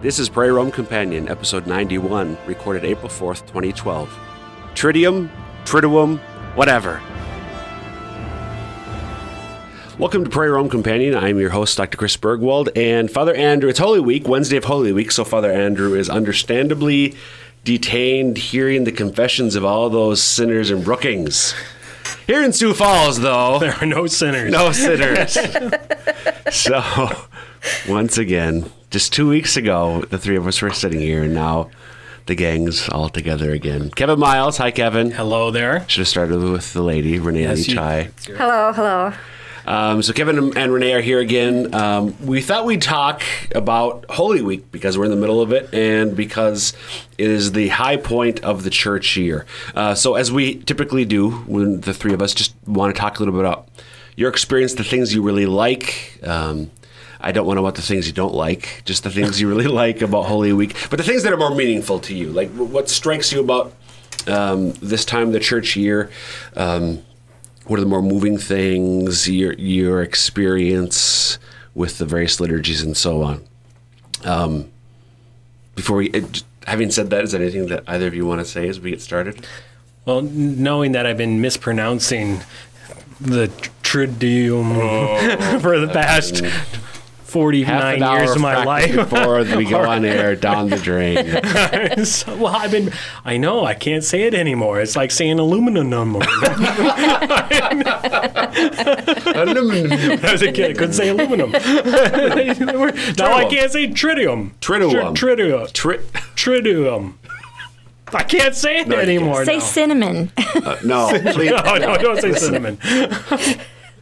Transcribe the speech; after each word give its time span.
This 0.00 0.18
is 0.18 0.28
Prairie 0.30 0.52
Rome 0.52 0.70
Companion, 0.70 1.28
episode 1.28 1.66
91, 1.66 2.38
recorded 2.46 2.84
April 2.84 3.08
4th, 3.08 3.40
2012. 3.46 4.08
Tridium, 4.74 5.28
Triduum, 5.64 6.18
whatever. 6.56 7.02
Welcome 9.98 10.24
to 10.24 10.30
Prairie 10.30 10.52
Rome 10.52 10.70
Companion. 10.70 11.14
I'm 11.14 11.38
your 11.38 11.50
host, 11.50 11.76
Dr. 11.76 11.98
Chris 11.98 12.16
Burgwald, 12.16 12.70
and 12.74 13.10
Father 13.10 13.34
Andrew. 13.34 13.68
It's 13.68 13.78
Holy 13.78 14.00
Week, 14.00 14.26
Wednesday 14.26 14.56
of 14.56 14.64
Holy 14.64 14.92
Week, 14.92 15.10
so 15.10 15.22
Father 15.24 15.52
Andrew 15.52 15.94
is 15.94 16.08
understandably 16.08 17.14
detained 17.64 18.38
hearing 18.38 18.84
the 18.84 18.92
confessions 18.92 19.54
of 19.54 19.66
all 19.66 19.90
those 19.90 20.22
sinners 20.22 20.70
in 20.70 20.82
Brookings. 20.82 21.54
Here 22.26 22.42
in 22.42 22.54
Sioux 22.54 22.72
Falls, 22.72 23.20
though, 23.20 23.58
There 23.58 23.74
are 23.74 23.86
no 23.86 24.06
sinners. 24.06 24.50
no 24.50 24.72
sinners. 24.72 25.36
so, 26.50 27.26
once 27.86 28.16
again, 28.16 28.70
just 28.90 29.12
two 29.12 29.28
weeks 29.28 29.56
ago, 29.56 30.02
the 30.10 30.18
three 30.18 30.36
of 30.36 30.46
us 30.46 30.60
were 30.62 30.70
sitting 30.72 31.00
here, 31.00 31.22
and 31.22 31.34
now 31.34 31.70
the 32.26 32.34
gang's 32.34 32.88
all 32.88 33.08
together 33.08 33.50
again. 33.52 33.90
Kevin 33.90 34.18
Miles, 34.18 34.56
hi 34.58 34.70
Kevin. 34.70 35.10
Hello 35.10 35.50
there. 35.50 35.88
Should 35.88 36.00
have 36.00 36.08
started 36.08 36.40
with 36.42 36.72
the 36.72 36.82
lady, 36.82 37.18
Renee 37.18 37.42
Yes, 37.42 37.58
Lee 37.58 37.64
you- 37.64 37.74
Chai. 37.74 38.10
Hello, 38.36 38.72
hello. 38.72 39.12
Um, 39.66 40.02
so 40.02 40.12
Kevin 40.12 40.56
and 40.56 40.72
Renee 40.72 40.94
are 40.94 41.00
here 41.02 41.20
again. 41.20 41.72
Um, 41.74 42.16
we 42.26 42.40
thought 42.40 42.64
we'd 42.64 42.82
talk 42.82 43.22
about 43.54 44.06
Holy 44.10 44.42
Week 44.42 44.72
because 44.72 44.96
we're 44.98 45.04
in 45.04 45.10
the 45.10 45.16
middle 45.18 45.40
of 45.42 45.52
it 45.52 45.72
and 45.74 46.16
because 46.16 46.72
it 47.18 47.28
is 47.30 47.52
the 47.52 47.68
high 47.68 47.96
point 47.98 48.40
of 48.40 48.64
the 48.64 48.70
church 48.70 49.16
year. 49.16 49.44
Uh, 49.74 49.94
so 49.94 50.14
as 50.14 50.32
we 50.32 50.56
typically 50.56 51.04
do, 51.04 51.30
when 51.46 51.82
the 51.82 51.92
three 51.94 52.14
of 52.14 52.22
us 52.22 52.34
just 52.34 52.54
want 52.66 52.92
to 52.94 52.98
talk 53.00 53.18
a 53.18 53.22
little 53.22 53.34
bit 53.34 53.40
about 53.40 53.68
your 54.16 54.30
experience, 54.30 54.74
the 54.74 54.82
things 54.82 55.14
you 55.14 55.22
really 55.22 55.46
like. 55.46 56.18
Um, 56.24 56.70
I 57.20 57.32
don't 57.32 57.46
want 57.46 57.56
to 57.56 57.62
know 57.62 57.66
about 57.66 57.76
the 57.76 57.82
things 57.82 58.06
you 58.06 58.12
don't 58.12 58.34
like, 58.34 58.82
just 58.84 59.04
the 59.04 59.10
things 59.10 59.40
you 59.40 59.48
really 59.48 59.66
like 59.82 60.00
about 60.02 60.24
Holy 60.24 60.52
Week, 60.52 60.74
but 60.90 60.96
the 60.96 61.02
things 61.02 61.22
that 61.22 61.32
are 61.32 61.36
more 61.36 61.54
meaningful 61.54 61.98
to 62.00 62.14
you. 62.14 62.30
Like 62.30 62.50
what 62.50 62.88
strikes 62.88 63.32
you 63.32 63.40
about 63.40 63.74
um, 64.26 64.72
this 64.74 65.04
time 65.04 65.28
of 65.28 65.32
the 65.32 65.40
church 65.40 65.76
year. 65.76 66.10
Um, 66.56 67.02
what 67.66 67.78
are 67.78 67.82
the 67.82 67.88
more 67.88 68.02
moving 68.02 68.36
things, 68.36 69.28
your 69.28 69.52
your 69.52 70.02
experience 70.02 71.38
with 71.74 71.98
the 71.98 72.04
various 72.04 72.40
liturgies 72.40 72.82
and 72.82 72.96
so 72.96 73.22
on. 73.22 73.44
Um, 74.24 74.70
before 75.76 75.98
we, 75.98 76.08
it, 76.10 76.42
having 76.66 76.90
said 76.90 77.10
that, 77.10 77.24
is 77.24 77.32
there 77.32 77.40
anything 77.40 77.66
that 77.66 77.84
either 77.86 78.06
of 78.08 78.14
you 78.14 78.26
want 78.26 78.40
to 78.40 78.44
say 78.44 78.68
as 78.68 78.80
we 78.80 78.90
get 78.90 79.00
started? 79.00 79.46
Well, 80.04 80.22
knowing 80.22 80.92
that 80.92 81.06
I've 81.06 81.16
been 81.16 81.40
mispronouncing 81.40 82.40
the 83.20 83.48
Tridium 83.82 85.60
for 85.60 85.78
the 85.78 85.88
past 85.88 86.42
49 87.30 87.98
years 88.00 88.30
of 88.32 88.40
my 88.40 88.64
life. 88.64 88.94
before 88.94 89.42
we 89.56 89.64
go 89.64 89.80
on 89.80 90.04
air 90.04 90.34
down 90.36 90.68
the 90.68 90.76
drain. 90.76 91.26
So, 92.04 92.36
well, 92.36 92.54
I've 92.54 92.70
been, 92.70 92.92
I 93.24 93.36
know, 93.36 93.64
I 93.64 93.74
can't 93.74 94.02
say 94.04 94.22
it 94.22 94.34
anymore. 94.34 94.80
It's 94.80 94.96
like 94.96 95.10
saying 95.10 95.38
aluminum. 95.38 95.92
I 99.02 100.28
was 100.32 100.42
a 100.42 100.52
kid, 100.52 100.70
I 100.70 100.74
couldn't 100.74 100.92
say 100.94 101.08
aluminum. 101.08 101.50
now 101.52 101.60
I 103.36 103.46
can't 103.50 103.70
say 103.72 103.88
tritium. 103.88 104.52
Tritium. 104.60 105.14
Tr- 105.14 105.26
tritium. 105.26 105.72
Tri- 105.72 105.98
Triduum. 106.36 107.14
I 108.12 108.22
can't 108.24 108.54
say 108.56 108.80
it 108.80 108.86
you 108.86 108.92
can't. 108.94 109.02
anymore. 109.08 109.44
Say 109.44 109.58
now. 109.58 109.60
cinnamon. 109.64 110.32
uh, 110.36 110.76
no, 110.84 111.10
please. 111.32 111.50
No, 111.50 111.76
no, 111.76 111.96
don't 111.96 112.20
say 112.20 112.32
cinnamon. 112.32 112.78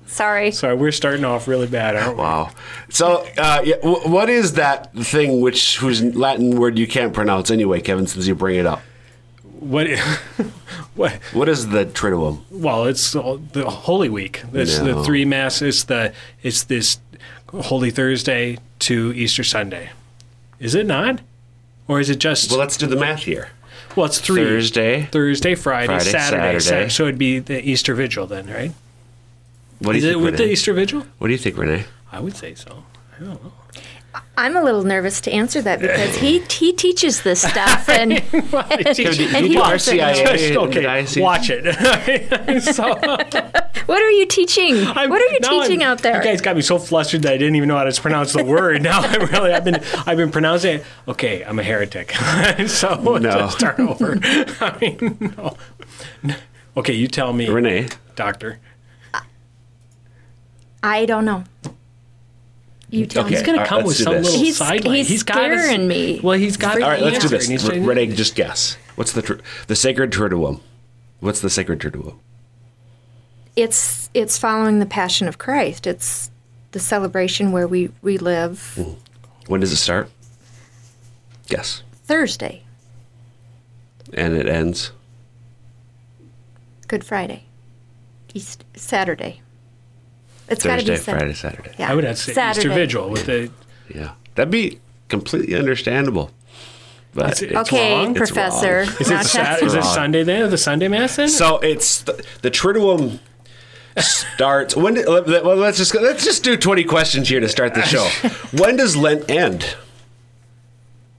Sorry. 0.08 0.50
Sorry, 0.50 0.74
we're 0.74 0.90
starting 0.92 1.24
off 1.24 1.46
really 1.46 1.66
bad, 1.66 1.94
aren't 1.94 2.16
we? 2.16 2.22
Wow. 2.22 2.50
So, 2.88 3.26
uh, 3.36 3.60
yeah, 3.64 3.76
w- 3.76 4.08
what 4.08 4.28
is 4.30 4.54
that 4.54 4.92
thing 4.94 5.40
which 5.40 5.76
whose 5.78 6.02
Latin 6.02 6.58
word 6.58 6.78
you 6.78 6.86
can't 6.86 7.12
pronounce 7.12 7.50
anyway, 7.50 7.80
Kevin? 7.80 8.06
Since 8.06 8.26
you 8.26 8.34
bring 8.34 8.56
it 8.58 8.66
up, 8.66 8.80
What? 9.60 9.86
what? 10.94 11.12
what 11.32 11.48
is 11.48 11.68
the 11.68 11.84
Triduum? 11.86 12.41
Well, 12.50 12.84
it's 12.86 13.12
the 13.12 13.66
Holy 13.68 14.08
Week. 14.08 14.42
It's 14.54 14.78
No. 14.78 14.94
the 14.94 15.04
three 15.04 15.24
mass. 15.24 15.60
It's 15.62 15.84
the 15.84 16.12
it's 16.42 16.64
this 16.64 16.98
Holy 17.52 17.91
Thursday 17.91 18.58
to 18.80 19.12
Easter 19.14 19.44
Sunday. 19.44 19.91
Is 20.58 20.74
it 20.74 20.86
not? 20.86 21.20
Or 21.86 22.00
is 22.00 22.10
it 22.10 22.18
just? 22.18 22.50
Well, 22.50 22.58
Well, 22.58 22.64
let's 22.66 22.76
do 22.76 22.86
the 22.86 22.97
math 22.97 23.22
here. 23.24 23.50
Well, 23.97 24.06
it's 24.06 24.20
three. 24.20 24.42
Thursday. 24.44 25.02
Thursday, 25.10 25.54
Friday, 25.54 25.86
Friday, 25.86 26.04
Saturday. 26.10 26.58
Saturday. 26.60 26.88
Sa- 26.88 26.94
So 26.97 27.02
it'd 27.04 27.18
be 27.18 27.38
the 27.41 27.66
Easter 27.68 27.94
Vigil 27.94 28.26
then, 28.26 28.47
right? 28.47 28.72
What 29.81 29.93
do 29.93 29.99
Is 29.99 30.05
you 30.05 30.11
it 30.11 30.12
think, 30.15 30.25
with 30.25 30.37
the 30.39 30.50
Easter 30.50 30.72
Vigil? 30.72 31.05
What 31.19 31.28
do 31.28 31.33
you 31.33 31.39
think, 31.39 31.56
Renee? 31.56 31.84
I 32.11 32.21
would 32.21 32.37
say 32.37 32.55
so. 32.55 32.84
I 33.16 33.25
don't 33.25 33.43
know. 33.44 33.53
I'm 34.37 34.56
a 34.56 34.62
little 34.62 34.83
nervous 34.84 35.21
to 35.22 35.33
answer 35.33 35.61
that 35.62 35.81
because 35.81 36.16
he 36.16 36.39
he 36.50 36.72
teaches 36.72 37.22
this 37.22 37.43
stuff 37.43 37.89
and, 37.89 38.12
and, 38.33 38.50
Kevin, 38.50 38.94
do, 38.94 38.94
do 38.94 39.03
and 39.03 39.16
you 39.21 39.43
he 39.43 39.49
do 39.55 39.59
wants 39.61 39.84
to 39.87 39.94
know. 39.97 40.03
RCIA? 40.12 40.37
Just, 40.39 40.56
okay, 40.56 40.83
diocese? 40.83 41.22
watch 41.22 41.50
it. 41.50 42.62
so, 42.75 42.94
What 43.87 44.03
are 44.03 44.11
you 44.11 44.27
teaching? 44.27 44.77
I'm- 44.77 45.11
what 45.11 45.21
are 45.21 45.33
you 45.33 45.41
teaching 45.41 45.83
I'm- 45.83 45.93
out 45.93 45.99
there? 46.03 46.16
You 46.16 46.22
guys 46.25 46.41
got 46.41 46.56
me 46.56 46.62
so 46.62 46.78
flustered 46.78 47.22
that 47.22 47.33
I 47.34 47.37
didn't 47.37 47.56
even 47.56 47.69
know 47.69 47.77
how 47.77 47.84
to 47.84 48.00
pronounce 48.00 48.33
the 48.33 48.45
word. 48.45 48.83
Now 48.83 49.00
I'm 49.00 49.27
really, 49.28 49.53
I've 49.53 49.65
been, 49.65 49.81
I've 50.06 50.16
been 50.16 50.31
pronouncing 50.31 50.77
it. 50.81 50.84
Okay, 51.06 51.45
I'm 51.45 51.59
a 51.59 51.62
heretic. 51.62 52.12
so 52.69 52.95
No. 52.95 53.12
let's 53.19 53.55
start 53.55 53.78
over. 53.78 54.19
I 54.22 54.77
mean, 54.81 55.33
no. 55.37 55.56
No. 56.22 56.34
Okay, 56.77 56.95
you 56.95 57.09
tell 57.09 57.33
me, 57.33 57.49
Renee. 57.49 57.89
doctor. 58.16 58.59
I 60.83 61.05
don't 61.06 61.25
know. 61.25 61.44
You 62.91 63.05
tell 63.06 63.25
Okay. 63.25 63.34
He's 63.37 63.41
me. 63.47 63.47
gonna 63.55 63.66
come 63.66 63.78
let's 63.78 63.89
with 63.89 63.97
some 63.99 64.15
this. 64.15 64.25
little 64.27 64.41
He's- 64.41 64.56
sidelight. 64.56 64.97
he's 64.97 65.09
he's 65.09 65.22
got 65.22 65.50
his- 65.50 65.62
scaring 65.62 65.89
me. 65.89 66.21
Well, 66.22 66.39
he's 66.39 66.56
got. 66.56 66.81
All 66.81 66.89
right, 66.89 67.03
let's 67.03 67.19
do 67.19 67.28
this. 67.28 67.44
and 67.44 67.53
he's 67.53 67.65
R- 67.65 67.71
saying- 67.72 67.84
Renee, 67.84 68.06
just 68.09 68.34
guess. 68.34 68.77
What's 68.94 69.12
the 69.12 69.21
tr- 69.22 69.34
the 69.66 69.77
sacred 69.77 70.11
Triduum? 70.11 70.61
What's 71.21 71.41
the 71.41 71.50
sacred 71.50 71.81
Triduum? 71.81 72.15
It's 73.56 74.09
it's 74.15 74.39
following 74.39 74.78
the 74.78 74.87
Passion 74.87 75.28
of 75.28 75.37
Christ. 75.37 75.87
It's 75.87 76.31
the 76.72 76.81
celebration 76.81 77.53
where 77.53 77.66
we 77.69 77.91
we 78.03 78.16
relive 78.16 78.72
hmm. 78.75 78.93
When 79.49 79.60
does 79.60 79.72
it 79.72 79.77
start? 79.77 80.10
Guess. 81.49 81.83
Thursday, 82.05 82.62
And 84.15 84.34
it 84.34 84.47
ends. 84.47 84.93
Good 86.87 87.05
Friday, 87.05 87.45
East 88.33 88.65
Saturday. 88.75 89.43
It's 90.48 90.64
got 90.64 90.76
to 90.76 90.86
Thursday, 90.86 90.94
be 90.94 90.98
Sat- 91.00 91.19
Friday, 91.19 91.34
Saturday. 91.34 91.75
Yeah. 91.78 91.91
I 91.91 91.94
would 91.94 92.04
have 92.04 92.19
say 92.19 92.32
Saturday. 92.32 92.66
Easter 92.69 92.75
Vigil 92.75 93.10
with 93.10 93.26
the. 93.26 93.50
Yeah, 93.94 94.12
that'd 94.34 94.50
be 94.50 94.81
completely 95.09 95.54
understandable. 95.56 96.31
But 97.14 97.31
It's- 97.32 97.42
it's 97.42 97.54
Okay, 97.69 97.92
wrong. 97.94 98.10
It's 98.10 98.19
Professor. 98.31 98.78
wrong. 98.81 98.97
Is 99.00 99.10
it, 99.10 99.25
Sat- 99.26 99.62
is 99.62 99.75
it 99.75 99.84
Sunday 99.84 100.22
then? 100.22 100.50
The 100.50 100.59
Sunday 100.59 100.88
Mass 100.88 101.16
then? 101.16 101.28
So 101.28 101.59
it's 101.59 102.03
the, 102.03 102.22
the 102.42 102.50
Triduum 102.50 103.19
starts. 103.98 104.76
When? 104.76 104.94
did- 104.94 105.09
let- 105.09 105.44
Well, 105.44 105.56
let's 105.56 105.78
just 105.78 105.92
go- 105.92 106.00
let's 106.00 106.25
just 106.25 106.44
do 106.44 106.56
twenty 106.56 106.84
questions 106.84 107.28
here 107.28 107.41
to 107.41 107.48
start 107.48 107.75
the 107.75 107.82
show. 107.82 108.04
when 108.62 108.76
does 108.76 108.97
Lent 108.97 109.28
end? 109.30 109.76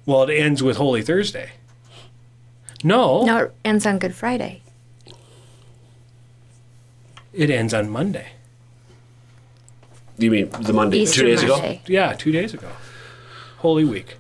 well, 0.06 0.24
it 0.24 0.34
ends 0.34 0.64
with 0.64 0.78
Holy 0.78 1.02
Thursday. 1.04 1.52
No, 2.84 3.24
No, 3.26 3.38
it 3.46 3.54
ends 3.66 3.86
on 3.86 4.00
Good 4.00 4.16
Friday. 4.16 4.62
it 7.34 7.50
ends 7.50 7.74
on 7.74 7.90
Monday. 7.90 8.28
You 10.20 10.32
mean 10.32 10.50
the 10.50 10.74
Monday, 10.74 11.00
Easter 11.00 11.22
two 11.22 11.28
days 11.28 11.44
ago? 11.44 11.80
Yeah, 11.88 12.14
two 12.14 12.32
days 12.32 12.54
ago. 12.54 12.70
Holy 13.60 13.86
Week. 13.86 14.18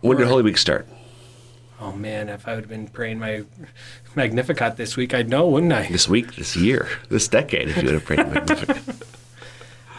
When 0.00 0.16
did 0.16 0.26
Holy 0.26 0.42
Week 0.42 0.56
start? 0.56 0.88
Oh 1.78 1.92
man, 1.92 2.30
if 2.30 2.48
I 2.48 2.54
would 2.54 2.64
have 2.64 2.70
been 2.70 2.88
praying 2.88 3.18
my 3.18 3.44
Magnificat 4.14 4.76
this 4.76 4.96
week, 4.96 5.12
I'd 5.12 5.28
know, 5.28 5.46
wouldn't 5.46 5.72
I? 5.72 5.86
This 5.88 6.08
week, 6.08 6.36
this 6.36 6.56
year, 6.56 6.88
this 7.10 7.28
decade, 7.28 7.68
if 7.68 7.76
you 7.76 7.84
would 7.84 7.94
have 7.94 8.04
prayed 8.04 8.18
Magnificat. 8.18 8.82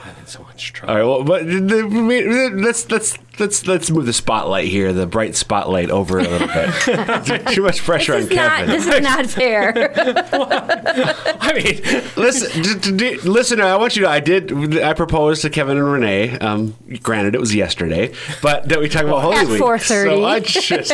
I'm 0.03 0.15
in 0.18 0.25
so 0.25 0.42
much 0.44 0.74
trouble. 0.74 0.95
right, 0.95 1.03
well, 1.03 1.24
but 1.24 1.45
let's 1.45 2.89
let's 2.89 3.18
let's 3.39 3.68
let's 3.68 3.92
move 3.92 4.06
the 4.06 4.13
spotlight 4.13 4.68
here, 4.68 4.92
the 4.94 5.06
bright 5.06 5.36
spotlight 5.36 5.89
over 5.89 6.19
a 6.19 6.24
little 6.24 6.48
bit. 6.48 7.48
Too 7.53 7.62
much 7.62 7.80
pressure 7.83 8.19
This 8.19 8.25
on 8.25 8.31
is 8.31 8.36
not 8.36 8.57
Kevin. 8.57 8.69
this 8.75 8.88
is 8.88 9.01
not 9.01 9.25
fair. 9.30 9.74
I 11.39 11.53
mean, 11.53 12.03
Listen, 12.15 12.62
d- 12.62 12.75
d- 12.80 12.98
d- 13.18 13.18
listener, 13.30 13.63
I 13.63 13.75
want 13.77 13.95
you 13.95 14.03
to. 14.03 14.09
I 14.09 14.19
did. 14.19 14.77
I 14.81 14.94
proposed 14.94 15.42
to 15.44 15.50
Kevin 15.50 15.77
and 15.77 15.92
Renee. 15.92 16.38
Um, 16.39 16.75
granted, 17.03 17.36
it 17.36 17.39
was 17.39 17.53
yesterday, 17.53 18.13
but 18.42 18.69
that 18.69 18.80
we 18.80 18.89
talk 18.89 19.03
about 19.03 19.21
Holy 19.21 19.38
At 19.38 19.48
Week. 19.48 19.62
4:30. 19.62 20.03
So 20.06 20.25
I 20.25 20.39
just 20.39 20.94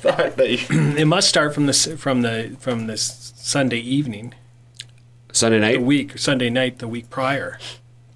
thought 0.00 0.36
that 0.36 0.50
you, 0.50 0.58
it 0.96 1.06
must 1.06 1.28
start 1.28 1.54
from 1.54 1.66
the 1.66 1.72
from 1.72 2.22
the 2.22 2.56
from 2.60 2.86
this 2.86 3.32
Sunday 3.36 3.78
evening, 3.78 4.34
Sunday 5.32 5.58
night. 5.60 5.72
the 5.72 5.78
night. 5.78 5.86
week 5.86 6.18
Sunday 6.18 6.50
night, 6.50 6.78
the 6.78 6.88
week 6.88 7.10
prior 7.10 7.58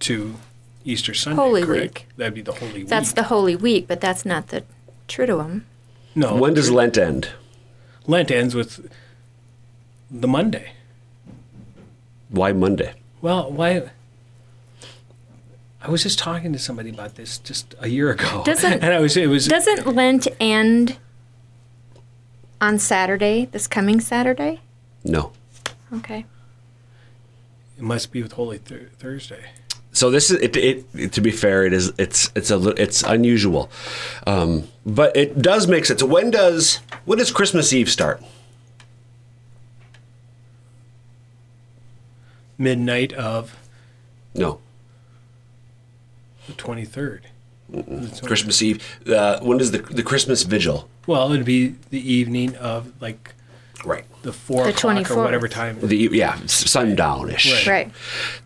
to 0.04 0.34
Easter 0.84 1.14
Sunday. 1.14 1.40
Holy 1.40 1.62
correct? 1.62 1.82
Week. 1.94 2.06
That'd 2.16 2.34
be 2.34 2.42
the 2.42 2.52
Holy 2.52 2.72
Week. 2.80 2.88
That's 2.88 3.12
the 3.12 3.24
Holy 3.24 3.56
Week, 3.56 3.86
but 3.88 4.00
that's 4.00 4.24
not 4.24 4.48
the 4.48 4.64
Triduum. 5.08 5.62
no. 6.14 6.34
When 6.36 6.54
does 6.54 6.70
Lent 6.70 6.96
end? 6.98 7.28
Lent 8.06 8.30
ends 8.30 8.54
with 8.54 8.90
the 10.10 10.28
Monday? 10.28 10.72
Why 12.28 12.52
Monday? 12.52 12.94
Well, 13.22 13.50
why? 13.50 13.90
I 15.82 15.90
was 15.90 16.02
just 16.02 16.18
talking 16.18 16.52
to 16.52 16.58
somebody 16.58 16.90
about 16.90 17.14
this 17.16 17.38
just 17.38 17.74
a 17.78 17.88
year 17.88 18.10
ago, 18.10 18.42
Doesn't- 18.46 18.82
and 18.82 18.92
I 18.94 19.00
was 19.00 19.16
it 19.16 19.28
was 19.28 19.46
Doesn't 19.48 19.86
Lent 19.86 20.26
end 20.40 20.96
on 22.60 22.78
Saturday, 22.78 23.46
this 23.52 23.66
coming 23.66 24.00
Saturday? 24.00 24.60
No. 25.04 25.32
Okay. 25.92 26.24
it 27.76 27.82
must 27.82 28.10
be 28.12 28.22
with 28.22 28.32
Holy 28.32 28.58
Thur- 28.58 28.88
Thursday. 28.98 29.50
So 29.94 30.10
this 30.10 30.30
is 30.30 30.40
it, 30.42 30.56
it. 30.56 31.12
To 31.12 31.20
be 31.20 31.30
fair, 31.30 31.64
it 31.64 31.72
is. 31.72 31.92
It's 31.98 32.30
it's 32.34 32.50
a 32.50 32.58
it's 32.70 33.02
unusual, 33.04 33.70
um, 34.26 34.68
but 34.84 35.16
it 35.16 35.40
does 35.40 35.66
make 35.68 35.84
sense. 35.86 36.02
When 36.02 36.30
does 36.30 36.80
when 37.06 37.18
does 37.18 37.30
Christmas 37.30 37.72
Eve 37.72 37.88
start? 37.88 38.20
Midnight 42.58 43.12
of 43.12 43.56
No, 44.34 44.60
the 46.46 46.52
twenty 46.54 46.84
third. 46.84 47.28
Christmas 48.22 48.60
Eve. 48.62 48.84
Uh, 49.08 49.40
when 49.40 49.58
does 49.58 49.70
the 49.70 49.78
the 49.78 50.02
Christmas 50.02 50.42
Vigil? 50.42 50.88
Well, 51.06 51.32
it'd 51.32 51.46
be 51.46 51.76
the 51.90 52.12
evening 52.12 52.54
of 52.56 52.92
like 53.00 53.34
Right. 53.84 54.04
the 54.22 54.32
four 54.32 54.64
The 54.64 54.70
o'clock 54.70 54.96
24th. 55.04 55.16
or 55.16 55.22
whatever 55.24 55.48
time. 55.48 55.78
The 55.80 55.96
yeah 56.12 56.36
sundownish. 56.46 57.66
Right. 57.66 57.90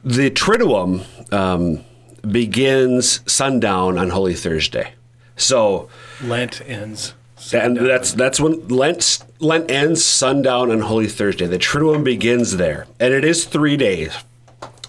The 0.05 0.31
Triduum 0.31 1.05
um, 1.33 1.85
begins 2.31 3.21
sundown 3.31 3.99
on 3.99 4.11
Holy 4.11 4.35
Thursday. 4.35 4.93
So 5.37 5.89
Lent 6.23 6.61
ends. 6.67 7.15
and 7.53 7.77
that's 7.77 8.13
that's 8.13 8.41
when 8.41 8.67
Lent 8.69 9.25
Lent 9.39 9.71
ends 9.71 10.05
sundown 10.05 10.71
on 10.71 10.81
Holy 10.81 11.07
Thursday. 11.09 11.47
The 11.47 11.59
Triduum 11.59 12.03
begins 12.05 12.57
there, 12.57 12.87
and 12.99 13.15
it 13.15 13.25
is 13.25 13.45
three 13.45 13.77
days. 13.77 14.17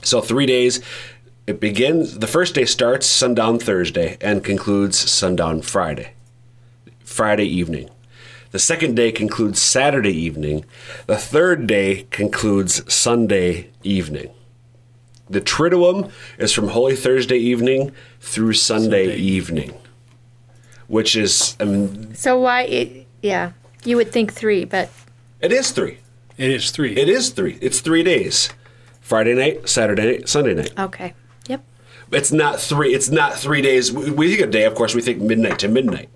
So 0.01 0.21
three 0.21 0.45
days. 0.45 0.81
It 1.47 1.59
begins. 1.59 2.19
The 2.19 2.27
first 2.27 2.53
day 2.53 2.65
starts 2.65 3.07
sundown 3.07 3.57
Thursday 3.57 4.17
and 4.21 4.43
concludes 4.43 4.97
sundown 4.97 5.63
Friday. 5.63 6.13
Friday 7.03 7.45
evening. 7.45 7.89
The 8.51 8.59
second 8.59 8.95
day 8.95 9.11
concludes 9.11 9.61
Saturday 9.61 10.13
evening. 10.13 10.65
The 11.05 11.17
third 11.17 11.67
day 11.67 12.07
concludes 12.09 12.91
Sunday 12.91 13.69
evening. 13.83 14.31
The 15.29 15.39
Triduum 15.41 16.11
is 16.39 16.51
from 16.51 16.69
Holy 16.69 16.95
Thursday 16.95 17.37
evening 17.37 17.91
through 18.19 18.53
Sunday, 18.53 19.05
Sunday. 19.09 19.17
evening, 19.21 19.73
which 20.87 21.15
is, 21.15 21.55
I 21.59 21.65
mean, 21.65 22.15
So 22.15 22.39
why? 22.39 22.63
It, 22.63 23.05
yeah, 23.21 23.51
you 23.83 23.95
would 23.97 24.11
think 24.11 24.33
three, 24.33 24.65
but 24.65 24.89
it 25.39 25.51
is 25.51 25.69
three. 25.71 25.99
it 26.37 26.49
is 26.49 26.71
three. 26.71 26.97
It 26.97 27.07
is 27.07 27.29
three. 27.29 27.59
It's 27.61 27.79
three 27.81 28.01
days 28.01 28.49
Friday 29.01 29.35
night, 29.35 29.69
Saturday 29.69 30.17
night, 30.17 30.29
Sunday 30.29 30.55
night. 30.55 30.71
okay. 30.79 31.13
Yep. 31.47 31.63
It's 32.11 32.31
not 32.31 32.59
three. 32.59 32.95
It's 32.95 33.09
not 33.11 33.35
three 33.37 33.61
days. 33.61 33.91
We 33.93 34.09
we 34.09 34.29
think 34.35 34.41
a 34.47 34.51
day, 34.51 34.63
of 34.63 34.73
course, 34.73 34.95
we 34.95 35.01
think 35.03 35.21
midnight 35.21 35.59
to 35.59 35.67
midnight. 35.67 36.09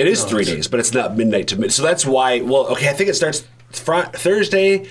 It 0.00 0.08
is 0.08 0.24
three 0.24 0.44
days, 0.44 0.66
but 0.68 0.80
it's 0.80 0.92
not 0.94 1.16
midnight 1.16 1.48
to 1.48 1.56
midnight. 1.56 1.72
So 1.72 1.82
that's 1.82 2.04
why. 2.06 2.40
Well, 2.40 2.66
okay, 2.68 2.88
I 2.88 2.92
think 2.92 3.10
it 3.10 3.14
starts 3.14 3.44
fr- 3.70 4.02
Thursday. 4.12 4.86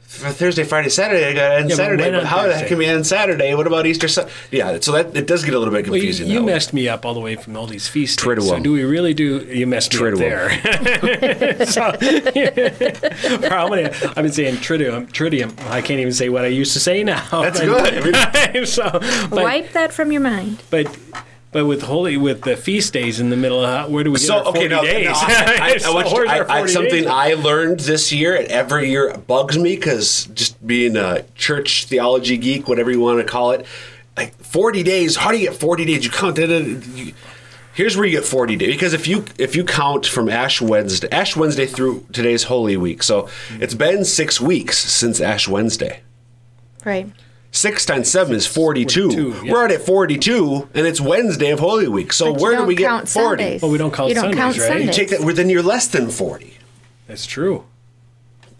For 0.00 0.30
Thursday, 0.30 0.64
Friday, 0.64 0.88
Saturday, 0.88 1.26
I 1.26 1.32
got 1.34 1.52
end 1.52 1.68
Yeah, 1.70 1.76
Saturday. 1.76 2.02
when 2.04 2.12
But 2.14 2.20
on 2.20 2.26
how 2.26 2.46
the 2.46 2.56
heck 2.56 2.66
can 2.68 2.78
we 2.78 2.86
end 2.86 3.06
Saturday? 3.06 3.54
What 3.54 3.66
about 3.66 3.86
Easter? 3.86 4.08
Sun- 4.08 4.26
yeah, 4.50 4.78
so 4.80 4.90
that 4.92 5.14
it 5.14 5.26
does 5.26 5.44
get 5.44 5.52
a 5.54 5.58
little 5.58 5.72
bit 5.72 5.86
Well, 5.86 5.96
you, 5.96 6.00
confusing. 6.04 6.28
you 6.28 6.38
that 6.40 6.44
way. 6.46 6.52
messed 6.54 6.72
me 6.72 6.88
up 6.88 7.04
all 7.04 7.12
the 7.14 7.20
way 7.20 7.36
from 7.36 7.56
all 7.58 7.66
these 7.66 7.86
feast 7.86 8.18
days. 8.18 8.26
Triduum. 8.26 8.48
So 8.48 8.58
do 8.58 8.72
we 8.72 8.82
really 8.84 9.12
do? 9.12 9.40
You 9.52 9.66
messed 9.66 9.92
me 10.00 10.08
up 10.10 10.16
there. 10.18 10.48
so, 11.66 11.92
for 11.92 13.48
how 13.50 13.68
many? 13.68 13.84
I've 13.84 14.14
been 14.14 14.32
saying 14.32 14.54
triduum, 14.56 15.12
tridium. 15.12 15.52
I 15.68 15.82
can't 15.82 16.00
even 16.00 16.12
say 16.14 16.30
what 16.30 16.42
I 16.44 16.48
used 16.48 16.72
to 16.72 16.80
say 16.80 17.04
now. 17.04 17.22
That's 17.42 17.60
But- 17.60 18.02
good. 18.52 18.66
So, 18.68 18.88
but, 18.90 19.30
Wipe 19.30 19.72
that 19.72 19.92
from 19.92 20.10
your 20.10 20.22
mind. 20.22 20.62
but 20.70 20.86
but 21.50 21.66
with 21.66 21.82
holy 21.82 22.16
with 22.16 22.42
the 22.42 22.56
feast 22.56 22.92
days 22.92 23.20
in 23.20 23.30
the 23.30 23.36
middle, 23.36 23.64
of, 23.64 23.90
where 23.90 24.04
do 24.04 24.10
we 24.12 24.18
get 24.18 24.26
So 24.26 24.38
our 24.38 24.44
40 24.44 24.58
okay, 24.58 24.68
no, 24.68 24.82
days? 24.82 25.06
no, 25.06 25.12
I, 25.16 25.58
I, 25.60 25.66
I, 25.74 25.76
So 25.78 25.98
you- 25.98 26.26
I- 26.28 26.40
I- 26.40 26.58
40 26.58 26.72
something 26.72 26.90
days? 27.02 27.06
I 27.06 27.34
learned 27.34 27.80
this 27.80 28.12
year, 28.12 28.34
and 28.36 28.46
every 28.48 28.90
year 28.90 29.16
bugs 29.16 29.56
me 29.58 29.74
because 29.76 30.26
just 30.34 30.64
being 30.66 30.96
a 30.96 31.24
church 31.34 31.86
theology 31.86 32.36
geek, 32.36 32.68
whatever 32.68 32.90
you 32.90 33.00
want 33.00 33.18
to 33.20 33.24
call 33.24 33.52
it, 33.52 33.66
like 34.16 34.34
forty 34.42 34.82
days. 34.82 35.16
How 35.16 35.30
do 35.30 35.38
you 35.38 35.48
get 35.48 35.54
forty 35.58 35.84
days? 35.84 36.04
You 36.04 36.10
count 36.10 36.38
it. 36.38 36.50
you- 36.94 37.12
Here's 37.74 37.96
where 37.96 38.04
you 38.04 38.10
get 38.18 38.24
forty 38.24 38.56
days 38.56 38.74
because 38.74 38.92
if 38.92 39.06
you 39.06 39.24
if 39.38 39.54
you 39.54 39.62
count 39.62 40.04
from 40.04 40.28
Ash 40.28 40.60
Wednesday, 40.60 41.08
Ash 41.12 41.36
Wednesday 41.36 41.64
through 41.64 42.04
today's 42.12 42.42
Holy 42.42 42.76
Week, 42.76 43.04
so 43.04 43.28
it's 43.60 43.74
been 43.74 44.04
six 44.04 44.40
weeks 44.40 44.76
since 44.78 45.20
Ash 45.20 45.46
Wednesday. 45.46 46.00
Right. 46.84 47.08
Six 47.58 47.84
times 47.84 48.08
seven 48.08 48.36
is 48.36 48.46
forty-two. 48.46 49.10
42, 49.10 49.46
yeah. 49.46 49.52
We're 49.52 49.58
already 49.58 49.74
at 49.74 49.82
forty-two, 49.82 50.68
and 50.74 50.86
it's 50.86 51.00
Wednesday 51.00 51.50
of 51.50 51.58
Holy 51.58 51.88
Week. 51.88 52.12
So 52.12 52.32
But 52.32 52.40
where 52.40 52.56
do 52.56 52.62
we 52.62 52.76
get 52.76 52.86
count 52.86 53.08
forty? 53.08 53.42
Sundays. 53.42 53.62
Well, 53.62 53.70
we 53.72 53.78
don't 53.78 53.92
count 53.92 54.10
you 54.10 54.14
don't 54.14 54.22
Sundays, 54.32 54.38
count 54.38 54.58
right? 54.58 54.68
Sundays. 54.68 54.86
You 54.86 54.92
take 54.92 55.08
that, 55.10 55.20
well, 55.26 55.34
then 55.34 55.50
you're 55.50 55.62
less 55.64 55.88
than 55.88 56.08
forty. 56.08 56.54
That's 57.08 57.26
true. 57.26 57.64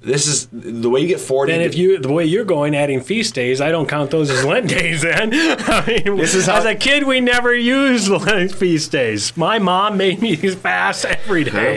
This 0.01 0.27
is 0.27 0.49
the 0.51 0.91
way 0.91 1.01
you 1.01 1.07
get 1.07 1.21
forty. 1.21 1.53
Then 1.53 1.61
if 1.61 1.77
you 1.77 1.99
the 2.01 2.11
way 2.13 2.25
you're 2.25 2.45
going, 2.45 2.75
adding 2.75 3.01
feast 3.01 3.37
days, 3.37 3.61
I 3.61 3.71
don't 3.71 3.89
count 3.89 4.11
those 4.11 4.31
as 4.31 4.45
Lent 4.45 4.69
days. 4.69 5.03
Then 5.09 5.31
I 5.33 5.85
mean, 6.05 6.17
This 6.17 6.35
is 6.35 6.47
how- 6.47 6.57
as 6.57 6.65
a 6.65 6.75
kid, 6.75 7.05
we 7.07 7.21
never 7.21 7.55
used 7.55 8.09
Lent 8.27 8.51
feast 8.53 8.91
days. 8.91 9.37
My 9.37 9.61
mom 9.61 9.97
made 9.97 10.21
me 10.21 10.35
fast 10.37 11.05
every 11.05 11.45
day. 11.45 11.77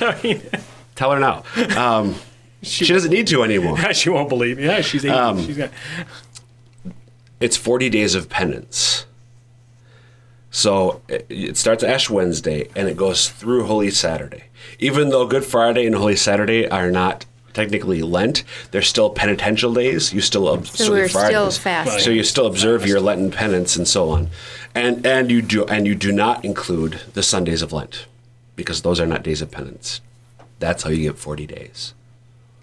I 0.00 0.20
mean, 0.22 0.40
tell 0.94 1.10
her 1.10 1.18
now, 1.18 1.42
um, 1.76 2.14
she, 2.62 2.86
doesn't 2.86 3.10
need 3.10 3.26
to 3.28 3.42
anymore. 3.42 3.92
she 3.92 4.08
won't 4.10 4.28
believe 4.28 4.58
me. 4.58 4.66
Yeah, 4.66 4.82
she's 4.82 5.04
80. 5.04 5.14
Um, 5.14 5.44
she's 5.46 5.56
got 5.56 5.70
It's 7.40 7.56
forty 7.56 7.88
days 7.88 8.14
of 8.14 8.28
penance. 8.28 9.06
So 10.50 11.00
it, 11.08 11.26
it 11.28 11.56
starts 11.56 11.82
Ash 11.82 12.10
Wednesday 12.10 12.68
and 12.74 12.88
it 12.88 12.96
goes 12.96 13.28
through 13.30 13.64
Holy 13.66 13.90
Saturday. 13.90 14.44
Even 14.78 15.10
though 15.10 15.26
Good 15.26 15.44
Friday 15.44 15.86
and 15.86 15.94
Holy 15.94 16.16
Saturday 16.16 16.68
are 16.68 16.90
not 16.90 17.24
technically 17.52 18.02
Lent, 18.02 18.44
they're 18.70 18.82
still 18.82 19.10
penitential 19.10 19.72
days. 19.72 20.12
You 20.12 20.20
still 20.20 20.48
ob- 20.48 20.66
So 20.66 20.90
we're 20.90 21.08
still 21.08 21.20
Fridays. 21.22 21.58
fasting. 21.58 22.00
So 22.00 22.10
you 22.10 22.24
still 22.24 22.46
observe 22.46 22.86
your 22.86 23.00
Lenten 23.00 23.30
penance 23.30 23.76
and 23.76 23.86
so 23.88 24.10
on, 24.10 24.30
and 24.74 25.06
and 25.06 25.30
you 25.30 25.40
do 25.42 25.64
and 25.66 25.86
you 25.86 25.94
do 25.94 26.12
not 26.12 26.44
include 26.44 27.00
the 27.14 27.22
Sundays 27.22 27.62
of 27.62 27.72
Lent 27.72 28.06
because 28.56 28.82
those 28.82 29.00
are 29.00 29.06
not 29.06 29.22
days 29.22 29.40
of 29.42 29.50
penance. 29.50 30.00
That's 30.58 30.82
how 30.82 30.90
you 30.90 31.04
get 31.10 31.18
forty 31.18 31.46
days. 31.46 31.94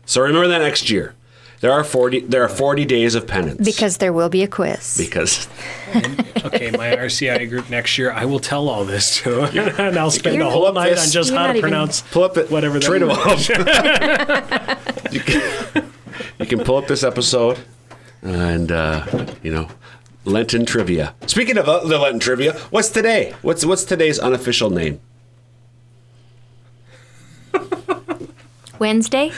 So 0.05 0.21
remember 0.21 0.47
that 0.49 0.59
next 0.61 0.89
year. 0.89 1.15
There 1.59 1.71
are 1.71 1.83
forty. 1.83 2.19
There 2.19 2.43
are 2.43 2.49
forty 2.49 2.85
days 2.85 3.15
of 3.15 3.25
penance 3.25 3.65
Because 3.65 3.97
there 3.97 4.13
will 4.13 4.29
be 4.29 4.43
a 4.43 4.47
quiz. 4.47 4.95
because 4.97 5.47
okay. 6.45 6.69
My 6.71 6.95
RCI 6.95 7.49
group 7.49 7.69
next 7.69 7.97
year, 7.97 8.11
I 8.11 8.25
will 8.25 8.39
tell 8.39 8.69
all 8.69 8.85
this 8.85 9.17
to, 9.21 9.41
and 9.81 9.97
I'll 9.97 10.11
spend 10.11 10.35
You're- 10.35 10.47
the 10.47 10.51
whole 10.51 10.71
night 10.71 10.91
this- 10.91 11.05
on 11.07 11.11
just 11.11 11.33
how 11.33 11.51
to 11.51 11.59
pronounce 11.59 12.01
pull 12.11 12.23
up 12.23 12.37
it. 12.37 12.51
whatever 12.51 12.79
Trade 12.79 13.01
that 13.01 14.77
you, 15.11 15.19
can, 15.19 15.91
you 16.39 16.45
can 16.45 16.59
pull 16.59 16.77
up 16.77 16.85
this 16.87 17.03
episode, 17.03 17.57
and 18.21 18.71
uh, 18.71 19.25
you 19.41 19.51
know, 19.51 19.67
Lenten 20.25 20.63
trivia. 20.65 21.15
Speaking 21.25 21.57
of 21.57 21.67
uh, 21.67 21.79
the 21.85 21.97
Lenten 21.97 22.19
trivia, 22.19 22.53
what's 22.69 22.89
today? 22.89 23.33
What's 23.41 23.65
what's 23.65 23.83
today's 23.83 24.19
unofficial 24.19 24.69
name? 24.69 24.99
Wednesday? 28.79 29.31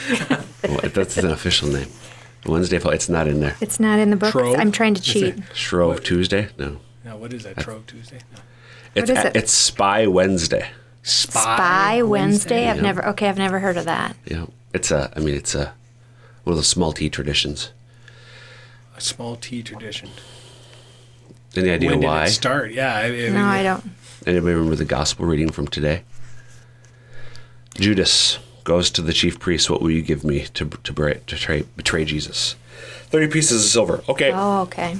Well, 0.62 0.80
that's 0.92 1.16
an 1.16 1.30
official 1.30 1.68
name. 1.68 1.88
Wednesday. 2.46 2.78
It's 2.82 3.08
not 3.08 3.26
in 3.28 3.40
there. 3.40 3.56
It's 3.60 3.78
not 3.80 3.98
in 3.98 4.10
the 4.10 4.16
book. 4.16 4.30
Trove? 4.32 4.56
I'm 4.58 4.72
trying 4.72 4.94
to 4.94 5.02
cheat. 5.02 5.24
it- 5.38 5.42
Shrove 5.54 6.02
Tuesday. 6.02 6.48
No, 6.58 6.78
Now, 7.04 7.16
what 7.16 7.32
is 7.32 7.42
that? 7.44 7.58
Trove 7.58 7.86
Tuesday? 7.86 8.18
No. 8.32 8.40
it's 8.94 9.10
is 9.10 9.18
it? 9.18 9.36
it's 9.36 9.52
Spy 9.52 10.06
Wednesday. 10.06 10.70
Spy, 11.02 11.40
Spy 11.40 12.02
Wednesday? 12.02 12.68
I've 12.68 12.76
Yeah. 12.76 12.82
never, 12.82 13.06
okay, 13.08 13.28
I've 13.28 13.38
never 13.38 13.58
heard 13.60 13.76
of 13.76 13.84
that. 13.86 14.16
Yeah, 14.26 14.46
it's 14.74 14.90
a. 14.90 15.12
I 15.16 15.20
mean, 15.20 15.34
it's 15.34 15.54
a 15.54 15.72
one 16.44 16.52
of 16.52 16.56
those 16.56 16.68
small 16.68 16.92
tea 16.92 17.08
traditions. 17.10 17.70
A 18.96 19.00
small 19.00 19.36
tea 19.36 19.62
tradition. 19.62 20.10
Any 21.56 21.70
idea 21.70 21.90
when 21.90 22.00
did 22.00 22.06
why? 22.06 22.24
it 22.26 22.30
start? 22.30 22.72
Yeah. 22.72 22.94
I, 22.94 23.06
I 23.06 23.28
No, 23.30 23.44
I 23.44 23.62
don't. 23.62 23.90
Anybody 24.26 24.54
remember 24.54 24.76
the 24.76 24.84
gospel 24.84 25.24
reading 25.26 25.50
from 25.50 25.66
today? 25.68 26.02
Judas 27.74 28.38
goes 28.64 28.90
to 28.90 29.02
the 29.02 29.12
chief 29.12 29.38
priest. 29.38 29.70
What 29.70 29.80
will 29.82 29.90
you 29.90 30.02
give 30.02 30.24
me 30.24 30.46
to 30.54 30.64
to, 30.64 30.92
betray, 30.92 31.20
to 31.26 31.34
betray, 31.34 31.62
betray 31.76 32.04
Jesus? 32.04 32.56
Thirty 33.10 33.26
pieces 33.28 33.64
of 33.64 33.70
silver. 33.70 34.02
Okay. 34.08 34.30
Oh, 34.32 34.62
okay. 34.62 34.96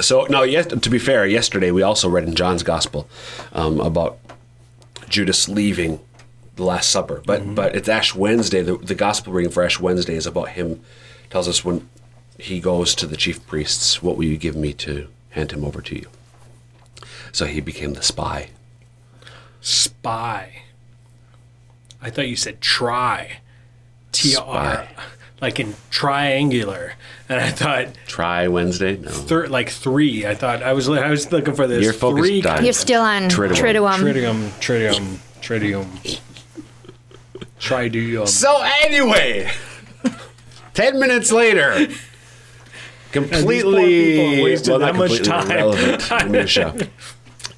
So 0.00 0.24
now, 0.24 0.42
yes, 0.42 0.66
to 0.66 0.90
be 0.90 0.98
fair, 0.98 1.24
yesterday 1.24 1.70
we 1.70 1.82
also 1.82 2.08
read 2.08 2.24
in 2.24 2.34
John's 2.34 2.64
gospel 2.64 3.08
um, 3.52 3.80
about 3.80 4.18
Judas 5.08 5.48
leaving 5.48 6.00
the 6.56 6.64
Last 6.64 6.90
Supper, 6.90 7.22
but 7.24 7.54
but 7.54 7.76
it's 7.76 7.88
Ash 7.88 8.14
Wednesday. 8.14 8.62
The, 8.62 8.76
the 8.76 8.94
gospel 8.94 9.32
reading 9.32 9.52
for 9.52 9.62
Ash 9.62 9.78
Wednesday 9.78 10.16
is 10.16 10.26
about 10.26 10.50
him. 10.50 10.80
Tells 11.30 11.48
us 11.48 11.64
when 11.64 11.88
he 12.38 12.60
goes 12.60 12.94
to 12.96 13.06
the 13.06 13.16
chief 13.16 13.44
priests, 13.46 14.02
"What 14.02 14.16
will 14.16 14.24
you 14.24 14.36
give 14.36 14.56
me 14.56 14.72
to 14.74 15.08
hand 15.30 15.52
him 15.52 15.64
over 15.64 15.80
to 15.82 15.94
you?" 15.94 16.08
So 17.32 17.46
he 17.46 17.60
became 17.60 17.94
the 17.94 18.02
spy. 18.02 18.50
Spy. 19.60 20.62
I 22.04 22.10
thought 22.10 22.28
you 22.28 22.36
said 22.36 22.60
try. 22.60 23.38
T 24.12 24.36
R. 24.36 24.86
Like 25.40 25.58
in 25.58 25.74
triangular, 25.90 26.92
and 27.28 27.40
I 27.40 27.50
thought 27.50 27.88
Try 28.06 28.46
Wednesday. 28.48 28.96
No. 28.96 29.10
thir- 29.10 29.48
like 29.48 29.68
three. 29.68 30.24
I 30.24 30.34
thought 30.34 30.62
I 30.62 30.72
was 30.72 30.88
I 30.88 31.10
was 31.10 31.32
looking 31.32 31.54
for 31.54 31.66
this 31.66 31.82
You're 31.82 31.92
focused 31.92 32.24
three 32.28 32.42
on- 32.44 32.62
You're 32.64 32.72
still 32.72 33.02
on 33.02 33.22
Triduum. 33.24 33.56
Triduum. 33.56 33.98
tritium, 33.98 34.48
tritium, 34.60 35.18
tritium, 35.42 36.20
triduum. 37.58 38.28
So 38.28 38.62
anyway, 38.84 39.50
ten 40.72 40.98
minutes 41.00 41.32
later, 41.32 41.88
completely 43.12 44.12
people 44.30 44.44
wasted 44.44 44.68
well, 44.70 44.78
not 44.78 44.92
that 44.92 44.98
much 44.98 45.22
time. 45.22 45.50
irrelevant 45.50 46.00
to 46.20 46.26
Misha. 46.28 46.88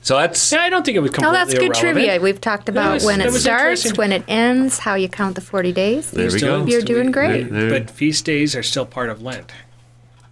So 0.07 0.17
that's 0.17 0.53
Yeah, 0.53 0.61
I 0.61 0.71
don't 0.71 0.85
think 0.87 0.97
it 0.97 1.01
was 1.01 1.11
completely 1.11 1.31
Oh, 1.37 1.39
that's 1.41 1.53
good 1.53 1.63
irrelevant. 1.75 1.95
trivia. 1.97 2.21
We've 2.21 2.41
talked 2.41 2.69
about 2.69 2.95
was- 2.95 3.05
when 3.05 3.21
it 3.21 3.33
starts, 3.33 3.97
when 3.99 4.13
it 4.13 4.23
ends, 4.29 4.79
how 4.79 4.95
you 4.95 5.09
count 5.09 5.35
the 5.35 5.41
40 5.41 5.73
days. 5.73 6.13
there 6.13 6.31
we 6.31 6.39
Still- 6.39 6.61
go. 6.65 6.67
You're 6.71 6.83
doing 6.83 7.11
great. 7.11 7.53
There- 7.53 7.71
But 7.71 7.91
feast 7.91 8.25
days 8.25 8.55
are 8.55 8.63
still 8.63 8.87
part 8.87 9.11
of 9.11 9.21
Lent. 9.21 9.51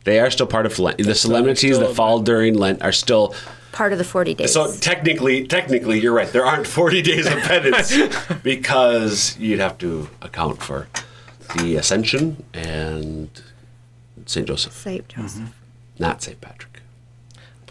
They 0.04 0.20
are 0.20 0.30
still 0.30 0.46
part 0.46 0.64
of 0.66 0.78
Lent. 0.78 0.98
The 0.98 1.14
solemnities 1.16 1.76
that 1.80 1.92
fall 1.96 2.20
during 2.20 2.54
Lent 2.54 2.82
are 2.82 2.92
still. 2.92 3.34
Part 3.72 3.90
of 3.92 3.98
the 3.98 4.04
40 4.04 4.32
days. 4.34 4.52
So 4.52 4.72
technically, 4.72 5.44
technically, 5.44 5.98
you're 5.98 6.12
right. 6.12 6.30
There 6.32 6.46
aren't 6.46 6.68
40 6.68 7.02
days 7.02 7.26
of 7.26 7.38
penance 7.42 7.92
because 8.44 9.36
you'd 9.40 9.58
have 9.58 9.76
to 9.78 10.08
account 10.22 10.62
for 10.62 10.86
the 11.56 11.74
Ascension 11.74 12.44
and 12.54 13.28
Saint 14.26 14.46
Joseph, 14.46 14.72
Saint 14.74 15.08
Joseph. 15.08 15.40
Mm-hmm. 15.42 15.98
not 15.98 16.22
Saint 16.22 16.40
Patrick 16.40 16.80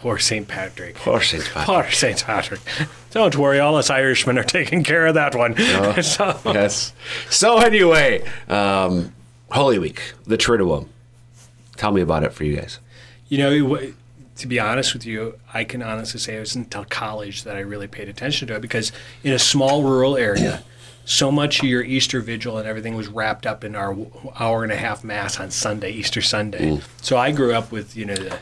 Poor 0.04 0.18
Saint 0.18 0.46
Patrick. 0.46 1.06
or 1.06 1.22
Saint 1.22 1.44
Patrick. 1.44 1.66
Poor 1.66 1.90
Saint 1.90 2.22
Patrick. 2.24 2.60
Don't 3.12 3.34
worry, 3.36 3.58
all 3.58 3.76
us 3.76 3.88
Irishmen 3.88 4.36
are 4.36 4.44
taking 4.44 4.84
care 4.84 5.06
of 5.06 5.14
that 5.14 5.34
one. 5.34 5.56
so, 6.02 6.38
yes. 6.44 6.92
So 7.30 7.56
anyway, 7.56 8.22
um, 8.46 9.14
Holy 9.50 9.78
Week, 9.78 10.12
the 10.26 10.36
Triduum. 10.36 10.88
Tell 11.76 11.90
me 11.90 12.02
about 12.02 12.22
it 12.22 12.34
for 12.34 12.44
you 12.44 12.54
guys. 12.54 12.80
you 13.28 13.38
know, 13.38 13.76
it 13.76 13.94
to 14.36 14.46
be 14.46 14.60
honest 14.60 14.92
with 14.92 15.06
you, 15.06 15.38
I 15.54 15.64
can 15.64 15.82
honestly 15.82 16.20
say 16.20 16.36
it 16.36 16.40
was 16.40 16.54
until 16.54 16.84
college 16.84 17.44
that 17.44 17.56
I 17.56 17.60
really 17.60 17.86
paid 17.86 18.10
attention 18.10 18.46
to 18.48 18.56
it 18.56 18.60
because 18.60 18.92
in 19.22 19.32
a 19.32 19.38
small 19.38 19.84
rural 19.84 20.18
area, 20.18 20.62
so 21.06 21.32
much 21.32 21.60
of 21.60 21.64
your 21.64 21.82
Easter 21.82 22.20
vigil 22.20 22.58
and 22.58 22.68
everything 22.68 22.94
was 22.94 23.08
wrapped 23.08 23.46
up 23.46 23.64
in 23.64 23.74
our 23.74 23.96
hour 24.38 24.64
and 24.64 24.72
a 24.72 24.76
half 24.76 25.02
mass 25.02 25.40
on 25.40 25.50
Sunday, 25.50 25.92
Easter 25.92 26.20
Sunday. 26.20 26.78
So 27.00 27.16
I 27.16 27.32
grew 27.32 27.54
up 27.54 27.72
with 27.72 27.96
you 27.96 28.04
know 28.04 28.16
the, 28.16 28.38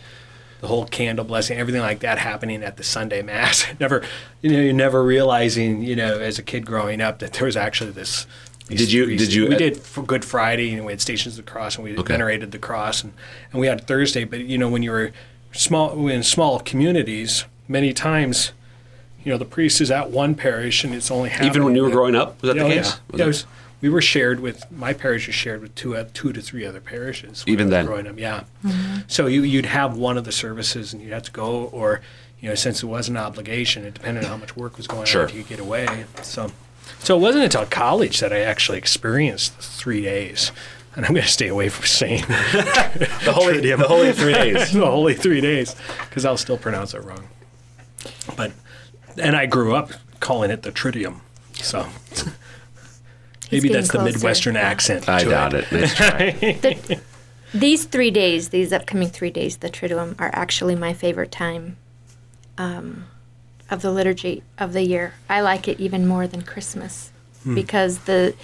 the 0.62 0.69
whole 0.69 0.87
candle 0.87 1.25
blessing, 1.25 1.59
everything 1.59 1.83
like 1.83 1.99
that 2.00 2.19
happening 2.19 2.62
at 2.62 2.76
the 2.76 2.85
Sunday 2.85 3.21
mass. 3.21 3.66
never, 3.81 4.02
you 4.42 4.50
know, 4.50 4.61
you're 4.61 4.73
never 4.73 5.02
realizing, 5.02 5.83
you 5.83 5.97
know, 5.97 6.21
as 6.21 6.38
a 6.38 6.42
kid 6.42 6.64
growing 6.64 7.00
up 7.00 7.19
that 7.19 7.33
there 7.35 7.47
was 7.47 7.57
actually 7.57 7.90
this. 7.90 8.28
these 8.69 8.78
Did 8.78 8.92
you- 8.92 9.04
three- 9.07 9.16
did 9.16 9.33
you- 9.35 9.49
We 9.49 9.57
did 9.57 9.76
for 9.76 10.04
Good 10.04 10.25
Friday, 10.25 10.73
and 10.73 10.85
we 10.87 10.92
had 10.92 11.00
Stations 11.00 11.37
of 11.37 11.45
the 11.45 11.50
Cross, 11.50 11.75
and 11.76 11.85
we 11.85 11.99
Okay. 11.99 12.12
venerated 12.14 12.52
the 12.52 12.61
cross, 12.61 13.02
and, 13.02 13.12
and 13.50 13.61
we 13.61 13.66
had 13.66 13.88
Thursday. 13.88 14.23
But 14.23 14.40
you 14.47 14.57
know, 14.57 14.69
when 14.69 14.85
you 14.85 14.92
were 14.92 15.11
small 15.50 16.07
in 16.09 16.23
small 16.23 16.61
communities, 16.61 17.45
many 17.66 17.92
times, 17.92 18.52
you 19.25 19.33
know, 19.33 19.38
the 19.38 19.45
priest 19.45 19.81
is 19.81 19.90
at 19.90 20.11
one 20.11 20.37
parish, 20.37 20.85
and 20.85 20.95
it's 20.95 21.11
only 21.11 21.31
half. 21.31 21.42
Even 21.45 21.64
when 21.64 21.75
you 21.75 21.83
were 21.83 21.90
growing 21.90 22.14
up, 22.14 22.40
was 22.40 22.54
that 22.54 22.57
at- 22.57 22.69
the 22.69 22.73
oh, 22.73 22.76
case? 22.76 22.87
Yeah, 22.87 22.99
Was 23.11 23.19
yeah 23.19 23.25
it 23.25 23.26
was, 23.26 23.47
we 23.83 23.91
were 23.91 24.01
shared 24.01 24.41
with 24.41 24.65
my 24.73 24.95
parish 24.95 25.27
was 25.27 25.35
shared 25.37 25.61
with 25.61 25.75
two 25.75 25.95
uh, 25.97 26.07
two 26.15 26.33
to 26.33 26.41
three 26.41 26.65
other 26.65 26.81
parishes. 26.81 27.45
Even 27.47 27.69
then? 27.69 27.85
growing 27.85 28.07
up, 28.07 28.19
yeah. 28.19 28.45
So 29.09 29.27
you 29.27 29.43
you'd 29.43 29.67
have 29.67 29.97
one 29.99 30.17
of 30.17 30.25
the 30.25 30.33
services, 30.33 30.95
and 30.95 31.03
you'd 31.03 31.12
have 31.12 31.25
to 31.25 31.33
go, 31.33 31.65
or 31.67 32.01
you 32.41 32.49
know, 32.49 32.55
since 32.55 32.83
it 32.83 32.87
was 32.87 33.09
an 33.09 33.17
obligation, 33.17 33.85
it 33.85 33.95
depended 33.95 34.25
on 34.25 34.31
how 34.31 34.37
much 34.39 34.57
work 34.57 34.77
was 34.79 34.87
going 34.87 35.05
Sure. 35.05 35.23
on, 35.25 35.29
if 35.29 35.35
you 35.35 35.43
could 35.43 35.51
get 35.51 35.61
away. 35.61 36.07
So, 36.23 36.51
so 37.01 37.17
it 37.17 37.21
wasn't 37.21 37.45
until 37.45 37.65
college 37.67 38.19
that 38.21 38.33
I 38.33 38.41
actually 38.41 38.79
experienced 38.79 39.57
the 39.59 39.62
three 39.62 40.01
days. 40.03 40.51
And 40.97 41.07
I'm 41.07 41.12
going 41.15 41.25
to 41.25 41.31
stay 41.31 41.49
away 41.49 41.69
from 41.71 41.87
saying 41.87 42.21
the 42.27 43.33
holy, 43.35 43.61
the 43.77 43.77
holy 43.89 44.12
three 44.12 44.35
days. 44.35 44.73
the 44.73 44.85
holy 44.85 45.15
three 45.15 45.41
days 45.41 45.75
because 46.09 46.25
I'll 46.25 46.37
still 46.37 46.59
pronounce 46.59 46.95
it 46.95 47.03
wrong. 47.05 47.29
But 48.37 48.53
and 49.19 49.35
I 49.37 49.47
grew 49.47 49.75
up 49.75 49.93
calling 50.21 50.51
it 50.51 50.62
the 50.62 50.71
Tridium, 50.73 51.21
so 51.55 51.87
maybe 53.52 53.68
getting 53.68 53.82
that's 53.82 53.92
the 53.92 54.02
Midwestern 54.02 54.56
accent. 54.56 55.09
I 55.09 55.25
doubt 55.25 55.54
it. 55.54 55.71
Nice 55.71 55.94
try. 55.94 56.30
The- 56.62 57.00
these 57.54 57.85
three 57.85 58.11
days, 58.11 58.49
these 58.49 58.73
upcoming 58.73 59.09
three 59.09 59.30
days, 59.30 59.59
the 59.59 59.68
Triduum, 59.68 60.18
are 60.18 60.30
actually 60.32 60.75
my 60.75 60.94
favorite 60.94 61.30
time 61.30 61.76
um, 62.56 63.04
of 63.71 63.82
the 63.82 63.90
liturgy 63.90 64.42
of 64.59 64.73
the 64.73 64.82
year. 64.82 65.12
I 65.28 65.42
like 65.42 65.68
it 65.68 65.78
even 65.78 66.06
more 66.06 66.26
than 66.26 66.42
Christmas 66.42 67.11
because 67.54 67.99
the 68.00 68.35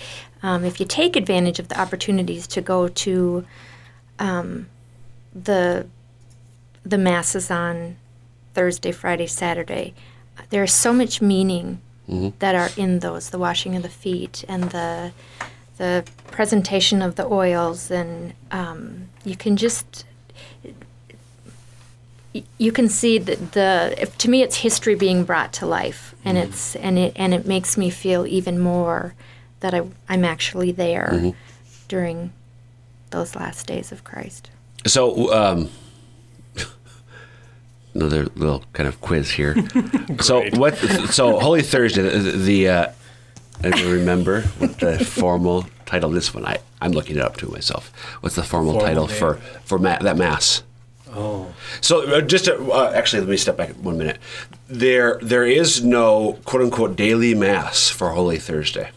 um, 0.43 0.65
if 0.65 0.79
you 0.81 0.87
take 0.87 1.17
advantage 1.17 1.59
of 1.59 1.69
the 1.69 1.81
opportunities 1.81 2.47
to 2.49 2.61
go 2.61 2.89
to 2.89 3.47
um, 4.19 4.67
the 5.35 5.87
the 6.85 6.99
masses 6.99 7.51
on 7.51 7.97
Thursday, 8.55 8.93
Friday, 8.93 9.27
Saturday, 9.27 9.95
there's 10.51 10.73
so 10.75 10.93
much 10.93 11.23
meaning 11.23 11.81
that 12.39 12.55
are 12.55 12.71
in 12.77 13.01
those 13.01 13.31
the 13.31 13.39
washing 13.39 13.77
of 13.77 13.83
the 13.83 13.89
feet 13.89 14.45
and 14.49 14.65
the 14.71 15.13
the 15.77 16.05
presentation 16.29 17.03
of 17.03 17.15
the 17.15 17.27
oils. 17.27 17.91
And 17.91 18.35
um, 18.51 19.09
you 19.25 19.37
can 19.37 19.57
just 19.57 20.05
you 22.59 22.73
can 22.73 22.89
see 22.89 23.19
that 23.19 23.53
the 23.53 23.95
if, 23.97 24.17
to 24.19 24.31
me 24.31 24.43
it's 24.43 24.57
history 24.57 24.95
being 24.95 25.25
brought 25.25 25.53
to 25.55 25.67
life. 25.67 26.15
And 26.25 26.37
it's 26.39 26.77
and 26.77 26.99
it 26.99 27.13
and 27.17 27.33
it 27.35 27.47
makes 27.47 27.77
me 27.77 27.91
feel 27.91 28.27
even 28.27 28.59
more 28.59 29.15
that 29.61 29.75
I, 29.75 29.83
I'm 30.09 30.25
actually 30.25 30.73
there 30.73 31.33
during 31.89 32.33
those 33.11 33.35
last 33.35 33.67
days 33.67 33.93
of 33.93 34.05
Christ. 34.05 34.51
So, 34.87 35.33
um, 35.33 35.71
another 37.95 38.25
little 38.37 38.65
kind 38.73 38.89
of 38.89 39.01
quiz 39.01 39.31
here. 39.33 39.57
so, 40.21 40.49
what? 40.51 40.77
So, 41.11 41.39
Holy 41.39 41.63
Thursday. 41.63 42.03
The, 42.03 42.33
the 42.33 42.69
uh, 42.69 42.87
I 43.63 43.71
don't 43.71 43.91
remember 43.93 44.43
what 44.59 44.79
the 44.79 45.05
formal 45.05 45.67
title. 45.87 46.11
This 46.11 46.33
one, 46.33 46.45
I 46.45 46.59
I'm 46.81 46.93
looking 46.93 47.17
it 47.17 47.23
up 47.23 47.37
to 47.39 47.49
myself. 47.49 47.93
What's 48.21 48.37
the 48.37 48.43
formal, 48.43 48.73
Formal 48.75 48.87
title 48.89 49.07
name. 49.09 49.17
for 49.17 49.35
for 49.65 49.79
ma- 49.79 49.99
that 49.99 50.17
mass? 50.17 50.63
Oh, 51.15 51.53
So 51.81 52.07
uh, 52.07 52.21
just 52.21 52.45
to, 52.45 52.71
uh, 52.71 52.93
actually, 52.95 53.21
let 53.21 53.31
me 53.31 53.39
step 53.39 53.57
back 53.57 53.71
one 53.71 53.97
minute. 53.97 54.19
There, 54.69 55.19
there 55.23 55.45
is 55.47 55.83
no 55.83 56.35
quote 56.45 56.63
unquote 56.63 56.97
daily 56.97 57.35
mass 57.35 57.89
for 57.89 58.11
Holy 58.11 58.37
Thursday. 58.39 58.91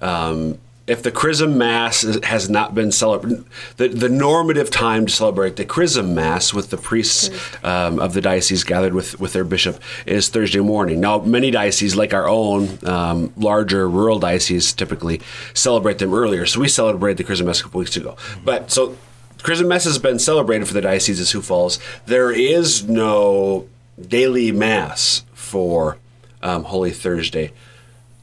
Um, 0.00 0.58
if 0.86 1.02
the 1.02 1.10
Chrism 1.10 1.58
Mass 1.58 2.02
has 2.22 2.48
not 2.48 2.74
been 2.74 2.92
celebrated, 2.92 3.44
the, 3.76 3.88
the 3.88 4.08
normative 4.08 4.70
time 4.70 5.06
to 5.06 5.12
celebrate 5.12 5.56
the 5.56 5.64
Chrism 5.64 6.14
Mass 6.14 6.54
with 6.54 6.70
the 6.70 6.76
priests 6.76 7.28
um, 7.64 7.98
of 7.98 8.14
the 8.14 8.20
diocese 8.20 8.62
gathered 8.62 8.94
with, 8.94 9.18
with 9.18 9.32
their 9.32 9.44
bishop 9.44 9.80
is 10.06 10.28
Thursday 10.28 10.60
morning. 10.60 11.00
Now, 11.00 11.18
many 11.18 11.50
dioceses, 11.50 11.96
like 11.96 12.14
our 12.14 12.28
own 12.28 12.78
um, 12.86 13.32
larger 13.36 13.88
rural 13.88 14.20
dioceses, 14.20 14.72
typically 14.72 15.20
celebrate 15.54 15.98
them 15.98 16.14
earlier. 16.14 16.46
So 16.46 16.60
we 16.60 16.68
celebrated 16.68 17.18
the 17.18 17.24
Chrism 17.24 17.46
Mass 17.46 17.60
a 17.60 17.64
couple 17.64 17.80
weeks 17.80 17.96
ago. 17.96 18.16
But 18.44 18.70
so 18.70 18.96
Chrism 19.42 19.68
Mass 19.68 19.84
has 19.84 19.98
been 19.98 20.20
celebrated 20.20 20.68
for 20.68 20.74
the 20.74 20.80
Diocese 20.80 21.20
of 21.20 21.26
Sioux 21.26 21.42
Falls. 21.42 21.80
There 22.06 22.30
is 22.30 22.88
no 22.88 23.68
daily 24.00 24.52
Mass 24.52 25.24
for 25.34 25.98
um, 26.42 26.64
Holy 26.64 26.92
Thursday. 26.92 27.52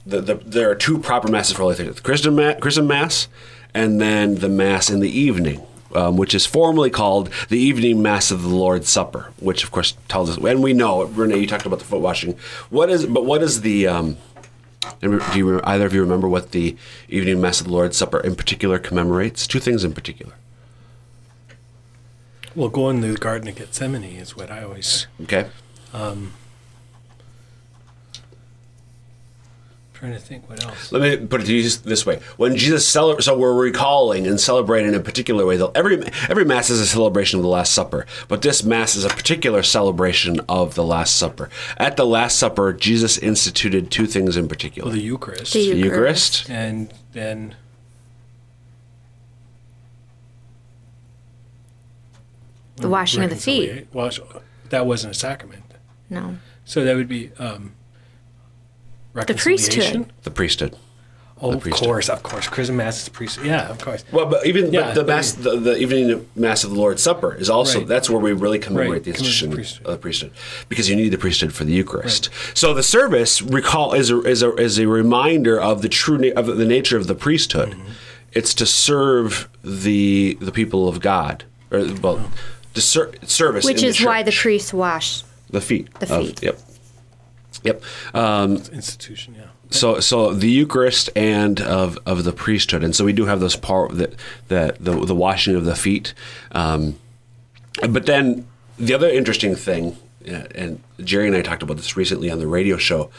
The, 0.06 0.22
the, 0.22 0.36
there 0.36 0.70
are 0.70 0.76
two 0.76 1.00
proper 1.00 1.30
Masses 1.30 1.56
for 1.56 1.62
Holy 1.64 1.76
Thursday 1.76 1.94
the 1.94 2.02
Chrism, 2.02 2.36
Ma- 2.36 2.56
Chrism 2.56 2.88
Mass 2.88 3.28
and 3.74 4.00
then 4.02 4.36
the 4.36 4.50
Mass 4.50 4.90
in 4.90 5.00
the 5.00 5.10
evening. 5.10 5.66
Um, 5.96 6.18
which 6.18 6.34
is 6.34 6.44
formally 6.48 6.90
called 6.90 7.30
the 7.50 7.60
Evening 7.60 8.02
Mass 8.02 8.32
of 8.32 8.42
the 8.42 8.48
Lord's 8.50 8.90
Supper, 8.90 9.32
which 9.40 9.64
of 9.64 9.70
course 9.70 9.96
tells 10.08 10.28
us, 10.28 10.38
and 10.44 10.64
we 10.64 10.74
know, 10.74 11.04
Renee, 11.04 11.38
you 11.38 11.46
talked 11.46 11.68
about 11.68 11.78
the 11.78 11.86
foot 11.86 12.02
washing. 12.02 12.36
What 12.72 12.90
is, 12.90 13.06
but 13.06 13.26
what 13.26 13.44
is 13.44 13.62
the, 13.62 13.86
um, 13.86 14.18
do 15.02 15.22
you 15.36 15.62
either 15.64 15.86
of 15.86 15.94
you 15.94 16.02
remember 16.02 16.28
what 16.28 16.50
the 16.50 16.76
Evening 17.10 17.40
Mass 17.40 17.62
of 17.62 17.68
the 17.68 17.74
Lord's 17.74 17.96
Supper 17.96 18.20
in 18.20 18.36
particular 18.36 18.80
commemorates? 18.80 19.46
Two 19.46 19.60
things 19.60 19.84
in 19.84 19.94
particular. 19.94 20.34
well, 22.56 22.70
going 22.70 23.00
to 23.04 23.12
the 23.12 23.18
Garden 23.20 23.48
of 23.50 23.56
Gethsemane 23.58 24.04
is 24.04 24.36
what 24.36 24.50
I 24.50 24.64
always 24.64 25.06
Okay. 25.22 25.46
Trying 30.04 30.14
to 30.14 30.20
think. 30.20 30.50
What 30.50 30.62
else? 30.66 30.92
Let 30.92 31.02
me 31.02 31.26
put 31.26 31.42
it 31.42 31.46
to 31.46 31.56
you 31.56 31.70
this 31.70 32.06
way: 32.06 32.20
When 32.36 32.58
Jesus 32.58 32.86
celebrates, 32.86 33.26
so 33.26 33.38
we're 33.38 33.54
recalling 33.54 34.28
and 34.28 34.40
celebrating 34.40 34.90
in 34.90 34.96
a 34.96 35.00
particular 35.00 35.46
way. 35.46 35.58
Every 35.76 36.04
every 36.30 36.44
mass 36.44 36.70
is 36.70 36.82
a 36.82 36.86
celebration 36.86 37.40
of 37.40 37.44
the 37.44 37.50
Last 37.50 37.72
Supper, 37.74 38.06
but 38.28 38.42
this 38.42 38.64
mass 38.64 38.96
is 38.96 39.06
a 39.06 39.10
particular 39.10 39.64
celebration 39.64 40.42
of 40.50 40.76
the 40.76 40.84
Last 40.84 41.16
Supper. 41.16 41.50
At 41.78 41.96
the 41.96 42.06
Last 42.06 42.38
Supper, 42.38 42.74
Jesus 42.74 43.18
instituted 43.18 43.90
two 43.92 44.06
things 44.06 44.36
in 44.36 44.50
particular: 44.50 44.88
Well, 44.90 44.96
the 44.98 45.02
Eucharist, 45.04 45.54
The 45.54 45.72
the 45.72 45.78
Eucharist. 45.78 46.50
Eucharist 46.50 46.50
and 46.50 46.94
then 47.14 47.56
The 52.78 52.90
washing 52.90 53.24
of 53.24 53.30
the 53.30 53.36
feet. 53.38 53.88
reconcilia- 53.94 53.94
Well, 53.94 54.42
that 54.70 54.86
wasn't 54.86 55.16
a 55.16 55.18
sacrament, 55.18 55.64
No. 56.10 56.38
so 56.66 56.84
that 56.84 56.96
would 56.96 57.08
be 57.08 57.32
um, 57.38 57.74
priesthood. 59.14 60.12
the 60.24 60.32
priesthood. 60.32 60.76
Oh, 61.42 61.50
the 61.52 61.58
of 61.58 61.64
priesthood. 61.64 61.88
course, 61.88 62.10
of 62.10 62.24
course. 62.24 62.48
Chrism 62.48 62.78
mass 62.78 63.02
is 63.04 63.10
priest. 63.10 63.40
Yeah, 63.44 63.68
of 63.68 63.78
course. 63.84 64.06
Well, 64.14 64.28
but 64.28 64.46
even 64.46 64.72
Yeah, 64.72 64.82
but 64.86 64.96
the 64.96 65.04
mass, 65.04 65.34
the, 65.34 65.58
the 65.60 65.78
evening 65.78 66.26
mass 66.36 66.64
of 66.64 66.70
the 66.70 66.78
Lord's 66.78 67.02
Supper 67.04 67.34
is 67.36 67.50
also 67.50 67.80
Right. 67.80 67.88
that's 67.88 68.10
where 68.10 68.20
we 68.20 68.32
really 68.32 68.60
commemorate 68.60 68.92
Right, 68.92 69.04
the 69.04 69.10
institution 69.12 69.50
the 69.50 69.56
priesthood. 69.58 69.86
of 69.88 69.92
the 69.94 69.98
priesthood 69.98 70.32
because 70.70 70.90
you 70.90 70.96
need 70.96 71.10
the 71.10 71.18
priesthood 71.18 71.54
for 71.54 71.66
the 71.66 71.74
Eucharist. 71.74 72.30
So 72.54 72.74
the 72.74 72.84
service 72.84 73.42
recall 73.42 73.94
is 73.94 74.10
a, 74.10 74.22
is 74.22 74.42
a 74.42 74.56
is 74.56 74.80
a 74.80 74.88
reminder 74.88 75.60
of 75.60 75.82
the 75.82 75.90
true 75.90 76.18
na- 76.18 76.40
of 76.40 76.46
the 76.46 76.66
nature 76.66 76.98
of 76.98 77.08
the 77.08 77.16
priesthood. 77.16 77.72
Mm-hmm. 77.72 77.92
It's 78.32 78.54
to 78.56 78.66
serve 78.66 79.50
the 79.64 80.38
the 80.40 80.52
people 80.52 80.88
of 80.88 81.02
God, 81.02 81.44
or 81.72 81.86
well, 82.02 82.32
to 82.74 82.82
ser- 82.82 83.12
service, 83.26 83.66
Which 83.66 83.84
in 83.84 83.90
is 83.90 83.98
the 83.98 84.06
why 84.06 84.24
the 84.24 84.32
priests 84.32 84.74
wash. 84.74 85.24
the 85.50 85.62
feet, 85.62 85.94
the 86.00 86.16
of- 86.16 86.26
feet. 86.28 86.42
yep, 86.44 86.60
yep. 87.64 87.82
Um, 88.14 88.58
Institution, 88.72 89.36
yeah. 89.36 89.48
so 89.70 90.00
so 90.00 90.34
the 90.34 90.50
Eucharist 90.50 91.10
and 91.16 91.62
of, 91.62 91.98
of 92.06 92.24
the 92.24 92.34
priesthood, 92.34 92.84
and 92.84 92.96
so 92.96 93.06
we 93.06 93.14
do 93.14 93.26
have 93.26 93.40
this 93.40 93.56
part 93.56 93.98
that 93.98 94.16
the, 94.48 94.76
the 94.80 95.06
the 95.06 95.16
washing 95.16 95.56
of 95.56 95.66
the 95.66 95.76
feet, 95.76 96.14
um, 96.52 97.00
but 97.90 98.06
then 98.06 98.48
the 98.78 98.94
other 98.94 99.10
interesting 99.10 99.56
thing, 99.56 99.98
uh, 100.28 100.44
and 100.56 100.82
Jerry 101.00 101.28
and 101.28 101.36
I 101.36 101.42
talked 101.42 101.64
about 101.64 101.78
this 101.78 101.96
recently 101.98 102.30
on 102.30 102.40
the 102.40 102.48
radio 102.48 102.78
show. 102.78 103.10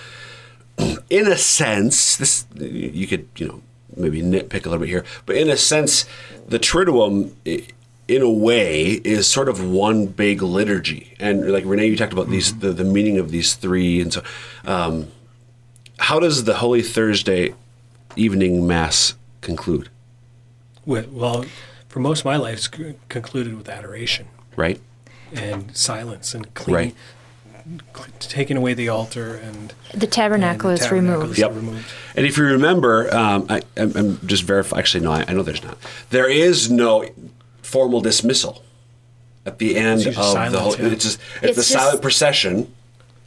In 1.11 1.29
a 1.29 1.37
sense, 1.37 2.17
this 2.17 2.47
you 2.57 3.07
could 3.07 3.29
you 3.37 3.49
know 3.49 3.63
maybe 3.97 4.23
nitpick 4.23 4.67
a 4.67 4.69
little 4.69 4.79
bit 4.79 4.89
here, 4.89 5.05
but 5.27 5.37
in 5.37 5.49
a 5.49 5.57
sense, 5.57 6.05
the 6.49 6.59
Triduum. 6.59 7.33
I- 8.09 8.13
In 8.13 8.23
a 8.23 8.31
way, 8.31 9.01
is 9.05 9.27
sort 9.27 9.49
of 9.49 9.65
one 9.65 10.07
big 10.07 10.43
liturgy, 10.43 11.15
and 11.19 11.51
like 11.53 11.65
Renee, 11.67 11.87
you 11.89 11.97
talked 11.97 12.13
about 12.13 12.29
these 12.31 12.59
the, 12.59 12.73
the 12.73 12.85
meaning 12.85 13.19
of 13.19 13.31
these 13.31 13.55
three, 13.55 14.01
and 14.01 14.13
so 14.13 14.23
um, 14.65 15.09
how 15.99 16.19
does 16.21 16.45
the 16.45 16.55
Holy 16.57 16.83
Thursday 16.83 17.55
evening 18.17 18.67
mass 18.67 19.15
conclude? 19.41 19.89
Well, 20.87 21.45
for 21.89 22.01
most 22.01 22.21
of 22.21 22.25
my 22.27 22.37
life, 22.37 22.57
it's 22.59 22.69
concluded 23.09 23.57
with 23.57 23.69
adoration 23.69 24.27
Right? 24.57 24.81
and 25.35 25.75
silence 25.77 26.35
and 26.35 26.53
clean, 26.55 26.75
Right. 26.77 26.95
taking 28.21 28.57
away 28.59 28.75
the 28.75 28.89
altar 28.91 29.35
and 29.37 29.73
The 29.95 30.07
tabernacle 30.07 30.69
and 30.71 30.79
the 30.79 30.85
is 30.85 30.91
removed. 30.91 31.33
is 31.33 31.39
Yep. 31.39 31.55
removed. 31.55 31.87
And 32.17 32.27
if 32.27 32.37
you 32.37 32.45
remember, 32.45 33.13
um, 33.15 33.47
I, 33.49 33.63
I'm, 33.77 33.97
I'm 33.97 34.27
just 34.27 34.43
verifying. 34.43 34.81
Actually, 34.81 35.05
no, 35.05 35.13
I, 35.13 35.25
I 35.27 35.33
know 35.33 35.43
there's 35.43 35.63
not. 35.65 35.79
There 36.11 36.29
is 36.31 36.71
no 36.71 37.05
formal 37.75 38.01
dismissal 38.01 38.55
at 39.45 39.59
the 39.59 39.77
end 39.77 39.99
It's 40.01 40.07
of 40.07 40.15
just 40.15 40.53
the 40.53 40.61
whole. 40.61 40.77
yeah. 40.77 40.93
It's 40.95 41.05
just 41.09 41.19
it's, 41.43 41.43
It's 41.43 41.57
the 41.57 41.63
just- 41.63 41.71
silent 41.79 42.01
procession. 42.03 42.55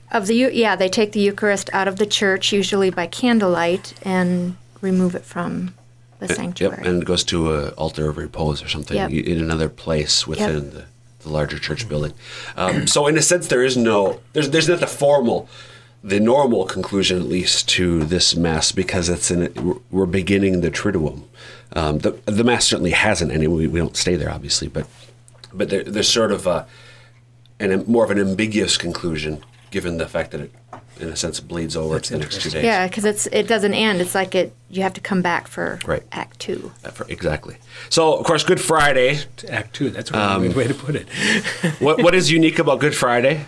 Of 0.10 0.28
the 0.28 0.36
yeah, 0.64 0.78
they 0.78 0.88
take 1.00 1.12
the 1.12 1.20
Eucharist 1.20 1.70
out 1.74 1.88
of 1.90 1.96
the 1.98 2.06
church, 2.20 2.54
usually 2.54 2.90
by 2.90 3.08
candlelight, 3.08 3.94
and 4.04 4.56
remove 4.80 5.16
it 5.16 5.26
from 5.26 5.74
the 6.20 6.28
sanctuary. 6.30 6.78
Yep, 6.78 6.88
and 6.88 7.02
it 7.04 7.06
goes 7.06 7.24
to 7.26 7.38
an 7.54 7.70
altar 7.84 8.06
of 8.10 8.16
repose 8.18 8.64
or 8.64 8.70
something 8.70 8.96
Yep. 8.96 9.12
in 9.12 9.38
another 9.48 9.68
place 9.68 10.26
within 10.26 10.64
Yep. 10.64 10.74
the, 10.76 10.84
the 11.24 11.30
larger 11.30 11.60
church 11.60 11.90
building. 11.90 12.14
Um, 12.56 12.88
so, 12.88 13.06
in 13.10 13.18
a 13.18 13.22
sense, 13.22 13.48
there 13.48 13.66
is 13.70 13.76
no 13.76 14.22
there's 14.34 14.50
there's 14.54 14.70
not 14.70 14.80
the 14.80 14.88
formal, 15.04 15.40
the 16.04 16.20
normal 16.20 16.66
conclusion 16.66 17.18
at 17.18 17.26
least 17.26 17.68
to 17.70 18.04
this 18.04 18.36
mass 18.36 18.72
because 18.72 19.10
it's 19.10 19.30
in 19.32 19.52
we're- 19.56 19.80
we're 19.92 20.06
beginning 20.06 20.62
the 20.62 20.72
Triduum. 20.72 21.24
Um, 21.74 22.00
the 22.00 22.12
the 22.26 22.44
mass 22.44 22.66
certainly 22.66 22.92
hasn't 22.92 23.32
any. 23.32 23.48
We, 23.48 23.68
we 23.68 23.80
don't 23.80 23.98
stay 23.98 24.16
there 24.16 24.30
obviously, 24.32 24.68
but 24.68 24.88
but 25.54 25.70
there, 25.70 25.84
there's 25.84 26.08
sort 26.10 26.32
of 26.32 26.48
a 26.48 26.66
an 27.60 27.84
more 27.88 28.04
of 28.06 28.12
an 28.12 28.20
ambiguous 28.20 28.78
conclusion 28.78 29.44
given 29.72 29.98
the 29.98 30.08
fact 30.08 30.32
that 30.32 30.42
it 30.42 30.52
in 31.00 31.10
a 31.10 31.16
sense 31.16 31.40
bleeds 31.40 31.76
over 31.76 31.96
That's 31.96 32.08
to 32.08 32.14
the 32.14 32.20
next 32.22 32.42
two 32.42 32.50
days. 32.50 32.64
yeah, 32.64 32.88
because 32.88 33.06
it's 33.06 33.28
it 33.28 33.48
doesn't 33.48 33.74
end. 33.74 34.00
It's 34.02 34.16
like 34.16 34.34
it 34.34 34.54
you 34.70 34.82
have 34.84 34.94
to 34.94 35.02
come 35.02 35.22
back 35.22 35.48
for 35.48 35.80
Right. 35.86 36.04
Act 36.12 36.40
Two. 36.40 36.72
Uh, 36.86 36.90
for- 36.90 37.06
Exactly. 37.10 37.58
So, 37.90 38.16
of 38.18 38.26
course, 38.26 38.44
Good 38.44 38.62
Friday. 38.62 39.20
Act 39.50 39.76
two. 39.76 39.90
That's 39.90 40.10
a 40.12 40.18
Um, 40.18 40.42
really 40.44 40.48
good 40.54 40.58
way 40.58 40.68
to 40.68 40.74
put 40.74 40.96
it. 40.96 41.08
What 41.80 42.02
what 42.02 42.16
is 42.16 42.32
unique 42.32 42.60
about 42.60 42.80
Good 42.80 42.96
Friday? 42.96 43.46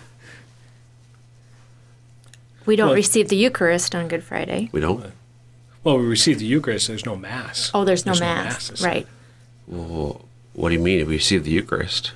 We 2.66 2.76
don't 2.76 2.88
Well- 2.90 2.96
receive 2.96 3.30
the 3.30 3.36
Eucharist 3.36 3.96
on 3.96 4.08
Good 4.08 4.24
Friday. 4.24 4.70
We 4.72 4.80
don't. 4.82 5.06
Well, 5.84 5.98
we 5.98 6.06
receive 6.06 6.40
the 6.40 6.46
Eucharist. 6.46 6.88
There's 6.88 7.06
no 7.06 7.16
mass. 7.16 7.72
Oh, 7.74 7.86
there's 7.86 8.06
no 8.06 8.12
There's 8.12 8.20
mass, 8.22 8.46
masses. 8.70 8.82
right? 8.86 9.08
Well, 9.68 10.26
what 10.54 10.70
do 10.70 10.76
you 10.76 10.82
mean? 10.82 11.00
If 11.00 11.08
we 11.08 11.16
receive 11.16 11.46
the 11.46 11.52
Eucharist, 11.52 12.12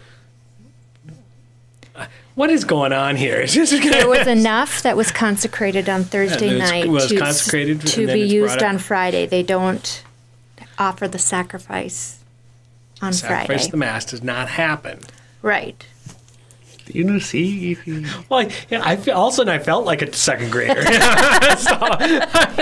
uh, 1.96 2.06
What 2.36 2.50
is 2.50 2.66
going 2.66 2.92
on 2.94 3.16
here? 3.16 3.40
Is 3.42 3.54
this 3.54 3.70
There 3.72 4.08
was 4.10 4.28
enough 4.40 4.82
that 4.82 4.98
was 4.98 5.12
consecrated 5.12 5.88
on 5.88 6.04
Thursday 6.04 6.56
it's- 6.56 6.70
night 6.70 6.88
was 6.90 7.08
to, 7.08 7.18
consecrated 7.18 7.82
to 7.82 8.06
then 8.06 8.16
be 8.16 8.24
it's 8.24 8.34
used 8.34 8.58
up- 8.58 8.64
on 8.70 8.78
Friday. 8.80 9.26
They 9.26 9.44
don't 9.44 10.04
offer 10.78 11.08
the 11.08 11.20
sacrifice 11.20 12.20
on 13.02 13.14
sacrifice 13.14 13.48
Friday. 13.48 13.72
the 13.72 13.78
mass 13.78 14.06
does 14.06 14.24
not 14.24 14.50
happen. 14.50 15.00
right. 15.42 15.86
You 16.94 17.04
know, 17.04 17.20
see, 17.20 17.78
Well, 18.30 18.42
I- 18.42 18.52
yeah, 18.70 18.82
I 18.84 18.96
feel, 18.96 19.16
all 19.16 19.28
of 19.28 19.34
a 19.34 19.38
sudden 19.38 19.54
I 19.54 19.60
felt 19.60 19.86
like 19.86 20.02
a 20.02 20.14
second 20.14 20.52
grader. 20.52 20.82
so, 21.58 21.98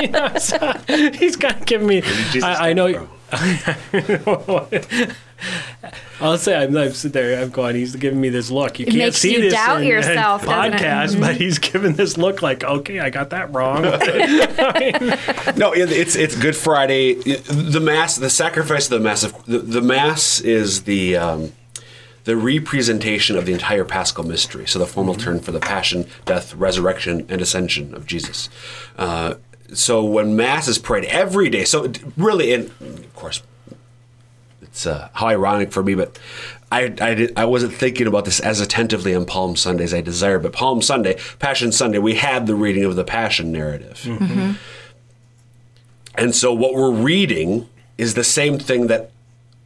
you 0.02 0.08
know, 0.10 0.34
so 0.38 0.74
he's 1.18 1.36
kind 1.36 1.56
of 1.56 1.66
giving 1.66 1.88
me. 1.88 2.02
I, 2.42 2.70
I 2.70 2.74
know. 2.74 3.08
I'll 6.20 6.38
say 6.38 6.56
I'm, 6.56 6.76
I'm 6.78 6.92
sitting 6.92 7.14
there. 7.14 7.42
I'm 7.42 7.50
going. 7.50 7.76
He's 7.76 7.96
giving 7.96 8.22
me 8.22 8.30
this 8.30 8.52
look. 8.52 8.80
You 8.80 8.84
It 8.86 8.90
can't 8.90 8.98
makes 9.00 9.18
see 9.18 9.34
you 9.34 9.42
this 9.42 9.54
doubt 9.54 9.82
in, 9.82 9.88
yourself, 9.88 10.44
in 10.44 10.50
podcast, 10.50 11.20
but 11.20 11.36
he's 11.36 11.58
giving 11.58 11.94
this 11.94 12.18
look 12.18 12.42
like, 12.42 12.64
okay, 12.64 13.00
I 13.00 13.10
got 13.10 13.32
that 13.32 13.52
wrong. 13.54 13.82
no, 15.58 15.74
it's 15.74 16.16
it's 16.16 16.36
Good 16.36 16.56
Friday. 16.56 17.16
The 17.16 17.80
mass, 17.80 18.18
the 18.18 18.30
sacrifice 18.30 18.86
of 18.92 19.00
the 19.00 19.04
mass. 19.04 19.24
Of, 19.24 19.46
the, 19.46 19.60
the 19.60 19.82
mass 19.82 20.40
is 20.42 20.84
the 20.84 21.18
um, 21.18 21.54
the 22.32 22.38
representation 22.38 23.38
of 23.38 23.46
the 23.46 23.52
entire 23.52 23.84
Paschal 23.84 24.24
mystery. 24.24 24.66
So 24.66 24.80
the 24.80 24.86
formal 24.86 25.16
term 25.16 25.42
for 25.42 25.52
the 25.52 25.60
passion, 25.60 26.08
death, 26.24 26.56
resurrection, 26.56 27.26
and 27.28 27.42
ascension 27.42 27.94
of 27.94 28.06
Jesus. 28.06 28.48
Uh, 28.98 29.34
so 29.74 30.06
when 30.06 30.38
mass 30.38 30.70
is 30.70 30.78
prayed 30.78 31.04
every 31.06 31.50
day, 31.50 31.66
so 31.66 31.92
really, 32.16 32.54
and 32.54 32.68
of 32.80 33.14
course, 33.16 33.44
it's 34.62 34.88
uh, 34.88 35.10
how 35.12 35.28
ironic 35.28 35.74
for 35.74 35.84
me, 35.84 35.94
but 35.94 36.18
I, 36.72 36.84
I, 37.02 37.14
did, 37.16 37.38
I 37.38 37.44
wasn't 37.44 37.74
thinking 37.74 38.08
about 38.08 38.24
this 38.24 38.40
as 38.40 38.62
attentively 38.62 39.14
on 39.14 39.26
Palm 39.26 39.58
Sunday 39.58 39.84
as 39.84 39.94
I 39.94 40.00
desire. 40.00 40.40
But 40.40 40.54
Palm 40.54 40.82
Sunday, 40.82 41.18
Passion 41.40 41.74
Sunday, 41.74 41.98
we 41.98 42.16
had 42.16 42.48
the 42.48 42.56
reading 42.56 42.86
of 42.86 42.96
the 42.96 43.04
Passion 43.04 43.52
narrative. 43.52 44.08
And 46.16 46.34
so 46.34 46.54
what 46.54 46.76
we're 46.76 46.92
reading 46.94 47.68
is 47.98 48.14
the 48.14 48.24
same 48.24 48.58
thing 48.58 48.88
that 48.88 49.12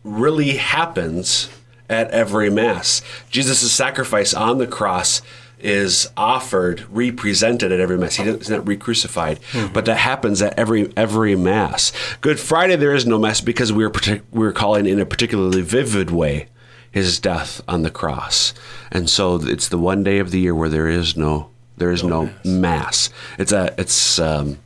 really 0.04 0.58
happens 0.58 1.55
at 1.89 2.10
every 2.12 2.50
Mass. 2.50 3.02
Jesus' 3.30 3.71
sacrifice 3.71 4.34
on 4.34 4.58
the 4.58 4.67
cross 4.67 5.21
is 5.60 6.10
offered, 6.17 6.86
represented 6.91 7.71
at 7.71 7.80
every 7.80 7.98
Mass. 7.98 8.15
He 8.15 8.24
doesn't- 8.24 8.41
He's 8.41 8.50
not 8.50 8.67
re-crucified, 8.67 9.39
but 9.74 9.86
that 9.86 9.98
happens 9.98 10.41
at 10.41 10.58
every 10.60 10.91
every 10.98 11.36
Mass. 11.36 11.91
Good 12.21 12.39
Friday, 12.39 12.76
there 12.76 12.93
is 12.93 13.06
no 13.06 13.17
Mass 13.17 13.41
because 13.41 13.71
we 13.74 13.84
are 13.84 13.89
partic- 13.89 14.21
we 14.32 14.45
are 14.45 14.52
calling 14.52 14.86
in 14.86 15.00
a 15.00 15.06
particularly 15.06 15.62
vivid 15.62 16.12
way 16.12 16.48
his 16.91 17.19
death 17.19 17.62
on 17.67 17.82
the 17.84 17.89
cross, 17.89 18.54
and 18.91 19.10
so 19.10 19.36
it's 19.43 19.67
the 19.67 19.78
one 19.78 20.04
day 20.04 20.19
of 20.19 20.32
the 20.32 20.39
year 20.39 20.54
where 20.56 20.69
there 20.69 20.88
is 20.88 21.15
no 21.17 21.50
there 21.78 21.91
is 21.91 22.04
no, 22.04 22.30
mass. 22.45 23.10
It's 23.38 23.52
a 23.52 23.74
it's 23.78 24.17
um, 24.19 24.60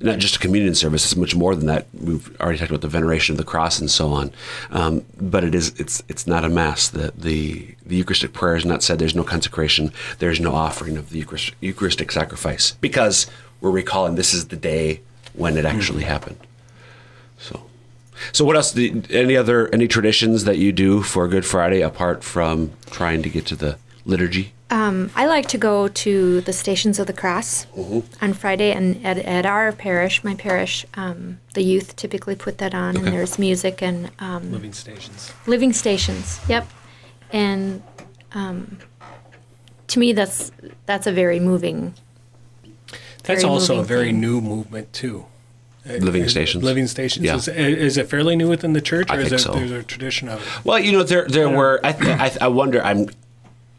not 0.00 0.18
just 0.18 0.36
a 0.36 0.38
communion 0.38 0.74
service. 0.74 1.04
It's 1.04 1.16
much 1.16 1.34
more 1.34 1.54
than 1.54 1.66
that. 1.66 1.86
We've 1.98 2.38
already 2.40 2.58
talked 2.58 2.70
about 2.70 2.82
the 2.82 2.88
veneration 2.88 3.32
of 3.32 3.38
the 3.38 3.44
cross 3.44 3.78
and 3.78 3.90
so 3.90 4.12
on. 4.12 4.30
Um, 4.70 5.04
but 5.20 5.42
it 5.44 5.54
is 5.54 5.68
it's 5.78 6.02
it's 6.08 6.26
not 6.26 6.44
a 6.44 6.48
mass. 6.48 6.88
The, 6.88 7.12
the 7.16 7.74
the 7.84 7.96
Eucharistic 7.96 8.32
prayer 8.32 8.56
is 8.56 8.64
not 8.64 8.82
said. 8.82 8.98
There's 8.98 9.14
no 9.14 9.24
consecration. 9.24 9.92
There's 10.18 10.40
no 10.40 10.54
offering 10.54 10.96
of 10.96 11.10
the 11.10 11.18
Eucharist, 11.18 11.52
Eucharistic 11.60 12.12
sacrifice 12.12 12.72
because 12.80 13.26
we're 13.60 13.70
recalling 13.70 14.16
this 14.16 14.34
is 14.34 14.48
the 14.48 14.56
day 14.56 15.00
when 15.34 15.56
it 15.56 15.64
actually 15.64 16.04
happened. 16.04 16.38
So. 17.38 17.62
So 18.32 18.44
what 18.46 18.56
else? 18.56 18.72
do- 18.72 19.02
Any 19.10 19.36
other 19.36 19.68
any 19.74 19.86
traditions 19.88 20.44
that 20.44 20.56
you 20.58 20.72
do 20.72 21.02
for 21.02 21.28
Good 21.28 21.44
Friday 21.44 21.82
apart 21.82 22.24
from 22.24 22.72
trying 22.90 23.22
to 23.22 23.28
get 23.28 23.44
to 23.46 23.56
the 23.56 23.76
liturgy? 24.06 24.52
Um, 24.68 25.10
I 25.14 25.26
like 25.26 25.46
to 25.48 25.58
go 25.58 25.86
to 25.86 26.40
the 26.40 26.52
Stations 26.52 26.98
of 26.98 27.06
the 27.06 27.12
Cross 27.12 27.66
Mm-hmm. 27.76 28.24
on 28.24 28.32
Friday, 28.32 28.72
and 28.72 29.04
at, 29.06 29.16
at 29.18 29.46
our 29.46 29.70
parish, 29.72 30.24
my 30.24 30.34
parish, 30.34 30.84
um, 30.94 31.38
the 31.54 31.62
youth 31.62 31.94
typically 31.94 32.34
put 32.34 32.58
that 32.58 32.74
on, 32.74 32.96
Okay. 32.96 33.06
and 33.06 33.14
there's 33.14 33.38
music 33.38 33.80
and 33.80 34.10
um, 34.18 34.50
Living 34.50 34.72
stations. 34.72 35.32
living 35.46 35.72
stations. 35.72 36.40
Yep, 36.48 36.66
and 37.32 37.80
um, 38.32 38.78
to 39.86 40.00
me, 40.00 40.12
that's 40.12 40.50
that's 40.86 41.06
a 41.06 41.12
very 41.12 41.38
moving. 41.38 41.94
That's 43.22 43.42
very 43.42 43.52
also 43.52 43.78
a 43.80 43.84
very 43.84 44.06
thing. 44.06 44.20
new 44.20 44.40
movement 44.40 44.92
too. 44.92 45.26
Living 45.84 46.22
Is- 46.24 46.32
stations. 46.32 46.64
Living 46.64 46.88
stations. 46.88 47.24
Yeah. 47.24 47.36
Is, 47.36 47.46
is 47.46 47.96
it 47.96 48.08
fairly 48.08 48.34
new 48.34 48.48
within 48.48 48.72
the 48.72 48.80
church, 48.80 49.08
or 49.10 49.14
I 49.14 49.18
is 49.18 49.28
think 49.28 49.40
it, 49.40 49.44
so. 49.44 49.52
there's 49.54 49.70
a 49.70 49.84
tradition 49.84 50.28
of 50.28 50.40
it? 50.42 50.64
Well, 50.64 50.80
you 50.80 50.90
know, 50.90 51.04
there 51.04 51.26
there 51.28 51.48
were. 51.48 51.78
I, 51.84 51.92
th- 51.92 52.18
I, 52.20 52.28
th- 52.30 52.40
I 52.42 52.48
wonder. 52.48 52.82
I'm. 52.82 53.08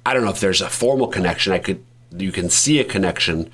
I 0.07 0.13
don't 0.13 0.23
know 0.25 0.31
if 0.31 0.39
there's 0.39 0.61
a 0.61 0.69
formal 0.69 1.07
connection. 1.07 1.53
I 1.53 1.59
could. 1.59 1.83
You 2.17 2.31
can 2.31 2.49
see 2.49 2.79
a 2.79 2.83
connection 2.85 3.51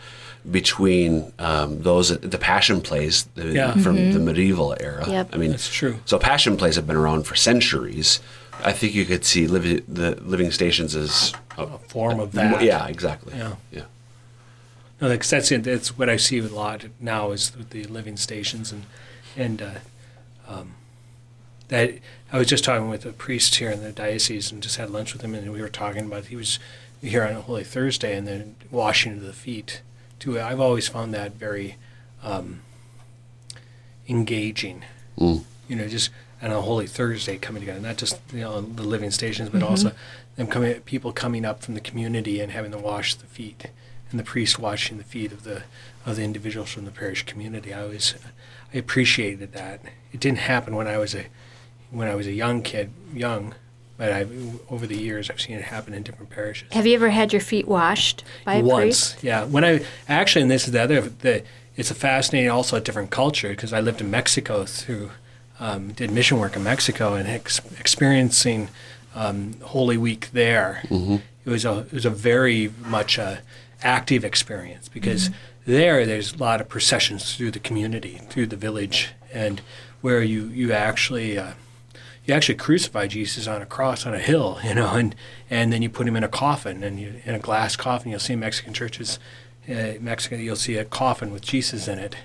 between 0.50 1.32
um, 1.40 1.82
those 1.82 2.10
the 2.20 2.38
passion 2.38 2.82
plays 2.82 3.24
the, 3.36 3.48
Yeah. 3.54 3.74
from 3.84 3.96
the 4.14 4.20
medieval 4.20 4.76
era. 4.80 5.04
Yep. 5.10 5.30
I 5.34 5.38
mean, 5.38 5.52
That's 5.52 5.74
true. 5.74 5.96
So 6.06 6.20
passion 6.20 6.58
plays 6.58 6.76
have 6.76 6.86
been 6.86 6.96
around 6.98 7.24
for 7.26 7.36
centuries. 7.36 8.20
I 8.64 8.72
think 8.72 8.94
you 8.94 9.06
could 9.06 9.26
see 9.26 9.48
living, 9.48 9.82
the 9.88 10.16
living 10.22 10.52
stations 10.52 10.96
as 10.96 11.34
a, 11.58 11.64
A 11.64 11.78
form 11.88 12.20
of 12.20 12.34
that. 12.34 12.62
yeah, 12.62 12.88
exactly. 12.88 13.34
Yeah. 13.36 13.56
yeah. 13.72 13.86
No, 15.02 15.10
that's 15.10 15.30
that's 15.30 15.52
it. 15.52 15.64
That's 15.64 15.98
what 15.98 16.08
I 16.10 16.18
see 16.18 16.40
a 16.40 16.44
lot 16.44 16.86
now 17.00 17.32
is 17.32 17.56
with 17.58 17.70
the 17.72 17.84
living 17.86 18.18
stations 18.18 18.72
and 18.72 18.84
and 19.36 19.62
uh, 19.62 19.72
um, 20.48 20.76
that 21.70 21.94
I 22.32 22.38
was 22.38 22.48
just 22.48 22.64
talking 22.64 22.90
with 22.90 23.06
a 23.06 23.14
priest 23.14 23.56
here 23.56 23.72
in 23.72 23.84
the 23.84 23.92
diocese 23.92 24.52
and 24.52 24.62
just 24.62 24.78
had 24.78 24.90
lunch 24.90 25.14
with 25.14 25.22
him 25.22 25.34
and 25.34 25.52
we 25.52 25.62
were 25.62 25.70
talking 25.70 26.06
about 26.06 26.26
he 26.26 26.36
was 26.36 26.60
here 27.02 27.24
on 27.24 27.34
Holy 27.36 27.64
Thursday 27.64 28.16
and 28.16 28.28
then 28.28 28.56
washing 28.72 29.14
of 29.14 29.22
the 29.22 29.34
feet 29.34 29.82
too. 30.20 30.40
I've 30.40 30.60
always 30.60 30.88
found 30.88 31.14
that 31.14 31.34
very 31.34 31.76
um, 32.24 32.62
engaging. 34.08 34.84
Mm. 35.18 35.44
You 35.68 35.76
know, 35.76 35.88
just 35.88 36.10
on 36.42 36.52
a 36.52 36.62
Holy 36.62 36.88
Thursday 36.88 37.38
coming 37.38 37.62
together, 37.62 37.80
not 37.80 37.98
just 37.98 38.20
you 38.34 38.42
know 38.42 38.62
the 38.62 38.84
living 38.84 39.12
stations, 39.12 39.50
but 39.50 39.64
also 39.64 39.92
them 40.36 40.48
coming, 40.48 40.80
people 40.82 41.12
coming 41.12 41.46
up 41.46 41.62
from 41.62 41.74
the 41.74 41.80
community 41.80 42.40
and 42.40 42.52
having 42.52 42.72
to 42.72 42.78
wash 42.78 43.16
the 43.16 43.26
feet, 43.26 43.68
and 44.12 44.20
the 44.20 44.24
priest 44.24 44.60
washing 44.60 44.98
the 44.98 45.04
feet 45.04 45.32
of 45.32 45.44
the 45.44 45.64
of 46.06 46.16
the 46.16 46.24
individuals 46.24 46.72
from 46.72 46.86
the 46.86 46.92
parish 46.92 47.26
community. 47.26 47.74
I 47.74 47.84
always 47.84 48.16
I 48.74 48.78
appreciated 48.78 49.54
that. 49.54 49.82
It 50.12 50.20
didn't 50.20 50.40
happen 50.40 50.76
when 50.76 50.88
I 50.88 50.98
was 50.98 51.16
a 51.16 51.26
when 51.94 52.08
I 52.08 52.16
was 52.16 52.28
a 52.28 52.32
young 52.34 52.62
kid, 52.62 52.90
young, 53.14 53.54
but 53.98 54.12
I 54.12 54.26
over 54.70 54.88
the 54.88 54.98
years 54.98 55.30
I've 55.30 55.40
seen 55.40 55.56
it 55.56 55.64
happen 55.66 55.94
in 55.94 56.04
different 56.04 56.30
parishes. 56.32 56.68
Have 56.74 56.86
you 56.88 56.96
ever 56.96 57.10
had 57.10 57.32
your 57.32 57.42
feet 57.42 57.68
washed 57.68 58.24
by 58.44 58.56
a 58.56 58.64
Once, 58.64 59.12
priest? 59.14 59.24
yeah. 59.24 59.46
When 59.46 59.64
I 59.64 59.86
actually, 60.10 60.42
and 60.42 60.52
this 60.52 60.66
is 60.66 60.72
the 60.74 60.82
other, 60.82 61.02
the 61.02 61.44
it's 61.76 61.92
a 61.92 61.96
fascinating, 61.96 62.50
also 62.50 62.76
a 62.78 62.82
different 62.82 63.12
culture 63.12 63.50
because 63.50 63.72
I 63.74 63.80
lived 63.80 64.02
in 64.02 64.10
Mexico 64.12 64.66
through, 64.66 65.12
um, 65.60 65.92
did 65.94 66.12
mission 66.12 66.38
work 66.40 66.56
in 66.56 66.64
Mexico 66.64 67.14
and 67.14 67.28
ex- 67.28 67.62
experiencing 67.80 68.70
um, 69.16 69.56
Holy 69.62 69.98
Week 69.98 70.30
there. 70.34 70.82
It 71.46 71.50
was 71.50 71.66
a 71.66 71.80
it 71.80 71.94
was 71.94 72.06
a 72.06 72.10
very 72.10 72.72
much 72.86 73.18
a 73.18 73.42
active 73.84 74.24
experience 74.24 74.88
because 74.90 75.30
there 75.66 76.06
there's 76.06 76.34
a 76.34 76.38
lot 76.38 76.62
of 76.62 76.70
processions 76.70 77.36
through 77.36 77.52
the 77.52 77.60
community, 77.60 78.22
through 78.30 78.48
the 78.48 78.56
village, 78.56 79.10
and 79.32 79.62
where 80.02 80.24
you 80.24 80.46
you 80.48 80.74
actually. 80.74 81.38
Uh, 81.38 81.52
you 82.26 82.34
actually 82.34 82.56
crucify 82.56 83.08
Jesus 83.08 83.48
on 83.48 83.62
a 83.62 83.66
cross 83.66 84.06
on 84.06 84.14
a 84.14 84.20
hill, 84.20 84.60
you 84.64 84.74
know, 84.76 84.92
and 84.94 85.16
and 85.50 85.72
then 85.74 85.82
you 85.82 85.90
put 85.90 86.08
him 86.08 86.16
in 86.16 86.24
a 86.24 86.28
coffin, 86.30 86.84
and 86.84 87.00
you, 87.00 87.16
in 87.26 87.36
a 87.36 87.40
glass 87.40 87.76
coffin. 87.76 88.12
You'll 88.12 88.20
see 88.20 88.34
in 88.34 88.40
Mexican 88.40 88.74
churches, 88.74 89.20
uh, 89.70 89.94
Mexican, 90.00 90.40
you'll 90.40 90.56
see 90.56 90.78
a 90.78 90.86
coffin 90.86 91.32
with 91.32 91.42
Jesus 91.42 91.88
in 91.88 92.00
it, 92.00 92.16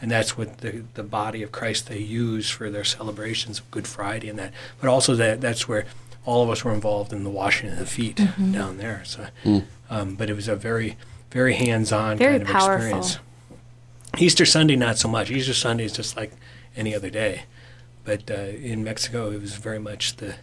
and 0.00 0.10
that's 0.10 0.36
what 0.38 0.58
the 0.58 0.84
the 0.94 1.02
body 1.02 1.42
of 1.42 1.52
Christ 1.52 1.88
they 1.88 1.98
use 1.98 2.48
for 2.50 2.70
their 2.70 2.84
celebrations 2.84 3.58
of 3.58 3.70
Good 3.70 3.86
Friday 3.86 4.28
and 4.28 4.38
that. 4.38 4.52
But 4.80 4.88
also 4.88 5.14
that 5.16 5.40
that's 5.40 5.68
where 5.68 5.84
all 6.26 6.42
of 6.42 6.48
us 6.50 6.64
were 6.64 6.72
involved 6.72 7.12
in 7.12 7.22
the 7.22 7.30
washing 7.30 7.68
of 7.70 7.78
the 7.78 7.84
feet 7.86 8.16
down 8.16 8.78
there. 8.78 9.02
So, 9.04 9.26
um, 9.90 10.14
but 10.14 10.30
it 10.30 10.34
was 10.34 10.48
a 10.48 10.56
very 10.56 10.96
very 11.30 11.54
hands-on 11.54 12.16
Very 12.16 12.38
kind 12.38 12.42
of 12.42 12.48
powerful. 12.48 12.74
experience. 12.98 13.18
Easter 14.18 14.46
Sunday, 14.46 14.76
not 14.76 14.96
so 14.96 15.08
much. 15.08 15.30
Easter 15.30 15.52
Sunday 15.52 15.84
is 15.84 15.92
just 15.92 16.16
like 16.16 16.32
any 16.76 16.94
other 16.94 17.10
day. 17.10 17.42
But 18.04 18.30
uh, 18.30 18.34
in 18.34 18.84
Mexico, 18.84 19.30
it 19.30 19.40
was 19.40 19.54
very 19.54 19.78
much 19.78 20.16
the, 20.16 20.34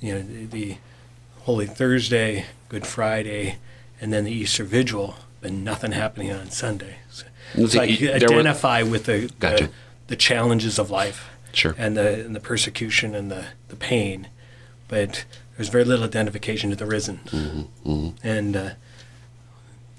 you 0.00 0.14
know, 0.14 0.22
the, 0.22 0.44
the 0.46 0.76
Holy 1.40 1.66
Thursday, 1.66 2.46
Good 2.68 2.86
Friday, 2.86 3.56
and 4.00 4.12
then 4.12 4.24
the 4.24 4.32
Easter 4.32 4.64
Vigil, 4.64 5.14
but 5.40 5.52
nothing 5.52 5.92
happening 5.92 6.32
on 6.32 6.50
Sunday. 6.50 6.96
So 7.10 7.26
it's 7.54 7.72
The 7.72 7.78
like 7.78 7.90
e- 7.90 7.94
you 7.96 8.08
were- 8.08 8.14
identify 8.14 8.82
with 8.82 9.04
the, 9.04 9.30
Gotcha. 9.38 9.64
the 9.66 9.70
the 10.08 10.16
challenges 10.16 10.76
of 10.80 10.90
life 10.90 11.28
Sure. 11.52 11.72
and 11.78 11.96
the 11.96 12.24
and 12.24 12.34
the 12.34 12.40
persecution 12.40 13.14
and 13.14 13.30
the, 13.30 13.44
the 13.68 13.76
pain, 13.76 14.26
but 14.88 15.24
there's 15.56 15.68
very 15.68 15.84
little 15.84 16.04
identification 16.04 16.70
to 16.70 16.76
the 16.76 16.86
risen. 16.86 17.20
Mm-hmm, 17.26 18.08
And 18.24 18.56
uh, 18.56 18.70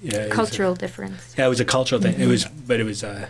yeah, 0.02 0.16
it 0.16 0.18
was 0.24 0.28
a- 0.28 0.30
Cultural 0.36 0.76
difference. 0.76 1.34
yeah, 1.38 1.46
it 1.46 1.50
was 1.50 1.60
a 1.62 1.66
cultural 1.66 2.02
thing. 2.02 2.20
It 2.20 2.28
was, 2.28 2.44
but 2.46 2.80
it 2.82 2.84
was 2.84 3.04
a 3.04 3.30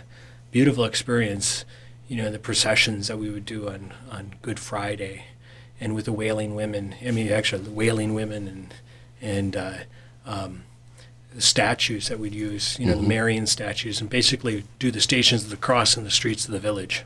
beautiful 0.50 0.84
experience. 0.84 1.64
You 2.12 2.18
know, 2.22 2.30
the 2.30 2.38
processions 2.38 3.08
that 3.08 3.18
we 3.18 3.30
would 3.30 3.46
do 3.46 3.70
on 3.70 3.94
on 4.10 4.34
Good 4.42 4.60
Friday, 4.60 5.24
and 5.80 5.94
with 5.94 6.04
the 6.04 6.12
wailing 6.12 6.54
women. 6.54 6.94
I 7.08 7.10
mean, 7.10 7.32
actually, 7.32 7.62
the 7.62 7.70
wailing 7.70 8.12
women 8.12 8.48
and 8.48 8.74
and 9.22 9.56
uh, 9.56 9.78
um, 10.26 10.64
the 11.34 11.40
statues 11.40 12.08
that 12.08 12.18
we'd 12.18 12.34
use. 12.34 12.78
You 12.78 12.84
know, 12.84 12.96
the 12.96 13.08
Marian 13.08 13.46
statues, 13.46 14.02
and 14.02 14.10
basically 14.10 14.64
do 14.78 14.90
the 14.90 15.00
stations 15.00 15.44
of 15.44 15.48
the 15.48 15.56
cross 15.56 15.96
in 15.96 16.04
the 16.04 16.10
streets 16.10 16.44
of 16.44 16.52
the 16.52 16.58
village. 16.58 17.04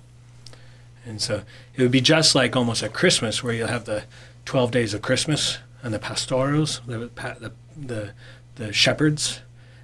And 1.05 1.23
so 1.23 1.43
it 1.77 1.83
would 1.83 1.93
be 1.93 2.01
just 2.01 2.35
like 2.35 2.57
almost 2.57 2.83
at 2.83 2.93
Christmas, 2.93 3.45
where 3.45 3.55
you'll 3.55 3.69
have 3.69 3.85
the 3.85 4.03
twelve 4.45 4.73
days 4.73 4.93
of 4.93 5.03
Christmas 5.03 5.59
and 5.85 5.95
the 5.95 6.01
pastores, 6.01 6.81
the 6.85 7.11
the 7.41 7.53
the, 7.77 8.11
the 8.57 8.73
shepherds, 8.73 9.41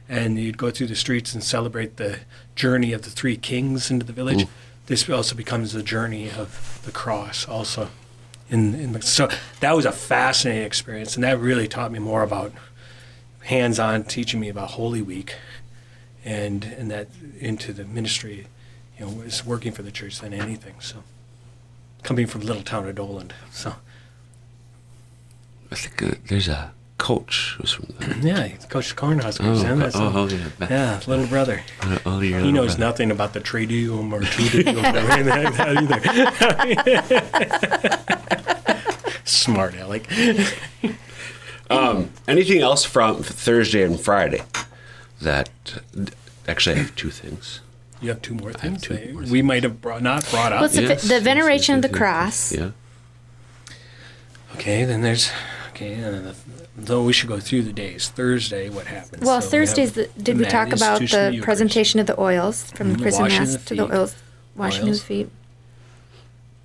and 0.08 0.36
you'd 0.36 0.58
go 0.58 0.72
through 0.72 0.88
the 0.88 0.96
streets 0.96 1.32
and 1.32 1.44
celebrate 1.44 1.96
the 1.96 2.18
journey 2.56 2.92
of 2.92 3.02
the 3.02 3.10
three 3.10 3.36
kings 3.36 3.88
into 3.88 4.04
the 4.04 4.12
village. 4.12 4.48
This 4.86 5.08
also 5.08 5.34
becomes 5.34 5.72
the 5.72 5.82
journey 5.82 6.30
of 6.30 6.80
the 6.84 6.92
cross, 6.92 7.46
also. 7.46 7.88
In, 8.50 8.74
in 8.74 8.92
the, 8.92 9.02
so 9.02 9.28
that 9.60 9.74
was 9.74 9.86
a 9.86 9.92
fascinating 9.92 10.64
experience, 10.64 11.14
and 11.14 11.24
that 11.24 11.38
really 11.38 11.68
taught 11.68 11.92
me 11.92 11.98
more 11.98 12.22
about 12.22 12.52
hands-on 13.44 14.04
teaching 14.04 14.40
me 14.40 14.48
about 14.48 14.72
Holy 14.72 15.00
Week, 15.00 15.36
and 16.24 16.64
and 16.64 16.90
that 16.90 17.08
into 17.38 17.72
the 17.72 17.84
ministry, 17.84 18.46
you 18.98 19.06
know, 19.06 19.12
was 19.12 19.46
working 19.46 19.72
for 19.72 19.82
the 19.82 19.90
church 19.90 20.20
than 20.20 20.34
anything. 20.34 20.74
So, 20.80 21.02
coming 22.02 22.26
from 22.26 22.42
little 22.42 22.62
town 22.62 22.86
of 22.88 22.94
Doland, 22.94 23.32
so 23.50 23.74
I 25.70 25.74
think 25.74 26.26
there's 26.28 26.48
a 26.48 26.72
coach 27.02 27.56
who's 27.58 27.72
from 27.72 27.86
the. 27.98 28.18
yeah, 28.28 28.48
Coach 28.68 28.94
Cornhuskers, 28.94 29.40
oh, 29.44 29.48
oh, 29.48 29.58
oh, 29.58 29.62
yeah, 29.62 29.74
that's 29.74 29.96
oh, 29.96 30.12
oh, 30.14 30.28
yeah. 30.28 30.48
yeah, 30.70 31.00
little 31.08 31.26
brother. 31.26 31.60
Oh, 31.82 31.98
oh, 32.06 32.20
you're 32.20 32.38
He 32.38 32.50
a 32.50 32.52
knows 32.52 32.78
little- 32.78 32.86
nothing 32.86 33.10
about 33.10 33.32
the 33.32 33.40
Triduum 33.40 34.12
or 34.12 34.20
Triduum 34.20 34.84
or 34.84 34.98
anything 35.10 35.44
like 35.44 35.56
that 35.56 35.76
either. 39.02 39.24
Smart 39.24 39.74
Alec. 39.74 40.06
Um, 41.68 42.10
anything 42.28 42.60
else 42.60 42.84
from 42.84 43.24
Thursday 43.24 43.82
and 43.82 43.98
Friday? 43.98 44.42
That 45.20 45.50
actually, 46.46 46.76
I 46.76 46.78
have 46.82 46.94
two 46.94 47.10
things. 47.10 47.60
You 48.00 48.10
have 48.10 48.22
two 48.22 48.34
more 48.34 48.52
things. 48.52 48.82
two 48.82 49.12
more 49.12 49.24
we 49.24 49.42
might 49.42 49.64
have 49.64 49.80
brought, 49.80 50.02
not 50.02 50.28
brought 50.30 50.52
up. 50.52 50.60
Well, 50.60 50.68
the, 50.70 50.82
Yes, 50.82 51.02
the 51.02 51.20
veneration 51.20 51.74
yes, 51.76 51.84
of 51.84 51.90
the 51.90 51.96
yes, 51.96 51.98
cross. 51.98 52.52
Yeah. 52.52 52.70
Okay, 54.54 54.84
then 54.84 55.02
there's 55.02 55.32
okay, 55.70 55.94
and 55.94 56.14
then 56.14 56.24
the, 56.24 56.61
though 56.76 57.02
we 57.04 57.12
should 57.12 57.28
go 57.28 57.38
through 57.40 57.62
the 57.62 57.72
days. 57.72 58.08
Thursday, 58.08 58.68
what 58.70 58.86
happens? 58.86 59.22
Well, 59.24 59.40
So 59.40 59.46
we 59.46 59.50
Thursdays, 59.50 59.94
have 59.94 60.14
the, 60.14 60.22
did 60.22 60.38
we 60.38 60.44
the 60.44 60.50
talk 60.50 60.68
about 60.72 61.00
institution 61.02 61.18
of 61.18 61.24
the 61.26 61.36
Eucharist. 61.36 61.44
presentation 61.44 62.00
of 62.00 62.06
the 62.06 62.20
oils 62.20 62.64
from 62.72 62.88
Mhm, 62.88 62.96
the 62.96 63.02
Chrism 63.02 63.22
washing 63.22 63.38
mass 63.40 63.52
the 63.52 63.58
to 63.58 63.74
the 63.74 63.82
feet. 63.86 63.92
oils, 63.94 64.14
washing 64.56 64.88
Oils. 64.88 64.96
of 65.00 65.08
the 65.08 65.14
feet? 65.14 65.30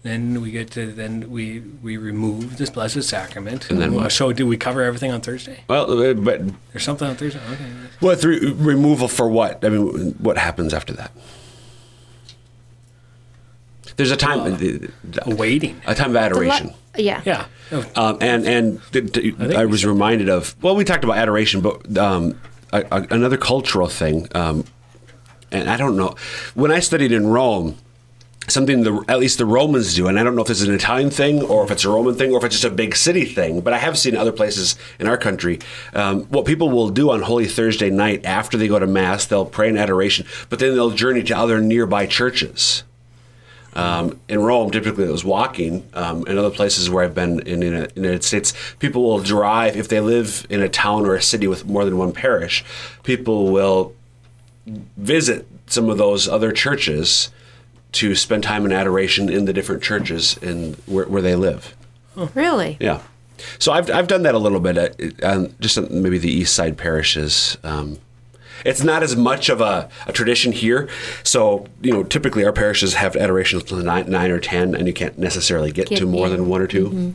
Then 0.04 0.41
we 0.41 0.52
get 0.52 0.72
to 0.72 0.86
then 0.93 1.30
we 1.30 1.60
we 1.84 1.98
remove 1.98 2.58
this 2.58 2.70
blessed 2.70 3.04
sacrament. 3.04 3.70
And 3.70 3.82
then 3.82 3.93
what? 3.93 4.12
So 4.13 4.32
did 4.32 4.43
we 4.43 4.56
cover 4.56 4.82
everything 4.82 5.12
on 5.12 5.20
Thursday? 5.20 5.63
Well, 5.67 5.91
uh, 6.02 6.13
but 6.13 6.41
There's 6.72 6.84
something 6.86 7.08
on 7.10 7.15
Thursday. 7.17 7.41
Okay. 7.52 7.65
what 8.00 8.24
re- 8.24 8.52
removal 8.54 9.10
for 9.10 9.28
what? 9.28 9.65
I 9.65 9.70
mean, 9.70 10.12
what 10.20 10.38
happens 10.38 10.74
after 10.74 10.93
that? 10.93 11.12
There's 13.98 14.12
a 14.12 14.15
time, 14.15 14.39
Uh, 14.54 14.88
Awaiting. 15.26 15.82
a 15.88 15.96
time 15.96 16.08
of 16.08 16.13
The 16.13 16.20
adoration. 16.20 16.74
Lo- 16.98 17.04
yeah. 17.04 17.46
Yeah. 17.72 17.86
Um, 17.96 18.18
and 18.22 18.46
and 18.46 18.82
th- 18.92 19.12
th- 19.12 19.36
I 19.40 19.62
I, 19.62 19.66
was 19.66 19.86
reminded 19.86 20.30
of 20.30 20.56
well, 20.62 20.76
we 20.76 20.84
talked 20.84 21.04
about 21.04 21.18
adoration, 21.18 21.62
but 21.62 21.98
um, 21.98 22.40
a, 22.72 22.86
a, 22.92 23.08
another 23.12 23.38
cultural 23.38 23.88
thing, 23.88 24.28
um, 24.36 24.66
and 25.52 25.70
I 25.70 25.78
don't 25.78 25.98
know. 25.98 26.16
When 26.54 26.72
I 26.72 26.80
studied 26.80 27.12
in 27.12 27.28
Rome, 27.28 27.78
something 28.48 28.84
the 28.84 29.04
at 29.08 29.20
least 29.20 29.38
the 29.38 29.46
Romans 29.46 29.96
do, 29.96 30.08
and 30.08 30.20
I 30.20 30.24
don't 30.24 30.36
know 30.36 30.42
if 30.42 30.48
this 30.48 30.62
is 30.62 30.68
an 30.68 30.74
Italian 30.74 31.10
thing 31.10 31.42
or 31.44 31.64
if 31.64 31.72
it's 31.72 31.84
a 31.84 31.90
Roman 31.90 32.16
thing 32.16 32.32
or 32.32 32.38
if 32.38 32.44
it's 32.44 32.56
just 32.56 32.66
a 32.66 32.76
big 32.76 32.96
city 32.96 33.26
thing, 33.26 33.62
but 33.62 33.74
I 33.74 33.78
have 33.78 33.98
seen 33.98 34.16
other 34.16 34.32
places 34.32 34.76
in 35.00 35.08
our 35.08 35.18
country. 35.18 35.60
Um, 35.94 36.24
what 36.26 36.46
people 36.46 36.70
will 36.70 36.90
do 36.90 37.12
on 37.12 37.22
Holy 37.22 37.48
Thursday 37.48 37.90
night 37.90 38.26
after 38.26 38.58
they 38.58 38.68
go 38.68 38.80
to 38.80 38.88
mass, 38.88 39.26
they'll 39.26 39.46
pray 39.46 39.70
in 39.70 39.78
adoration, 39.78 40.26
but 40.50 40.60
then 40.60 40.74
they'll 40.76 40.92
journey 40.92 41.24
to 41.24 41.38
other 41.38 41.60
nearby 41.60 42.06
churches. 42.06 42.84
Um, 43.78 44.20
in 44.28 44.40
Rome, 44.40 44.72
typically 44.72 45.06
it 45.06 45.12
was 45.12 45.24
walking. 45.24 45.88
Um, 45.94 46.26
in 46.26 46.38
other 46.38 46.50
places 46.50 46.90
where 46.90 47.04
I've 47.04 47.13
been 47.13 47.40
in, 47.42 47.62
in 47.62 47.84
the 47.84 47.92
United 47.96 48.24
States, 48.24 48.54
people 48.80 49.04
will 49.04 49.20
drive 49.20 49.78
if 49.78 49.88
they 49.88 50.00
live 50.00 50.48
in 50.50 50.62
a 50.62 50.70
town 50.70 51.06
or 51.06 51.16
a 51.16 51.22
city 51.22 51.48
with 51.48 51.66
more 51.66 51.86
than 51.86 51.98
one 51.98 52.12
parish. 52.12 52.66
People 53.04 53.52
will 53.52 53.94
visit 54.98 55.48
some 55.68 55.90
of 55.90 55.98
those 55.98 56.28
other 56.28 56.52
churches 56.52 57.30
to 57.92 58.16
spend 58.16 58.44
time 58.44 58.66
in 58.66 58.72
adoration 58.72 59.30
in 59.30 59.46
the 59.46 59.54
different 59.54 59.84
churches 59.84 60.38
in 60.38 60.74
where, 60.88 61.06
where 61.06 61.22
they 61.22 61.36
live. 61.36 61.76
Really? 62.34 62.78
Yeah. 62.80 63.02
So 63.60 63.72
I've, 63.72 63.92
I've 63.92 64.08
done 64.08 64.24
that 64.24 64.34
a 64.34 64.40
little 64.40 64.60
bit, 64.60 64.78
uh, 64.78 65.28
on 65.28 65.56
just 65.60 65.78
maybe 65.92 66.18
the 66.18 66.32
east 66.32 66.56
side 66.56 66.78
parishes. 66.78 67.58
Um, 67.63 68.00
It's 68.65 68.84
not 68.84 69.04
as 69.04 69.15
much 69.15 69.50
of 69.50 69.62
a, 69.62 69.89
a 70.08 70.12
tradition 70.13 70.52
here. 70.52 70.89
So, 71.24 71.67
you 71.82 71.91
know, 71.91 72.04
typically 72.04 72.43
our 72.46 72.52
parishes 72.54 72.96
have 72.96 73.15
adoration 73.15 73.60
until 73.60 73.78
nine, 73.78 74.10
nine 74.10 74.32
or 74.32 74.39
10, 74.39 74.76
and 74.76 74.88
you 74.88 74.93
can't 74.93 75.17
necessarily 75.17 75.72
get 75.72 75.89
Get 75.89 76.00
to 76.00 76.06
more 76.06 76.26
in. 76.28 76.32
than 76.34 76.48
one 76.50 76.62
or 76.62 76.67
2 76.67 76.86
Mm-hmm. 76.89 77.12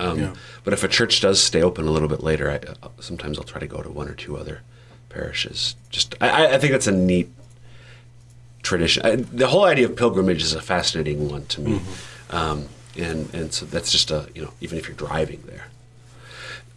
Um, 0.00 0.18
Yeah. 0.18 0.34
But 0.64 0.72
if 0.72 0.82
a 0.82 0.88
church 0.88 1.20
does 1.20 1.42
stay 1.42 1.62
open 1.62 1.86
a 1.86 1.90
little 1.90 2.08
bit 2.08 2.22
later, 2.22 2.50
I, 2.50 2.56
uh, 2.84 2.88
sometimes 3.00 3.38
I'll 3.38 3.44
try 3.44 3.60
to 3.60 3.66
go 3.66 3.80
to 3.82 3.90
one 3.90 4.08
or 4.08 4.14
two 4.14 4.36
other 4.36 4.62
parishes. 5.10 5.76
Just, 5.90 6.14
I, 6.20 6.28
I- 6.46 6.54
I 6.54 6.58
think 6.58 6.72
that's 6.72 6.86
a 6.88 6.92
neat 6.92 7.30
tradition. 8.62 9.04
I, 9.06 9.16
the 9.16 9.46
whole 9.48 9.64
idea 9.64 9.86
of 9.86 9.96
pilgrimage 9.96 10.42
is 10.42 10.54
a 10.54 10.62
fascinating 10.62 11.28
one 11.28 11.44
to 11.46 11.60
me, 11.60 11.80
um, 12.30 12.66
and 12.96 13.32
and 13.34 13.52
so 13.52 13.66
that's 13.66 13.92
just 13.92 14.10
a 14.10 14.28
you 14.34 14.42
know 14.42 14.52
even 14.60 14.78
if 14.78 14.88
you're 14.88 14.96
driving 14.96 15.42
there. 15.46 15.66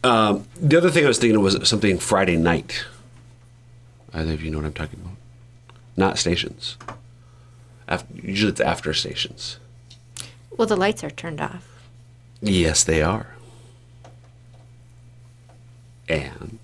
Um, 0.04 0.46
the 0.60 0.78
other 0.78 0.90
thing 0.92 1.06
I 1.06 1.08
was 1.08 1.18
thinking 1.18 1.40
was 1.42 1.68
something 1.68 1.98
Friday 1.98 2.36
night. 2.38 2.86
Either 4.14 4.34
of 4.34 4.42
you 4.42 4.50
know 4.52 4.58
what 4.58 4.66
I'm 4.66 4.74
talking 4.74 5.00
about? 5.04 5.18
Not 5.96 6.18
stations. 6.18 6.78
After, 7.88 8.14
usually 8.14 8.52
it's 8.52 8.62
after 8.62 8.94
stations. 8.94 9.60
Well, 10.56 10.68
the 10.68 10.76
lights 10.76 11.04
are 11.04 11.10
turned 11.10 11.42
off. 11.42 11.68
Yes, 12.42 12.84
they 12.84 13.02
are. 13.02 13.36
And 16.10 16.60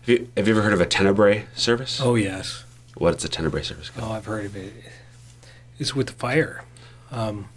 have 0.00 0.08
you, 0.08 0.28
have 0.36 0.48
you 0.48 0.54
ever 0.54 0.62
heard 0.62 0.72
of 0.72 0.80
a 0.80 0.86
tenebrae 0.86 1.46
service? 1.54 2.00
Oh 2.02 2.14
yes. 2.14 2.64
What's 2.96 3.24
a 3.24 3.28
tenebrae 3.28 3.62
service 3.62 3.90
called? 3.90 4.10
Oh, 4.10 4.14
I've 4.14 4.24
heard 4.24 4.46
of 4.46 4.56
it. 4.56 4.72
It's 5.78 5.94
with 5.94 6.08
the 6.08 6.12
fire. 6.14 6.64
Um, 7.10 7.48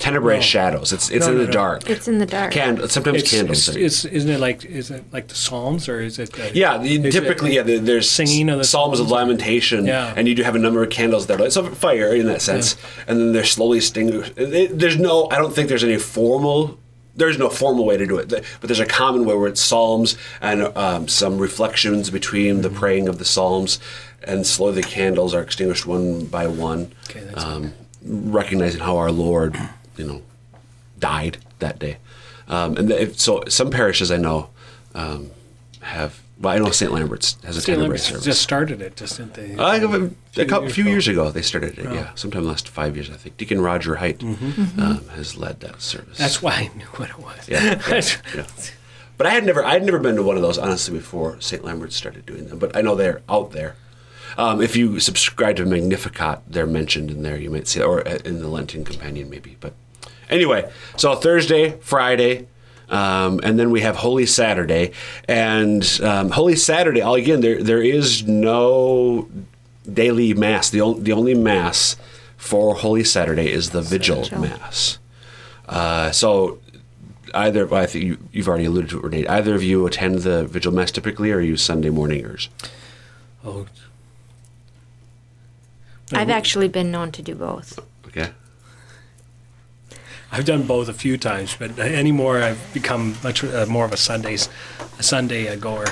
Tenebrae 0.00 0.36
no. 0.36 0.40
shadows. 0.40 0.92
It's 0.92 1.10
it's 1.10 1.26
No, 1.26 1.32
in 1.32 1.38
no, 1.38 1.44
the 1.44 1.46
no. 1.48 1.52
dark. 1.52 1.88
It's 1.88 2.08
in 2.08 2.18
the 2.18 2.26
dark. 2.26 2.50
Can 2.52 2.88
sometimes 2.88 3.18
It's, 3.22 3.30
candles. 3.30 3.68
it's, 3.68 3.76
are- 3.76 3.78
it's 3.78 4.04
isn't 4.06 4.30
it 4.30 4.40
like 4.40 4.64
is 4.64 4.90
it 4.90 5.04
like 5.12 5.28
the 5.28 5.34
Psalms 5.34 5.88
or 5.88 6.00
is 6.00 6.18
it? 6.18 6.36
Uh, 6.40 6.50
yeah, 6.54 6.82
you- 6.82 7.00
is 7.02 7.14
it- 7.14 7.20
typically, 7.20 7.54
yeah. 7.54 7.62
There's 7.62 8.08
singing 8.10 8.48
of 8.48 8.58
the 8.58 8.64
psalms 8.64 8.98
of 8.98 9.10
lamentation, 9.10 9.84
Yeah. 9.86 10.12
and 10.16 10.26
you 10.26 10.34
do 10.34 10.42
have 10.42 10.56
a 10.56 10.58
number 10.58 10.82
of 10.82 10.90
candles 10.90 11.26
that 11.28 11.40
are 11.40 11.44
it's 11.44 11.56
a 11.56 11.64
fire 11.70 12.14
in 12.14 12.26
that 12.26 12.40
sense, 12.42 12.76
and 13.06 13.20
then 13.20 13.32
they're 13.32 13.44
slowly 13.44 13.76
extinguished. 13.78 14.32
There's 14.36 14.98
no, 14.98 15.28
I 15.30 15.36
don't 15.36 15.54
think 15.54 15.68
there's 15.68 15.84
any 15.84 15.98
formal. 15.98 16.78
There's 17.16 17.38
no 17.38 17.50
formal 17.50 17.84
way 17.84 17.98
to 17.98 18.06
do 18.06 18.16
it, 18.16 18.28
but 18.30 18.42
there's 18.62 18.80
a 18.80 18.86
common 18.86 19.26
way 19.26 19.34
where 19.34 19.48
it's 19.48 19.60
psalms 19.60 20.16
and 20.40 20.74
um, 20.78 21.08
some 21.08 21.38
reflections 21.38 22.08
between 22.08 22.62
the 22.62 22.70
praying 22.70 23.08
of 23.08 23.18
the 23.18 23.24
psalms, 23.26 23.78
and 24.22 24.46
slowly 24.46 24.80
the 24.80 24.82
candles 24.88 25.34
are 25.34 25.42
extinguished 25.42 25.84
one 25.86 26.24
by 26.24 26.46
one, 26.46 26.92
Okay, 27.10 27.20
that's 27.20 27.44
um, 27.44 27.74
recognizing 28.02 28.80
how 28.80 28.96
our 28.96 29.10
Lord, 29.12 29.58
you 30.00 30.06
know, 30.06 30.22
died 30.98 31.38
that 31.58 31.78
day. 31.78 31.98
Um, 32.48 32.76
and 32.76 32.90
if, 32.90 33.20
so 33.20 33.44
some 33.48 33.70
parishes 33.70 34.10
I 34.10 34.16
know 34.16 34.50
um, 34.94 35.30
have. 35.80 36.20
Well, 36.40 36.54
I 36.54 36.58
know 36.58 36.70
St. 36.70 36.90
Lambert's 36.90 37.36
has 37.44 37.58
a 37.58 37.60
St. 37.60 37.78
service. 37.78 38.24
just 38.24 38.40
started 38.40 38.80
it, 38.80 38.96
just 38.96 39.18
didn't 39.18 39.34
they? 39.34 39.56
I, 39.56 39.76
a, 39.76 40.10
a 40.38 40.46
couple, 40.46 40.62
years 40.64 40.74
few 40.74 40.84
years 40.84 41.06
ago 41.06 41.30
they 41.30 41.42
started 41.42 41.78
it. 41.78 41.86
Oh. 41.86 41.92
Yeah, 41.92 42.14
sometime 42.14 42.44
last 42.46 42.66
five 42.66 42.96
years 42.96 43.10
I 43.10 43.14
think. 43.14 43.36
Deacon 43.36 43.60
Roger 43.60 43.96
Height 43.96 44.22
Um, 44.22 45.04
has 45.14 45.36
led 45.36 45.60
that 45.60 45.82
service. 45.82 46.14
Mm-hmm. 46.14 46.22
That's 46.22 46.40
why 46.40 46.52
I 46.52 46.78
knew 46.78 46.86
what 46.96 47.10
it 47.10 47.18
was. 47.18 47.46
Yeah, 47.46 47.78
yeah, 47.86 48.02
yeah. 48.34 48.46
But 49.18 49.26
I 49.26 49.30
had 49.30 49.44
never, 49.44 49.62
I 49.62 49.74
had 49.74 49.84
never 49.84 49.98
been 49.98 50.16
to 50.16 50.22
one 50.22 50.36
of 50.36 50.42
those 50.42 50.56
honestly 50.56 50.96
before 50.96 51.38
St. 51.42 51.62
Lambert 51.62 51.92
started 51.92 52.24
doing 52.24 52.46
them. 52.48 52.58
But 52.58 52.74
I 52.74 52.80
know 52.80 52.94
they're 52.94 53.20
out 53.28 53.52
there. 53.52 53.76
Um, 54.38 54.62
if 54.62 54.76
you 54.76 54.98
subscribe 54.98 55.56
to 55.56 55.66
Magnificat, 55.66 56.40
they're 56.48 56.66
mentioned 56.66 57.10
in 57.10 57.22
there. 57.22 57.36
You 57.36 57.50
might 57.50 57.68
see, 57.68 57.82
or 57.82 58.00
uh, 58.08 58.18
in 58.24 58.40
the 58.40 58.48
Lenten 58.48 58.82
Companion, 58.82 59.28
maybe. 59.28 59.58
But 59.60 59.74
anyway, 60.30 60.70
so 60.96 61.14
Thursday, 61.14 61.78
Friday, 61.80 62.46
um, 62.88 63.40
and 63.42 63.58
then 63.58 63.70
we 63.70 63.80
have 63.82 63.96
Holy 63.96 64.26
Saturday. 64.26 64.92
And 65.28 65.84
um, 66.02 66.30
Holy 66.30 66.56
Saturday, 66.56 67.00
all 67.00 67.14
again, 67.14 67.40
there 67.40 67.62
there 67.62 67.82
is 67.82 68.26
no 68.26 69.28
daily 69.90 70.34
mass. 70.34 70.70
The 70.70 70.80
only 70.80 71.02
the 71.02 71.12
only 71.12 71.34
mass 71.34 71.96
for 72.36 72.74
Holy 72.76 73.04
Saturday 73.04 73.50
is 73.50 73.70
the 73.70 73.82
Vigil 73.82 74.22
Vigil. 74.22 74.40
Mass. 74.40 74.98
Uh, 75.68 76.10
so 76.10 76.58
either 77.34 77.66
well, 77.66 77.82
I 77.82 77.86
think 77.86 78.04
you, 78.04 78.18
you've 78.32 78.48
already 78.48 78.64
alluded 78.64 78.90
to 78.90 78.98
it, 78.98 79.04
Renee. 79.04 79.26
Either 79.26 79.54
of 79.54 79.62
you 79.62 79.86
attend 79.86 80.18
the 80.20 80.44
vigil 80.44 80.72
mass 80.72 80.90
typically, 80.90 81.30
or 81.30 81.36
are 81.36 81.40
you 81.40 81.56
Sunday 81.56 81.90
morningers? 81.90 82.48
Oh, 83.44 83.66
I've 86.12 86.30
actually 86.30 86.68
been 86.68 86.90
known 86.90 87.12
to 87.12 87.22
do 87.22 87.34
both. 87.34 87.78
Okay. 88.06 88.30
I've 90.32 90.44
done 90.44 90.62
both 90.62 90.88
a 90.88 90.92
few 90.92 91.16
times, 91.18 91.56
but 91.58 91.78
anymore 91.78 92.42
I've 92.42 92.72
become 92.72 93.16
much 93.22 93.42
uh, 93.44 93.66
more 93.66 93.84
of 93.84 93.92
a 93.92 93.96
Sundays, 93.96 94.48
a 94.98 95.02
Sunday 95.02 95.48
uh, 95.48 95.56
goer. 95.56 95.86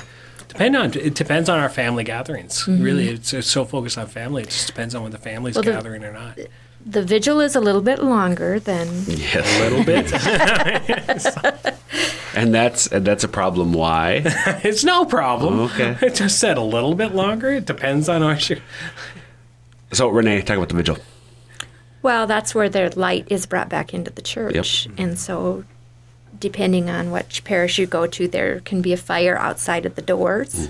Depend 0.48 0.77
on 0.77 0.92
it 0.94 1.14
depends 1.14 1.48
on 1.48 1.59
our 1.59 1.68
family 1.68 2.05
gatherings. 2.05 2.66
Really, 2.68 3.09
it's, 3.09 3.33
it's 3.35 3.51
so 3.51 3.64
focused 3.64 3.98
on 3.98 4.07
family. 4.07 4.42
It 4.42 4.51
just 4.51 4.66
depends 4.66 4.94
on 4.94 5.03
when 5.03 5.12
the 5.12 5.18
family's 5.18 5.55
Well, 5.57 5.64
the- 5.64 5.72
gathering 5.72 6.05
or 6.05 6.12
not. 6.12 6.38
The 6.87 7.03
vigil 7.03 7.40
is 7.40 7.57
a 7.57 7.61
little 7.61 7.83
bit 7.83 7.98
longer 8.03 8.61
than 8.61 8.87
Yes. 9.09 9.44
A 9.44 9.62
little 9.68 9.85
bit. 9.85 11.74
And 12.35 12.55
that's 12.55 12.87
and 12.87 13.05
that's 13.05 13.24
a 13.24 13.29
problem. 13.29 13.72
Why? 13.72 14.22
it's 14.62 14.85
no 14.85 15.05
problem. 15.05 15.59
Oh, 15.59 15.64
okay. 15.64 15.96
It 16.07 16.14
just 16.14 16.38
said 16.38 16.57
a 16.57 16.62
little 16.62 16.94
bit 16.94 17.12
longer. 17.12 17.51
It 17.51 17.66
depends 17.66 18.09
on 18.09 18.22
our. 18.22 18.38
so 19.92 20.09
Renee, 20.09 20.42
talk 20.42 20.57
about 20.57 20.68
the 20.68 20.77
vigil. 20.77 20.98
Well, 22.03 22.27
that's 22.27 22.55
where 22.55 22.69
their 22.69 22.91
light 22.91 23.27
is 23.29 23.47
brought 23.47 23.69
back 23.69 23.93
into 23.93 24.11
the 24.11 24.23
church. 24.23 24.55
And 24.97 25.19
so, 25.19 25.65
depending 26.39 26.89
on 26.89 27.11
which 27.11 27.45
parish 27.45 27.79
you 27.79 27.87
go 27.87 28.07
to, 28.07 28.29
there 28.29 28.61
can 28.61 28.83
be 28.83 28.93
a 28.93 28.97
fire 28.97 29.37
outside 29.37 29.85
of 29.85 29.95
the 29.97 30.03
doors. 30.03 30.69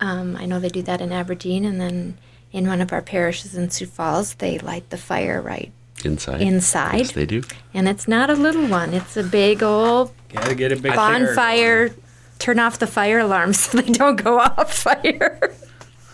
Um, 0.00 0.36
I 0.36 0.46
know 0.46 0.60
they 0.60 0.68
do 0.68 0.82
that 0.82 1.00
in 1.00 1.12
Aberdeen. 1.12 1.64
And 1.64 1.80
then 1.80 2.18
in 2.52 2.66
one 2.66 2.80
of 2.80 2.92
our 2.92 3.02
parishes 3.02 3.54
in 3.54 3.70
Sioux 3.70 3.86
Falls, 3.86 4.34
they 4.34 4.58
light 4.58 4.88
the 4.90 4.96
fire 4.98 5.40
right. 5.40 5.72
Inside. 6.04 6.40
Inside. 6.42 6.98
Yes, 6.98 7.12
they 7.12 7.26
do. 7.26 7.42
And 7.72 7.88
it's 7.88 8.06
not 8.06 8.30
a 8.30 8.34
little 8.34 8.66
one, 8.66 8.92
it's 8.94 9.16
a 9.16 9.22
big 9.22 9.62
old 9.62 10.12
Gotta 10.28 10.54
get 10.54 10.72
a 10.72 10.76
big 10.76 10.94
bonfire. 10.94 11.94
Turn 12.38 12.58
off 12.58 12.78
the 12.78 12.86
fire 12.86 13.20
alarms 13.20 13.60
so 13.70 13.80
they 13.80 13.92
don't 13.92 14.16
go 14.16 14.38
off 14.38 14.72
fire. 14.74 15.50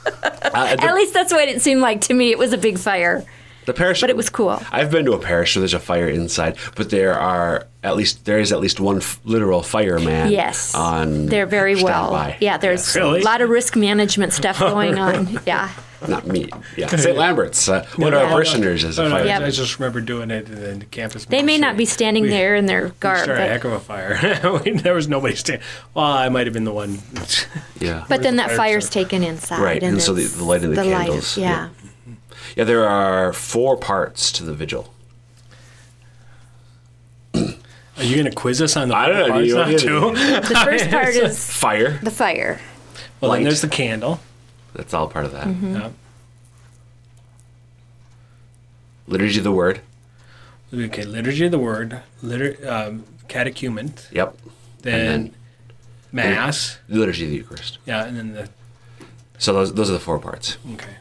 Uh, 0.06 0.10
the, 0.76 0.84
At 0.84 0.94
least 0.94 1.12
that's 1.14 1.32
what 1.32 1.48
it 1.48 1.60
seemed 1.60 1.80
like 1.80 2.00
to 2.02 2.14
me. 2.14 2.30
It 2.30 2.38
was 2.38 2.52
a 2.52 2.58
big 2.58 2.78
fire, 2.78 3.24
the 3.66 3.72
parish, 3.72 4.00
but 4.00 4.10
it 4.10 4.16
was 4.16 4.28
cool. 4.30 4.60
I've 4.72 4.90
been 4.90 5.04
to 5.06 5.12
a 5.12 5.18
parish 5.18 5.54
where 5.54 5.60
there's 5.60 5.74
a 5.74 5.78
fire 5.78 6.08
inside, 6.08 6.56
but 6.76 6.90
there 6.90 7.14
are 7.18 7.66
at 7.84 7.96
least 7.96 8.24
there 8.24 8.38
is 8.38 8.52
at 8.52 8.60
least 8.60 8.80
one 8.80 8.98
f- 8.98 9.20
literal 9.24 9.62
fireman. 9.62 10.30
Yes. 10.32 10.74
On 10.74 11.26
They're 11.26 11.46
very 11.46 11.74
well. 11.74 12.08
standby. 12.10 12.36
Yeah, 12.40 12.56
there's 12.56 12.94
Really? 12.96 13.20
a 13.20 13.24
lot 13.24 13.40
of 13.40 13.48
risk 13.50 13.76
management 13.76 14.32
stuff 14.32 14.58
going 14.60 14.98
on. 14.98 15.38
Yeah. 15.46 15.70
Not 16.08 16.26
me. 16.26 16.48
Yeah. 16.76 16.88
St. 16.88 17.16
Lambert's. 17.16 17.68
Uh, 17.68 17.86
one 17.94 18.12
of 18.12 18.18
Yeah. 18.20 18.24
our 18.26 18.32
parishioners 18.32 18.82
is 18.82 18.98
a 18.98 19.02
Oh, 19.04 19.08
no, 19.08 19.14
fire. 19.18 19.24
Yep. 19.24 19.42
I 19.42 19.50
just 19.50 19.78
remember 19.78 20.00
doing 20.00 20.32
it 20.32 20.48
in 20.50 20.80
the 20.80 20.84
campus. 20.86 21.26
They 21.26 21.42
may 21.44 21.58
not 21.58 21.76
be 21.76 21.84
standing 21.84 22.24
We- 22.24 22.28
there 22.30 22.56
in 22.56 22.66
their 22.66 22.86
We 22.86 22.90
garb, 22.98 23.22
started 23.22 23.42
a 23.44 23.46
heck 23.46 23.62
of 23.62 23.70
a 23.72 23.78
fire. 23.78 24.18
there 24.82 24.94
was 24.94 25.06
nobody 25.06 25.36
standing. 25.36 25.64
Well, 25.94 26.04
I 26.04 26.28
might 26.28 26.48
have 26.48 26.54
been 26.54 26.64
the 26.64 26.72
one. 26.72 26.98
Yeah. 27.78 28.04
but 28.08 28.22
then 28.24 28.34
the 28.36 28.42
that 28.44 28.56
fire's 28.56 28.86
started. 28.86 29.10
taken 29.10 29.22
inside. 29.22 29.60
Right, 29.60 29.80
and 29.82 30.02
so 30.02 30.12
the- 30.12 30.24
the 30.24 30.42
light 30.44 30.64
of 30.64 30.74
the 30.74 30.82
light 30.84 31.06
candles, 31.06 31.36
yeah. 31.38 31.48
yeah. 31.50 31.68
There 32.56 32.88
are 32.88 33.32
four 33.32 33.76
parts 33.76 34.30
to 34.32 34.44
the 34.44 34.54
vigil. 34.54 34.92
Are 37.34 38.04
you 38.04 38.14
going 38.16 38.26
to 38.26 38.32
quiz 38.34 38.60
us 38.62 38.76
on 38.76 38.88
the 38.88 38.96
I 38.96 39.06
don't 39.08 39.18
know, 39.18 39.28
parts 39.28 39.46
you- 39.48 39.54
now, 39.54 39.66
you- 39.68 39.78
too? 39.78 40.00
The 40.48 40.60
first 40.64 40.90
part 40.90 41.08
is 41.14 41.52
Fire. 41.52 41.98
the 42.02 42.10
fire. 42.10 42.60
Well, 43.20 43.30
Light. 43.30 43.38
then 43.38 43.44
there's 43.44 43.60
the 43.60 43.68
candle. 43.68 44.18
That's 44.74 44.94
all 44.94 45.06
part 45.08 45.24
of 45.26 45.32
that. 45.32 45.46
Mm-hmm. 45.46 45.74
Yeah. 45.74 45.90
Liturgy 49.06 49.38
of 49.38 49.44
the 49.44 49.52
Word. 49.52 49.80
Okay, 50.74 51.04
liturgy 51.04 51.44
of 51.44 51.50
the 51.50 51.58
word, 51.58 52.00
liter, 52.22 52.56
um, 52.66 53.04
catechumen, 53.28 53.92
Yep. 54.10 54.38
then, 54.80 55.12
And 55.14 55.34
mass. 56.12 56.78
Liturgy 56.88 57.24
of 57.24 57.30
the 57.30 57.36
Eucharist. 57.36 57.76
Yeah, 57.84 58.04
and 58.06 58.16
then 58.16 58.32
the 58.32 58.48
So 59.36 59.52
those, 59.52 59.74
those 59.74 59.90
are 59.90 59.92
the 59.92 59.98
four 59.98 60.18
parts. 60.18 60.56
okay. 60.72 60.96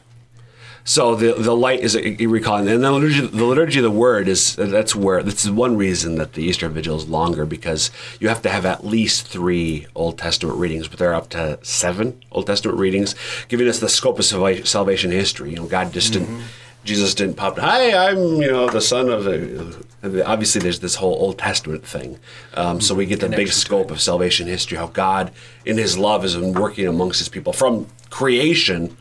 So 0.84 1.14
the 1.14 1.34
the 1.34 1.54
light 1.54 1.80
is 1.80 1.94
you 1.94 2.28
recall, 2.28 2.56
and 2.56 2.66
then 2.66 2.80
the 2.80 2.90
liturgy, 2.90 3.26
the 3.26 3.44
liturgy 3.44 3.78
of 3.78 3.84
the 3.84 3.90
Word 3.90 4.26
is 4.26 4.56
that's 4.56 4.96
where 4.96 5.22
that's 5.22 5.48
one 5.48 5.76
reason 5.76 6.16
that 6.16 6.32
the 6.32 6.42
Easter 6.42 6.68
Vigil 6.68 6.96
is 6.96 7.08
longer 7.08 7.46
because 7.46 7.92
you 8.18 8.28
have 8.28 8.42
to 8.42 8.48
have 8.48 8.66
at 8.66 8.84
least 8.84 9.26
three 9.28 9.86
Old 9.94 10.18
Testament 10.18 10.58
readings, 10.58 10.88
but 10.88 10.98
there 10.98 11.10
are 11.10 11.14
up 11.14 11.28
to 11.30 11.58
seven 11.62 12.20
Old 12.32 12.46
Testament 12.46 12.78
readings, 12.78 13.14
giving 13.48 13.68
us 13.68 13.78
the 13.78 13.88
scope 13.88 14.18
of 14.18 14.24
salvation 14.24 15.12
history. 15.12 15.50
You 15.50 15.56
know, 15.56 15.66
God 15.66 15.92
just 15.92 16.14
didn't. 16.14 16.42
Jesus 16.84 17.14
didn't 17.14 17.36
pop. 17.36 17.58
Hi, 17.60 18.08
I'm 18.08 18.42
you 18.42 18.50
know 18.50 18.68
the 18.68 18.80
son 18.80 19.08
of 19.08 19.22
the. 19.22 19.86
Obviously, 20.26 20.60
there's 20.60 20.80
this 20.80 20.96
whole 20.96 21.14
Old 21.14 21.38
Testament 21.38 21.86
thing, 21.86 22.18
um, 22.54 22.80
so 22.80 22.92
we 22.92 23.06
get 23.06 23.20
the 23.20 23.28
big 23.28 23.36
Connection 23.36 23.54
scope 23.54 23.90
of 23.92 24.00
salvation 24.00 24.48
history. 24.48 24.78
How 24.78 24.88
God, 24.88 25.30
in 25.64 25.78
His 25.78 25.96
love, 25.96 26.22
has 26.22 26.34
been 26.34 26.54
working 26.54 26.88
amongst 26.88 27.20
His 27.20 27.28
people 27.28 27.52
from 27.52 27.86
creation 28.10 28.96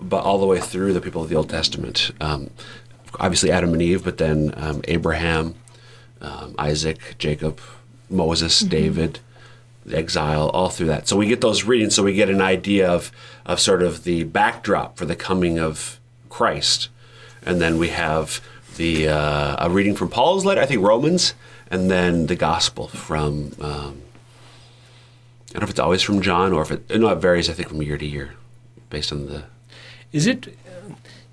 but 0.00 0.24
all 0.24 0.38
the 0.38 0.46
way 0.46 0.58
through 0.58 0.92
the 0.92 1.00
people 1.00 1.22
of 1.22 1.28
the 1.28 1.36
Old 1.36 1.50
Testament. 1.50 2.10
Um, 2.20 2.50
obviously, 3.18 3.50
Adam 3.50 3.72
and 3.72 3.82
Eve, 3.82 4.04
but 4.04 4.18
then 4.18 4.54
um, 4.56 4.80
Abraham, 4.88 5.54
um, 6.20 6.54
Isaac, 6.58 7.16
Jacob, 7.18 7.60
Moses, 8.08 8.60
David, 8.60 9.20
the 9.84 9.96
exile, 9.96 10.48
all 10.50 10.68
through 10.68 10.88
that. 10.88 11.08
So 11.08 11.16
we 11.16 11.26
get 11.26 11.40
those 11.40 11.64
readings, 11.64 11.94
so 11.94 12.02
we 12.02 12.14
get 12.14 12.28
an 12.28 12.40
idea 12.40 12.90
of 12.90 13.12
of 13.46 13.60
sort 13.60 13.82
of 13.82 14.04
the 14.04 14.24
backdrop 14.24 14.96
for 14.96 15.04
the 15.04 15.16
coming 15.16 15.58
of 15.58 15.98
Christ, 16.28 16.88
and 17.44 17.60
then 17.60 17.78
we 17.78 17.88
have 17.88 18.40
the 18.76 19.08
uh, 19.08 19.66
a 19.66 19.70
reading 19.70 19.94
from 19.94 20.08
Paul's 20.08 20.44
letter, 20.44 20.60
I 20.60 20.66
think 20.66 20.82
Romans, 20.82 21.34
and 21.70 21.90
then 21.90 22.26
the 22.26 22.36
gospel 22.36 22.88
from. 22.88 23.52
Um, 23.60 24.02
I 25.50 25.54
don't 25.54 25.62
know 25.62 25.64
if 25.64 25.70
it's 25.70 25.80
always 25.80 26.02
from 26.02 26.22
John 26.22 26.52
or 26.52 26.62
if 26.62 26.70
it 26.70 26.88
no 26.96 27.08
it 27.08 27.16
varies. 27.16 27.50
I 27.50 27.54
think 27.54 27.68
from 27.68 27.82
year 27.82 27.98
to 27.98 28.06
year, 28.06 28.34
based 28.88 29.10
on 29.10 29.26
the 29.26 29.44
Is 30.12 30.26
it, 30.26 30.56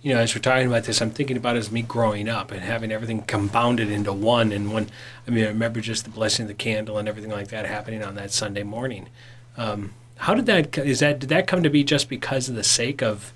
you 0.01 0.13
know, 0.13 0.19
as 0.19 0.35
we're 0.35 0.41
talking 0.41 0.67
about 0.67 0.83
this, 0.83 1.01
I'm 1.01 1.11
thinking 1.11 1.37
about 1.37 1.55
as 1.55 1.71
me 1.71 1.81
growing 1.81 2.29
up 2.29 2.51
and 2.51 2.61
having 2.61 2.91
everything 2.91 3.21
compounded 3.23 3.89
into 3.89 4.13
one. 4.13 4.51
And 4.51 4.71
when, 4.71 4.89
I 5.27 5.31
mean, 5.31 5.45
I 5.45 5.47
remember 5.47 5.81
just 5.81 6.03
the 6.03 6.11
blessing 6.11 6.43
of 6.43 6.47
the 6.47 6.53
candle 6.53 6.97
and 6.97 7.07
everything 7.07 7.31
like 7.31 7.47
that 7.49 7.65
happening 7.65 8.03
on 8.03 8.15
that 8.15 8.31
Sunday 8.31 8.63
morning. 8.63 9.09
Um, 9.57 9.93
how 10.17 10.33
did 10.33 10.45
that, 10.45 10.77
is 10.77 10.99
that, 10.99 11.19
did 11.19 11.29
that 11.29 11.47
come 11.47 11.63
to 11.63 11.69
be 11.69 11.83
just 11.83 12.09
because 12.09 12.49
of 12.49 12.55
the 12.55 12.63
sake 12.63 13.01
of, 13.01 13.33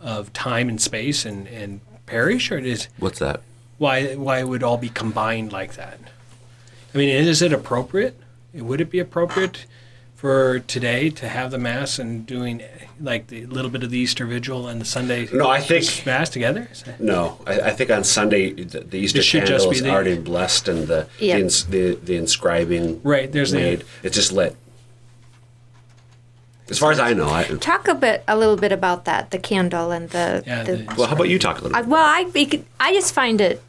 of 0.00 0.32
time 0.32 0.68
and 0.68 0.80
space 0.80 1.24
and, 1.24 1.46
and 1.48 1.80
parish, 2.06 2.50
or 2.50 2.58
is 2.58 2.88
what's 2.98 3.18
that? 3.18 3.42
why 3.78 4.14
why 4.14 4.38
it 4.38 4.48
would 4.48 4.62
all 4.62 4.78
be 4.78 4.88
combined 4.88 5.52
like 5.52 5.74
that? 5.74 5.98
I 6.94 6.98
mean, 6.98 7.08
is 7.08 7.42
it 7.42 7.52
appropriate? 7.52 8.18
Would 8.54 8.80
it 8.80 8.90
be 8.90 8.98
appropriate 8.98 9.66
for 10.26 10.58
today 10.58 11.08
to 11.08 11.28
have 11.28 11.52
the 11.52 11.58
mass 11.58 12.00
and 12.00 12.26
doing 12.26 12.60
like 13.00 13.28
the 13.28 13.46
little 13.46 13.70
bit 13.70 13.84
of 13.84 13.90
the 13.90 13.98
Easter 13.98 14.26
Vigil 14.26 14.66
and 14.66 14.80
the 14.80 14.84
Sunday 14.84 15.28
No, 15.32 15.48
I 15.48 15.60
think- 15.60 16.04
mass 16.04 16.28
together? 16.30 16.68
That- 16.84 17.00
No, 17.00 17.38
I, 17.46 17.60
I 17.60 17.70
think 17.70 17.92
on 17.92 18.02
Sunday 18.02 18.50
the, 18.50 18.80
the 18.80 18.98
Easter 18.98 19.20
It 19.20 19.24
candle 19.26 19.48
just 19.56 19.70
be 19.70 19.76
is 19.76 19.82
the- 19.84 19.90
already 19.90 20.18
blessed 20.18 20.66
and 20.66 20.88
the 20.88 21.06
Yeah. 21.20 21.36
the, 21.36 21.42
ins, 21.42 21.64
the 21.66 21.94
the 22.02 22.16
inscribing 22.16 23.00
Right, 23.04 23.30
there's 23.30 23.52
the- 23.52 23.58
made. 23.58 23.84
it's 24.02 24.16
just 24.16 24.32
lit. 24.32 24.56
As 26.70 26.80
far 26.80 26.90
as 26.90 26.98
I 26.98 27.12
know, 27.12 27.30
I, 27.30 27.44
Talk 27.60 27.86
a 27.86 27.94
bit, 27.94 28.24
a 28.26 28.36
little 28.36 28.56
bit 28.56 28.72
about 28.72 29.04
that, 29.04 29.30
the 29.30 29.38
candle 29.38 29.92
and 29.92 30.10
the. 30.10 30.42
Yeah, 30.44 30.64
the, 30.64 30.76
the- 30.78 30.94
well, 30.96 31.06
how 31.06 31.14
about 31.14 31.28
you 31.28 31.38
talk 31.38 31.60
a 31.60 31.62
little? 31.62 31.76
I, 31.76 31.82
bit? 31.82 31.88
well, 31.88 32.04
I 32.04 32.64
I 32.80 32.92
just 32.92 33.14
find 33.14 33.40
it. 33.40 33.62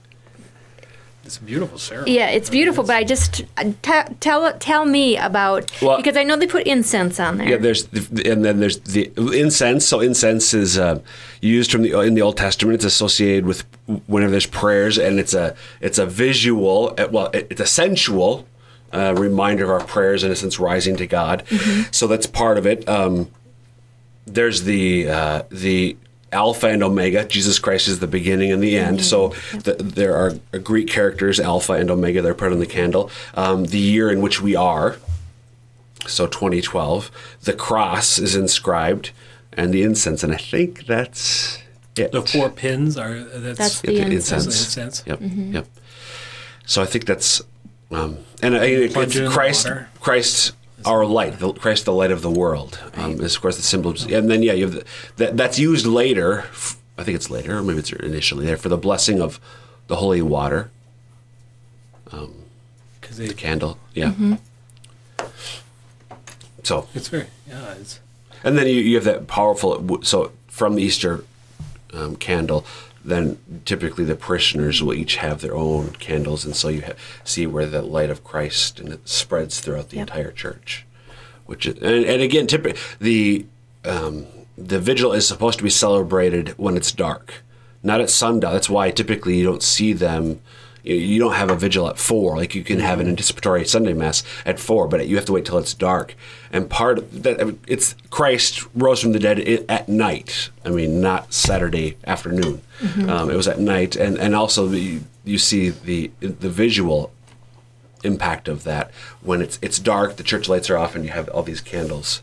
It's 1.28 1.38
a 1.38 1.42
beautiful 1.44 1.78
ceremony. 1.78 2.16
Yeah, 2.16 2.30
it's 2.30 2.50
beautiful, 2.50 2.84
but 2.86 2.96
I 2.96 3.04
just 3.04 3.44
uh, 3.58 3.66
t- 3.82 4.14
tell 4.22 4.52
tell 4.60 4.86
me 4.86 5.18
about 5.18 5.70
Well- 5.82 5.98
because 5.98 6.16
I 6.16 6.24
know 6.24 6.38
they 6.38 6.48
put 6.48 6.66
incense 6.66 7.20
on 7.20 7.38
there. 7.38 7.50
Yeah, 7.50 7.58
there's 7.58 7.84
the, 7.88 8.32
and 8.32 8.46
then 8.46 8.60
there's 8.62 8.80
the 8.80 9.12
incense. 9.18 9.86
So 9.86 10.00
incense 10.00 10.54
is 10.54 10.80
uh, 10.80 11.00
used 11.42 11.70
from 11.72 11.82
the 11.82 12.00
in 12.00 12.14
the 12.14 12.22
Old 12.22 12.38
Testament. 12.38 12.76
It's 12.76 12.86
associated 12.86 13.46
with 13.46 13.66
whenever 14.08 14.32
there's 14.32 14.46
prayers, 14.46 14.98
and 14.98 15.20
it's 15.20 15.34
a 15.34 15.54
it's 15.82 15.98
a 16.00 16.06
visual. 16.06 16.94
uh, 16.98 17.08
Well, 17.12 17.28
it- 17.34 17.48
it's 17.52 17.62
a 17.62 17.66
sensual 17.68 18.48
uh, 18.94 19.14
reminder 19.18 19.66
of 19.66 19.70
our 19.82 19.86
prayers, 19.86 20.24
in 20.24 20.32
a 20.32 20.36
sense, 20.36 20.60
rising 20.62 20.96
to 20.96 21.06
God. 21.08 21.44
So 21.92 22.08
that's 22.08 22.26
part 22.26 22.58
of 22.58 22.66
it. 22.66 22.88
Um, 22.88 23.30
there's 24.26 24.64
the 24.64 25.10
uh, 25.10 25.42
the 25.52 25.98
Alpha 26.32 26.68
and 26.68 26.84
Omega. 26.84 27.26
Jesus 27.26 27.58
Christ 27.60 27.88
is 27.88 28.00
the 28.00 28.08
beginning 28.08 28.52
and 28.52 28.62
the 28.62 28.78
end. 28.78 29.04
So 29.04 29.30
the, 29.54 29.74
there 29.80 30.16
are 30.16 30.34
Greek 30.60 30.88
characters, 30.90 31.40
Alpha 31.40 31.74
and 31.74 31.90
Omega. 31.90 32.22
They're 32.22 32.34
put 32.36 32.52
on 32.52 32.60
the 32.60 32.66
candle. 32.66 33.10
Um, 33.34 33.66
the 33.66 33.80
year 33.80 34.12
in 34.12 34.22
which 34.22 34.42
we 34.42 34.56
are. 34.56 34.98
So 36.06 36.28
2012. 36.28 37.12
The 37.44 37.54
cross 37.54 38.18
is 38.20 38.36
inscribed, 38.36 39.12
and 39.54 39.74
the 39.74 39.84
incense, 39.84 40.24
and 40.24 40.34
I 40.34 40.38
think 40.38 40.86
that's 40.86 41.60
it. 41.98 42.12
The 42.12 42.22
four 42.22 42.50
pins 42.50 42.98
are 42.98 43.20
that's, 43.24 43.58
That's 43.58 43.84
Yep, 43.84 43.94
the 43.94 44.00
That's 44.00 44.12
incense. 44.32 44.46
the 44.46 44.82
incense. 44.82 45.04
Yep, 45.06 45.20
yep. 45.22 45.68
So 46.66 46.82
I 46.82 46.86
think 46.86 47.06
that's, 47.06 47.42
um, 47.92 48.18
and 48.42 48.56
I, 48.56 48.66
it's 48.66 49.16
it 49.16 49.30
Christ. 49.32 49.68
Christ, 50.02 50.52
our 50.86 51.06
light, 51.06 51.40
the, 51.40 51.54
Christ, 51.54 51.86
the 51.86 51.94
light 51.94 52.12
of 52.12 52.22
the 52.22 52.30
world, 52.30 52.80
um, 52.94 53.20
is 53.22 53.36
of 53.36 53.42
course 53.42 53.58
the 53.58 53.64
symbol. 53.64 53.92
Of, 53.92 54.12
and 54.12 54.30
then 54.30 54.44
yeah, 54.44 54.54
you 54.54 54.66
have 54.66 54.76
the, 54.76 54.86
that, 55.18 55.38
that's 55.38 55.58
used 55.60 55.86
later. 55.86 56.46
I 56.98 57.04
think 57.04 57.16
it's 57.16 57.30
later, 57.30 57.58
or 57.58 57.64
maybe 57.64 57.80
it's 57.80 57.92
initially 57.92 58.46
there 58.46 58.58
for 58.58 58.70
the 58.70 58.78
blessing 58.78 59.22
of 59.22 59.40
the 59.88 59.98
holy 59.98 60.22
water, 60.22 60.70
because 62.06 63.18
they 63.18 63.28
the 63.28 63.34
candle. 63.34 63.78
Yeah. 63.94 64.14
So 66.64 66.88
it's 66.94 67.08
very 67.08 67.28
yeah 67.48 67.76
it's 67.80 68.00
And 68.44 68.58
then 68.58 68.68
you, 68.68 68.76
you 68.76 68.96
have 68.96 69.06
that 69.06 69.28
powerful. 69.28 70.00
So 70.04 70.32
from 70.48 70.76
the 70.76 70.84
Easter 70.84 71.24
um, 71.94 72.16
candle, 72.16 72.66
then 73.08 73.40
typically 73.64 74.04
the 74.04 74.16
parishioners 74.16 74.84
will 74.84 74.94
each 74.94 75.16
have 75.16 75.40
their 75.40 75.56
own 75.56 75.92
candles, 75.94 76.44
and 76.46 76.54
so 76.56 76.68
you 76.68 76.82
ha- 76.82 76.92
see 77.24 77.48
where 77.48 77.66
the 77.66 77.82
light 77.82 78.10
of 78.10 78.24
Christ 78.24 78.80
and 78.82 78.90
it 78.92 79.08
spreads 79.08 79.62
throughout 79.62 79.90
the 79.90 79.96
Yep. 79.96 80.08
entire 80.10 80.32
church. 80.32 80.86
Which 81.46 81.66
is, 81.66 81.76
and, 81.82 82.04
and 82.06 82.22
again, 82.22 82.48
typically 82.48 82.78
the 83.00 83.46
um, 83.90 84.26
the 84.58 84.80
vigil 84.80 85.14
is 85.14 85.26
supposed 85.26 85.58
to 85.60 85.64
be 85.64 85.70
celebrated 85.70 86.50
when 86.58 86.76
it's 86.76 86.92
dark, 86.92 87.36
not 87.82 88.02
at 88.02 88.10
sundown. 88.10 88.52
That's 88.52 88.70
why 88.70 88.92
typically 88.92 89.38
you 89.38 89.46
don't 89.46 89.64
see 89.64 89.94
them. 89.94 90.42
You, 90.88 91.20
don't 91.20 91.34
have 91.34 91.50
a 91.50 91.56
vigil 91.56 91.88
at 91.88 91.98
four. 91.98 92.38
Like 92.38 92.56
you 92.56 92.64
can 92.64 92.80
have 92.80 93.00
an 93.00 93.08
anticipatory 93.08 93.66
Sunday 93.66 93.94
mass 93.94 94.24
at 94.46 94.60
four, 94.60 94.88
but 94.88 95.08
you 95.08 95.16
have 95.16 95.26
to 95.26 95.34
wait 95.34 95.46
till 95.46 95.58
it's 95.58 95.74
dark. 95.74 96.16
And 96.52 96.70
part 96.70 97.00
of 97.00 97.24
that, 97.24 97.56
it's 97.68 97.96
Christ 98.10 98.66
rose 98.74 99.02
from 99.02 99.12
the 99.12 99.20
dead 99.20 99.40
at 99.70 99.90
night. 99.90 100.50
I 100.64 100.70
mean, 100.70 101.02
not 101.02 101.34
Saturday 101.34 101.98
afternoon. 102.06 102.62
Um, 103.10 103.30
it 103.32 103.36
was 103.36 103.48
at 103.48 103.60
night, 103.60 103.96
and 103.96 104.18
and 104.18 104.36
also 104.36 104.68
the, 104.68 105.00
you 105.26 105.38
see 105.40 105.70
the 105.70 106.12
the 106.20 106.50
visual 106.50 107.12
impact 108.04 108.48
of 108.48 108.64
that 108.64 108.92
when 109.22 109.42
it's 109.42 109.58
it's 109.62 109.80
dark, 109.80 110.18
the 110.18 110.24
church 110.24 110.48
lights 110.48 110.70
are 110.70 110.78
off, 110.78 110.96
and 110.96 111.04
you 111.04 111.12
have 111.12 111.28
all 111.30 111.44
these 111.44 111.62
candles 111.62 112.22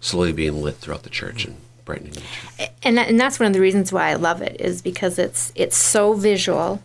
slowly 0.00 0.32
being 0.32 0.62
lit 0.62 0.76
throughout 0.76 1.02
the 1.02 1.10
church 1.10 1.44
and 1.44 1.56
brightening 1.84 2.12
the 2.12 2.20
church. 2.20 2.70
and 2.82 2.98
that, 2.98 3.08
and 3.08 3.18
that's 3.20 3.38
one 3.38 3.46
of 3.46 3.52
the 3.52 3.60
reasons 3.60 3.92
why 3.92 4.08
I 4.08 4.14
love 4.14 4.42
it 4.42 4.60
is 4.60 4.82
because 4.82 5.18
it's 5.18 5.52
it's 5.54 5.76
so 5.76 6.14
visual, 6.14 6.82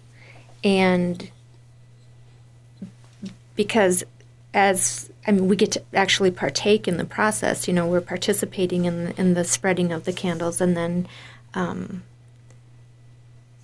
and 0.64 1.30
because 3.56 4.04
as 4.54 5.12
I 5.26 5.32
mean 5.32 5.48
we 5.48 5.56
get 5.56 5.72
to 5.74 5.84
actually 5.94 6.32
partake 6.32 6.88
in 6.88 6.98
the 6.98 7.06
process. 7.06 7.68
You 7.68 7.74
know, 7.74 7.88
we're 7.88 8.02
participating 8.02 8.86
in 8.86 9.14
in 9.18 9.34
the 9.36 9.44
spreading 9.44 9.92
of 9.92 10.06
the 10.06 10.14
candles, 10.14 10.60
and 10.60 10.76
then. 10.76 11.08
Um, 11.54 12.04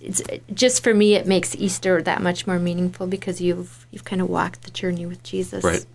it's 0.00 0.22
just 0.52 0.84
for 0.84 0.92
me. 0.92 1.14
It 1.14 1.26
makes 1.26 1.56
Easter 1.56 2.02
that 2.02 2.20
much 2.20 2.46
more 2.46 2.58
meaningful 2.58 3.06
because 3.06 3.40
you've 3.40 3.86
you've 3.90 4.04
kind 4.04 4.20
of 4.20 4.28
walked 4.28 4.62
the 4.62 4.70
journey 4.70 5.06
with 5.06 5.22
Jesus. 5.22 5.64
Right. 5.64 5.86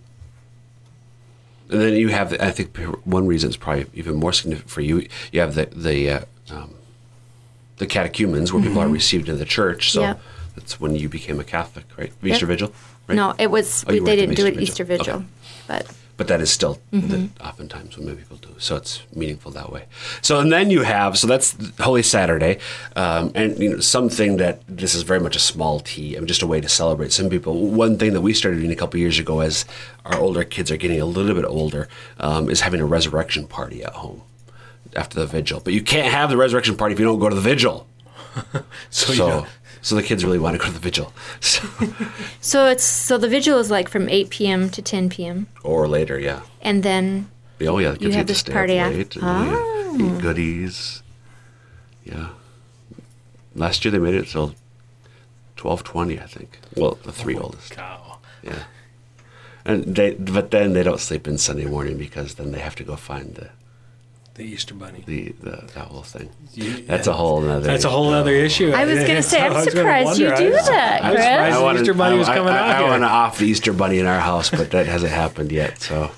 And 1.69 1.79
then 1.79 1.93
you 1.93 2.07
have, 2.07 2.33
I 2.41 2.49
think, 2.49 2.75
one 3.05 3.27
reason 3.27 3.51
is 3.51 3.57
probably 3.57 3.85
even 3.93 4.15
more 4.15 4.33
significant 4.33 4.71
for 4.71 4.81
you. 4.81 5.07
You 5.31 5.41
have 5.41 5.53
the 5.53 5.67
the 5.67 6.09
uh, 6.09 6.21
um, 6.49 6.73
the 7.77 7.85
catechumens 7.85 8.51
where 8.51 8.63
people 8.63 8.79
are 8.81 8.89
received 8.89 9.29
into 9.29 9.38
the 9.38 9.45
church. 9.45 9.91
So 9.91 10.01
Yep. 10.01 10.21
That's 10.59 10.79
when 10.79 10.95
you 10.95 11.09
became 11.09 11.39
a 11.39 11.43
Catholic, 11.43 11.85
right? 11.97 12.11
Easter 12.23 12.45
Vigil. 12.45 12.71
Right? 13.07 13.15
No, 13.15 13.33
it 13.39 13.49
was 13.49 13.83
Oh, 13.87 13.93
you 13.93 14.03
they 14.05 14.15
didn't 14.15 14.35
do 14.35 14.45
it 14.45 14.53
Easter 14.53 14.83
Easter 14.83 14.83
Vigil. 14.83 15.05
Vigil, 15.05 15.15
Okay. 15.19 15.25
but 15.67 15.95
but 16.17 16.27
that 16.27 16.41
is 16.41 16.51
still 16.51 16.79
the, 16.91 17.29
oftentimes 17.39 17.97
what 17.97 18.05
many 18.07 18.17
people 18.17 18.35
do. 18.37 18.53
So 18.57 18.75
it's 18.75 19.03
meaningful 19.15 19.51
that 19.51 19.71
way. 19.71 19.85
So 20.21 20.39
and 20.41 20.51
then 20.51 20.69
you 20.69 20.81
have 20.83 21.17
so 21.17 21.27
that's 21.27 21.55
Holy 21.79 22.03
Saturday, 22.03 22.59
um, 22.97 23.31
and 23.35 23.57
you 23.57 23.69
know 23.69 23.79
something 23.79 24.35
that 24.37 24.59
this 24.67 24.93
is 24.95 25.03
very 25.03 25.21
much 25.21 25.37
a 25.37 25.39
small 25.39 25.79
T, 25.79 26.17
I 26.17 26.19
mean, 26.19 26.27
just 26.27 26.41
a 26.41 26.47
way 26.47 26.59
to 26.59 26.67
celebrate. 26.67 27.13
Some 27.13 27.29
people. 27.29 27.53
One 27.71 27.97
thing 27.97 28.11
that 28.13 28.21
we 28.21 28.33
started 28.33 28.57
doing 28.57 28.71
a 28.71 28.75
couple 28.75 28.99
years 28.99 29.17
ago, 29.17 29.39
as 29.39 29.63
our 30.05 30.19
older 30.19 30.43
kids 30.43 30.69
are 30.71 30.77
getting 30.77 30.99
a 30.99 31.05
little 31.05 31.33
bit 31.33 31.45
older, 31.45 31.87
um, 32.19 32.49
is 32.49 32.59
having 32.61 32.81
a 32.81 32.85
resurrection 32.85 33.47
party 33.47 33.81
at 33.83 33.93
home 33.93 34.21
after 34.97 35.19
the 35.21 35.25
vigil. 35.25 35.61
But 35.63 35.71
you 35.73 35.81
can't 35.81 36.11
have 36.11 36.29
the 36.29 36.35
resurrection 36.37 36.75
party 36.75 36.93
if 36.95 36.99
you 36.99 37.05
don't 37.05 37.19
go 37.19 37.29
to 37.29 37.35
the 37.35 37.47
vigil. 37.53 37.87
so, 38.89 39.13
So. 39.13 39.45
You 39.79 39.81
know, 39.81 39.83
So 39.83 39.95
the 39.95 40.03
kids 40.03 40.23
really 40.25 40.39
want 40.39 40.55
to 40.55 40.59
go 40.59 40.65
to 40.65 40.71
the 40.71 40.79
vigil, 40.79 41.13
so, 41.39 41.67
So 42.41 42.67
it's 42.67 42.83
so 42.83 43.17
the 43.17 43.29
vigil 43.29 43.59
is 43.59 43.71
like 43.71 43.89
from 43.89 44.09
8 44.09 44.29
p.m. 44.29 44.69
to 44.69 44.81
10 44.81 45.09
p.m. 45.09 45.47
or 45.63 45.87
later, 45.87 46.19
yeah. 46.19 46.41
and 46.61 46.83
then 46.83 47.29
Oh 47.61 47.77
yeah, 47.79 47.91
the 47.91 47.97
kids 47.99 48.15
have 48.15 48.21
get 48.25 48.27
to 48.27 48.33
this 48.33 48.39
stay 48.39 48.53
party 48.53 48.79
up 48.79 48.93
late 48.93 49.15
and 49.15 49.23
yeah, 49.23 49.55
oh. 49.55 49.97
eat 49.99 50.21
goodies. 50.21 51.03
Yeah. 52.03 52.29
Last 53.56 53.83
year 53.83 53.91
they 53.91 53.99
made 53.99 54.13
it 54.13 54.27
till 54.27 54.56
twelve 55.56 55.83
twenty, 55.83 56.19
I 56.19 56.25
think. 56.25 56.60
Well, 56.75 56.97
the 57.04 57.12
three 57.12 57.35
oldest. 57.35 57.71
cow. 57.71 58.19
Yeah. 58.41 58.63
And 59.65 59.95
they, 59.95 60.13
but 60.13 60.51
then 60.51 60.73
they 60.73 60.83
don't 60.83 61.01
sleep 61.01 61.27
in 61.27 61.37
Sunday 61.37 61.65
morning 61.65 61.97
because 61.97 62.35
then 62.35 62.51
they 62.51 62.60
have 62.60 62.75
to 62.75 62.83
go 62.83 62.95
find 62.95 63.35
the 63.35 63.49
The 64.40 64.46
Easter 64.46 64.73
Bunny. 64.73 65.04
the, 65.06 65.33
the 65.42 65.52
that 65.75 65.87
whole 65.90 66.02
thing. 66.02 66.29
You- 66.54 66.83
That's 66.85 67.08
a 67.08 67.13
whole 67.13 67.44
other. 67.50 67.60
That's 67.60 67.83
a 67.83 67.90
whole 67.90 68.13
other 68.13 68.31
issue. 68.31 68.71
I 68.71 68.85
was 68.85 69.00
gonna 69.08 69.21
say, 69.21 69.42
I'm 69.42 69.52
I 69.54 69.63
surprised 69.65 70.17
you 70.17 70.27
do 70.27 70.33
I 70.33 70.50
was- 70.50 70.67
that, 70.69 71.04
I 71.04 71.10
was 71.12 71.15
Chris. 71.17 71.25
surprised 71.27 71.58
the 71.58 71.62
wanted- 71.62 71.81
Easter 71.81 71.94
Bunny 71.94 72.17
was 72.17 72.27
coming 72.29 72.54
I, 72.54 72.58
out 72.58 72.69
I, 72.69 72.77
here. 72.79 72.87
want 72.87 73.04
to 73.04 73.08
off 73.08 73.37
the 73.37 73.46
Easter 73.48 73.73
Bunny 73.73 74.00
in 74.00 74.06
our 74.06 74.21
house, 74.21 74.50
but 74.50 74.71
that 74.71 74.85
hasn't 74.87 75.12
happened 75.12 75.52
yet. 75.52 75.81
So, 75.81 76.12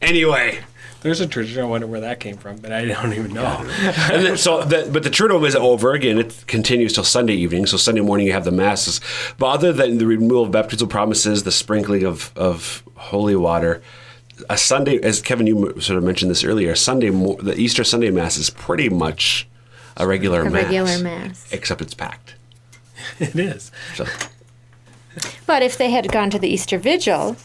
anyway, 0.00 0.58
There's 1.02 1.20
a 1.20 1.26
tradition. 1.26 1.62
I 1.62 1.66
wonder 1.66 1.86
where 1.86 2.00
that 2.00 2.18
came 2.20 2.36
from, 2.36 2.56
but 2.58 2.72
I 2.72 2.84
don't 2.84 3.12
even 3.12 3.32
know. 3.32 3.64
and 4.12 4.24
then, 4.26 4.36
so, 4.36 4.62
the, 4.64 4.88
but 4.92 5.02
the 5.04 5.10
Triduum 5.10 5.46
is 5.46 5.54
over 5.56 5.92
again. 5.94 6.18
It 6.18 6.44
continues 6.46 6.92
till 6.92 7.02
Sunday 7.04 7.34
evening. 7.34 7.66
So 7.66 7.76
Sunday 7.76 8.00
morning 8.02 8.26
you 8.26 8.32
have 8.32 8.44
the 8.44 8.52
masses. 8.52 9.00
But 9.38 9.46
other 9.50 9.72
than 9.72 9.98
the 9.98 10.06
removal 10.06 10.42
of 10.44 10.50
baptismal 10.52 10.88
promises, 10.90 11.42
the 11.44 11.50
sprinkling 11.52 12.04
of 12.04 12.32
of 12.36 12.82
holy 12.96 13.34
water, 13.36 13.82
a 14.48 14.56
Sunday, 14.58 15.00
as 15.02 15.20
Kevin, 15.20 15.46
you 15.46 15.80
sort 15.80 15.98
of 15.98 16.04
mentioned 16.04 16.30
this 16.30 16.44
earlier. 16.44 16.74
Sunday, 16.74 17.10
the 17.10 17.54
Easter 17.56 17.84
Sunday 17.84 18.10
Mass 18.10 18.36
is 18.36 18.50
pretty 18.50 18.88
much 18.88 19.46
a 19.96 20.06
regular 20.06 20.42
A 20.42 20.50
mass, 20.50 20.64
regular 20.64 20.98
mass. 20.98 21.46
except 21.52 21.80
it's 21.82 21.94
packed. 21.94 22.34
It 23.18 23.34
is. 23.36 23.70
So 23.94 24.06
But 25.46 25.62
if 25.62 25.76
they 25.76 25.90
had 25.90 26.10
gone 26.12 26.30
to 26.30 26.38
the 26.38 26.48
Easter 26.48 26.78
Vigil, 26.78 27.36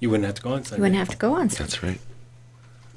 You 0.00 0.08
wouldn't 0.10 0.26
have 0.26 0.36
to 0.36 0.42
go 0.42 0.52
on 0.54 0.64
Sunday. 0.64 0.76
you 0.76 0.82
wouldn't 0.82 0.98
have 0.98 1.08
to 1.10 1.16
go 1.16 1.34
on 1.34 1.50
Sunday. 1.50 1.64
that's 1.64 1.82
right. 1.82 2.00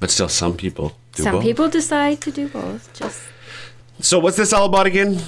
But 0.00 0.10
still, 0.10 0.28
some 0.28 0.56
people 0.56 0.96
do 1.14 1.22
Some 1.24 1.32
both. 1.36 1.42
people 1.42 1.68
decide 1.68 2.20
to 2.22 2.30
do 2.30 2.48
both. 2.48 2.92
Just 2.94 3.22
So 4.00 4.18
what's 4.18 4.36
this 4.36 4.52
all 4.52 4.66
about 4.66 4.86
again? 4.86 5.20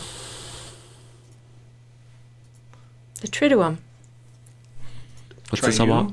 the 3.21 3.29
Triduum. 3.29 3.79
What's 5.51 5.65
this 5.67 5.81
all 5.81 5.87
about? 5.91 6.13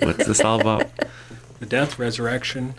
What's 0.00 0.26
this 0.26 0.40
all 0.40 0.60
about? 0.60 0.86
The 1.60 1.66
death, 1.66 1.98
resurrection, 1.98 2.74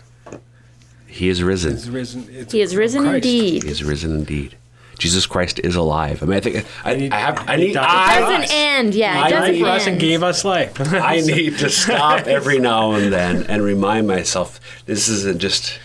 He 1.06 1.28
is 1.28 1.42
risen. 1.42 1.72
is 1.74 1.88
risen. 1.90 2.26
It's 2.30 2.52
He 2.52 2.60
is 2.60 2.76
risen 2.76 3.02
Christ. 3.02 3.14
indeed. 3.24 3.62
He 3.64 3.68
is 3.70 3.82
risen 3.84 4.12
indeed. 4.14 4.56
Jesus 4.98 5.26
Christ 5.26 5.58
is 5.62 5.76
alive. 5.76 6.22
I 6.22 6.26
mean, 6.26 6.36
I 6.38 6.40
think 6.40 6.66
I, 6.84 6.94
need- 6.94 7.12
I 7.12 7.18
have. 7.18 7.44
I 7.48 7.56
need. 7.56 7.76
I, 7.76 8.14
for 8.14 8.20
Doesn't 8.20 8.56
end. 8.56 8.94
Yeah, 8.94 9.22
I 9.22 9.26
it 9.26 9.30
doesn't 9.30 9.52
need- 9.54 9.60
for 9.60 9.66
us 9.68 9.82
and 9.86 9.92
end. 9.92 10.00
gave 10.00 10.22
us 10.22 10.44
life. 10.44 10.72
I 10.94 11.20
need 11.20 11.58
to 11.58 11.68
stop 11.82 12.26
every 12.26 12.58
now 12.58 12.92
and 12.92 13.12
then 13.12 13.42
and 13.44 13.62
remind 13.62 14.06
myself 14.06 14.58
this 14.86 15.08
isn't 15.08 15.38
just 15.38 15.78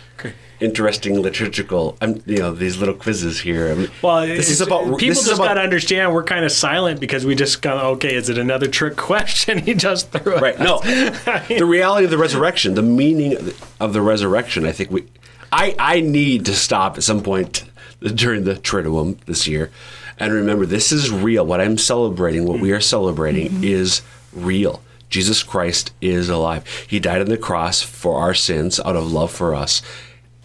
interesting 0.62 1.20
liturgical. 1.20 1.98
I'm, 2.02 2.22
you 2.26 2.38
know, 2.38 2.54
these 2.54 2.78
little 2.78 2.94
quizzes 2.94 3.42
here. 3.42 3.72
I 3.72 3.76
mean, 3.76 3.90
Well, 4.02 4.26
this 4.28 4.50
is 4.50 4.62
about 4.62 4.98
people 4.98 5.12
is 5.12 5.26
just 5.26 5.34
about- 5.34 5.48
got 5.48 5.54
to 5.56 5.62
understand 5.62 6.14
we're 6.14 6.24
kind 6.24 6.46
of 6.46 6.52
silent 6.52 7.00
because 7.00 7.26
we 7.26 7.36
just 7.36 7.62
kind 7.62 7.80
of 7.80 7.86
okay. 7.98 8.16
Is 8.16 8.30
it 8.30 8.38
another 8.38 8.68
trick 8.68 8.96
question? 8.96 9.58
he 9.66 9.74
just 9.74 10.12
threw 10.12 10.36
it. 10.36 10.42
Right. 10.42 10.60
No, 10.60 10.80
the 11.50 11.66
reality 11.66 12.06
of 12.06 12.12
the 12.12 12.18
resurrection, 12.18 12.76
the 12.76 12.82
meaning 12.82 13.54
of 13.80 13.94
the 13.94 14.02
resurrection. 14.02 14.66
I 14.66 14.72
think 14.72 14.92
we, 14.92 15.06
I, 15.52 15.76
I 15.78 16.00
need 16.00 16.46
to 16.46 16.54
stop 16.54 16.98
at 16.98 17.04
some 17.04 17.22
point 17.22 17.66
during 18.00 18.44
the 18.44 18.56
Triduum 18.56 19.20
this 19.26 19.48
year, 19.48 19.72
and 20.18 20.32
remember 20.32 20.66
this 20.66 20.92
is 20.92 21.12
real. 21.12 21.46
What 21.46 21.60
I'm 21.60 21.78
celebrating, 21.78 22.46
what 22.46 22.60
we 22.60 22.72
are 22.72 22.82
celebrating, 22.82 23.50
mm-hmm. 23.50 23.64
is 23.64 24.02
real. 24.32 24.82
Jesus 25.10 25.44
Christ 25.44 25.92
is 26.00 26.30
alive. 26.30 26.66
He 26.88 27.00
died 27.00 27.20
on 27.20 27.28
the 27.28 27.38
cross 27.38 27.82
for 27.82 28.22
our 28.22 28.34
sins 28.34 28.80
out 28.80 28.96
of 28.96 29.12
love 29.12 29.30
for 29.30 29.54
us, 29.54 29.82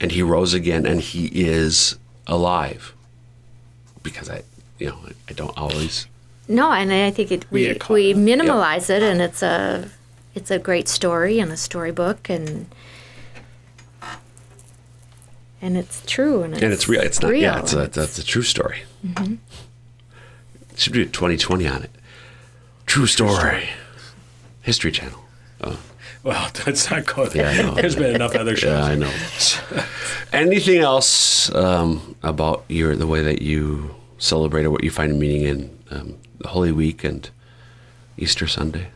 and 0.01 0.13
he 0.13 0.23
rose 0.23 0.55
again, 0.55 0.87
and 0.87 1.01
he 1.01 1.27
is 1.27 1.97
alive. 2.27 2.93
Because 4.03 4.31
I, 4.31 4.43
you 4.79 4.89
know, 4.89 4.99
I 5.29 5.33
don't 5.33 5.57
always. 5.59 6.07
No, 6.49 6.71
and 6.71 6.93
I 6.93 7.11
think 7.11 7.33
it 7.33 7.45
We 7.51 7.63
we 7.65 7.71
up. 7.73 8.19
minimalize 8.19 8.89
it, 8.91 9.03
and 9.03 9.21
it's 9.21 9.43
a 9.43 9.91
it's 10.35 10.51
a 10.51 10.59
great 10.59 10.87
story 10.89 11.41
and 11.41 11.51
a 11.51 11.57
storybook, 11.57 12.29
and 12.31 12.67
and 15.63 15.77
it's 15.77 16.03
true, 16.07 16.43
and 16.43 16.55
it's, 16.55 16.63
and 16.63 16.73
it's 16.73 16.89
real. 16.89 17.01
It's 17.01 17.21
not. 17.21 17.37
Yeah, 17.37 17.59
it's 17.59 17.73
a, 17.73 17.87
that's 17.89 18.19
a 18.19 18.25
true 18.25 18.43
story. 18.43 18.83
Mm-hmm. 19.05 19.35
Should 20.77 20.93
do 20.93 21.05
2020 21.07 21.67
on 21.67 21.83
it. 21.85 21.91
True 22.85 23.07
story. 23.07 23.69
History 24.63 24.93
Channel. 24.93 25.19
Oh, 25.63 25.79
Well, 26.27 26.51
that's 26.65 26.91
not 26.91 27.07
good. 27.07 27.35
Yeah, 27.37 27.51
I 27.51 27.63
know. 27.63 27.75
There's 27.77 27.95
been 27.95 28.17
enough 28.17 28.35
other 28.35 28.57
shows. 28.57 28.73
yeah, 28.73 28.85
I 28.85 28.95
know. 28.97 29.85
Anything 30.33 30.81
else 30.81 31.55
um, 31.55 32.17
about 32.25 32.65
your 32.69 32.97
the 32.97 33.07
way 33.07 33.23
that 33.23 33.43
you 33.43 33.95
celebrate 34.19 34.65
or 34.65 34.71
what 34.71 34.83
you 34.83 34.91
find 34.91 35.21
meaning 35.21 35.43
in 35.43 35.79
um, 35.91 36.19
the 36.39 36.49
Holy 36.49 36.73
Week 36.73 37.05
and 37.05 37.31
Easter 38.19 38.49
Sunday? 38.49 38.89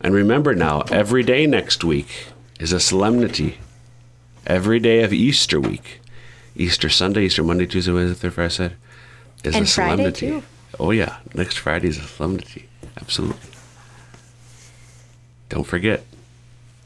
And 0.00 0.14
remember 0.14 0.54
now, 0.54 0.80
every 0.90 1.22
day 1.22 1.46
next 1.46 1.84
week 1.84 2.28
is 2.58 2.72
a 2.72 2.80
solemnity. 2.80 3.58
Every 4.46 4.78
day 4.78 5.02
of 5.02 5.12
Easter 5.12 5.60
week, 5.60 6.00
Easter 6.56 6.88
Sunday, 6.90 7.24
Easter 7.24 7.42
Monday, 7.42 7.66
Tuesday, 7.66 7.92
Wednesday, 7.92 8.14
Thursday, 8.14 8.34
Friday, 8.34 8.50
Saturday, 8.50 8.76
is 9.44 9.54
And 9.56 9.64
a 9.64 9.68
Friday, 9.68 9.96
solemnity. 9.96 10.26
too. 10.28 10.42
Oh 10.78 10.90
yeah, 10.90 11.18
next 11.34 11.58
Friday 11.58 11.88
is 11.88 11.98
a 11.98 12.02
solemnity. 12.02 12.68
Absolutely. 12.96 13.50
Don't 15.48 15.66
forget. 15.66 16.04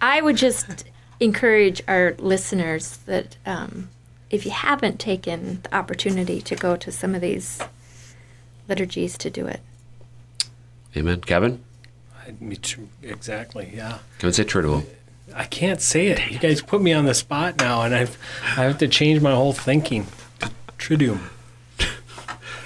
I 0.01 0.21
would 0.21 0.37
just 0.37 0.85
encourage 1.21 1.83
our 1.89 2.15
listeners 2.19 2.99
that 3.07 3.37
um, 3.47 3.89
if 4.31 4.45
you 4.45 4.51
haven't 4.51 4.99
taken 5.01 5.61
the 5.63 5.75
opportunity 5.75 6.41
to 6.43 6.55
go 6.55 6.77
to 6.77 6.93
some 6.93 7.15
of 7.15 7.21
these 7.21 7.61
liturgies, 8.69 9.17
to 9.19 9.31
do 9.31 9.47
it. 9.47 9.61
Amen. 10.97 11.21
Kevin, 11.21 11.65
I, 12.27 12.33
me 12.41 12.57
too. 12.57 12.89
Exactly. 13.03 13.73
Yeah. 13.75 13.99
Kevin, 14.19 14.33
say 14.33 14.45
Triduum. 14.45 14.85
I 15.35 15.45
can't 15.45 15.81
say 15.81 16.09
it. 16.09 16.31
You 16.31 16.39
guys 16.39 16.63
put 16.63 16.81
me 16.81 16.93
on 16.93 17.05
the 17.05 17.15
spot 17.15 17.59
now, 17.59 17.83
and 17.83 17.95
I've 17.95 18.19
I 18.43 18.65
have 18.65 18.79
to 18.79 18.89
change 18.89 19.21
my 19.21 19.33
whole 19.33 19.53
thinking. 19.53 20.07
Tridium. 20.79 21.21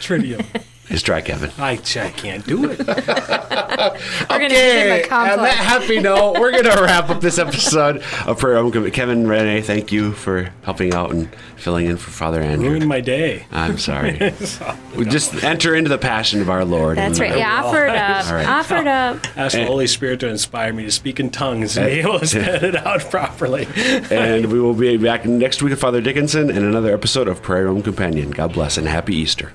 Tridium. 0.01 0.45
Just 0.93 1.07
try, 1.07 1.23
Kevin. 1.23 1.51
I, 1.57 1.73
I 1.73 2.11
can't 2.11 2.47
do 2.47 2.71
it. 2.71 2.79
We're 2.87 4.39
going 4.39 4.51
to 4.51 4.55
give 4.55 5.07
him 5.07 5.11
a 5.11 5.15
on 5.15 5.39
that 5.39 5.57
happy 5.57 6.01
note, 6.01 6.39
we're 6.39 6.51
going 6.53 6.65
to 6.77 6.83
wrap 6.83 7.09
up 7.09 7.23
this 7.23 7.39
episode 7.39 8.03
of 8.27 8.39
Prayer 8.39 8.57
Homecoming. 8.57 8.93
Kevin, 8.93 9.27
Renee, 9.27 9.63
thank 9.63 9.91
you 9.91 10.13
for 10.13 10.53
helping 10.65 10.93
out 10.93 11.11
and 11.11 11.35
filling 11.57 11.87
in 11.87 11.97
for 11.97 12.11
Father 12.11 12.43
Andrew. 12.43 12.69
Ruined 12.69 12.89
my 12.89 13.01
day. 13.01 13.47
I'm 13.51 13.79
sorry. 13.79 14.35
we 14.97 15.07
just 15.07 15.43
enter 15.43 15.75
into 15.75 15.89
the 15.89 15.97
passion 15.97 16.43
of 16.43 16.51
our 16.51 16.63
Lord. 16.63 16.99
That's 16.99 17.19
right. 17.19 17.39
Yeah, 17.39 17.65
offer 17.65 17.87
it 17.87 17.97
up. 17.97 18.27
All 18.27 18.35
right. 18.35 18.47
Offer 18.47 18.77
it 18.77 18.87
up. 18.87 19.39
Ask 19.39 19.57
the 19.57 19.65
Holy 19.65 19.87
Spirit 19.87 20.21
to 20.21 20.29
inspire 20.29 20.75
me 20.75 20.85
to 20.85 20.91
speak 20.91 21.19
in 21.19 21.31
tongues 21.31 21.79
and 21.79 21.87
be 21.87 22.01
able 22.01 22.19
to 22.19 22.27
spit 22.27 22.63
it 22.63 22.77
out 22.77 23.01
properly. 23.11 23.67
And 24.11 24.53
we 24.53 24.61
will 24.61 24.75
be 24.75 24.99
back 24.99 25.25
next 25.25 25.63
week 25.63 25.71
with 25.71 25.81
Father 25.81 26.03
Dickinson 26.03 26.51
and 26.51 26.67
another 26.67 26.93
episode 26.93 27.29
of 27.29 27.41
Prayer 27.41 27.65
Room 27.65 27.83
Companion. 27.83 28.31
God 28.31 28.53
bless 28.53 28.77
and 28.77 28.87
happy 28.87 29.17
Easter. 29.17 29.55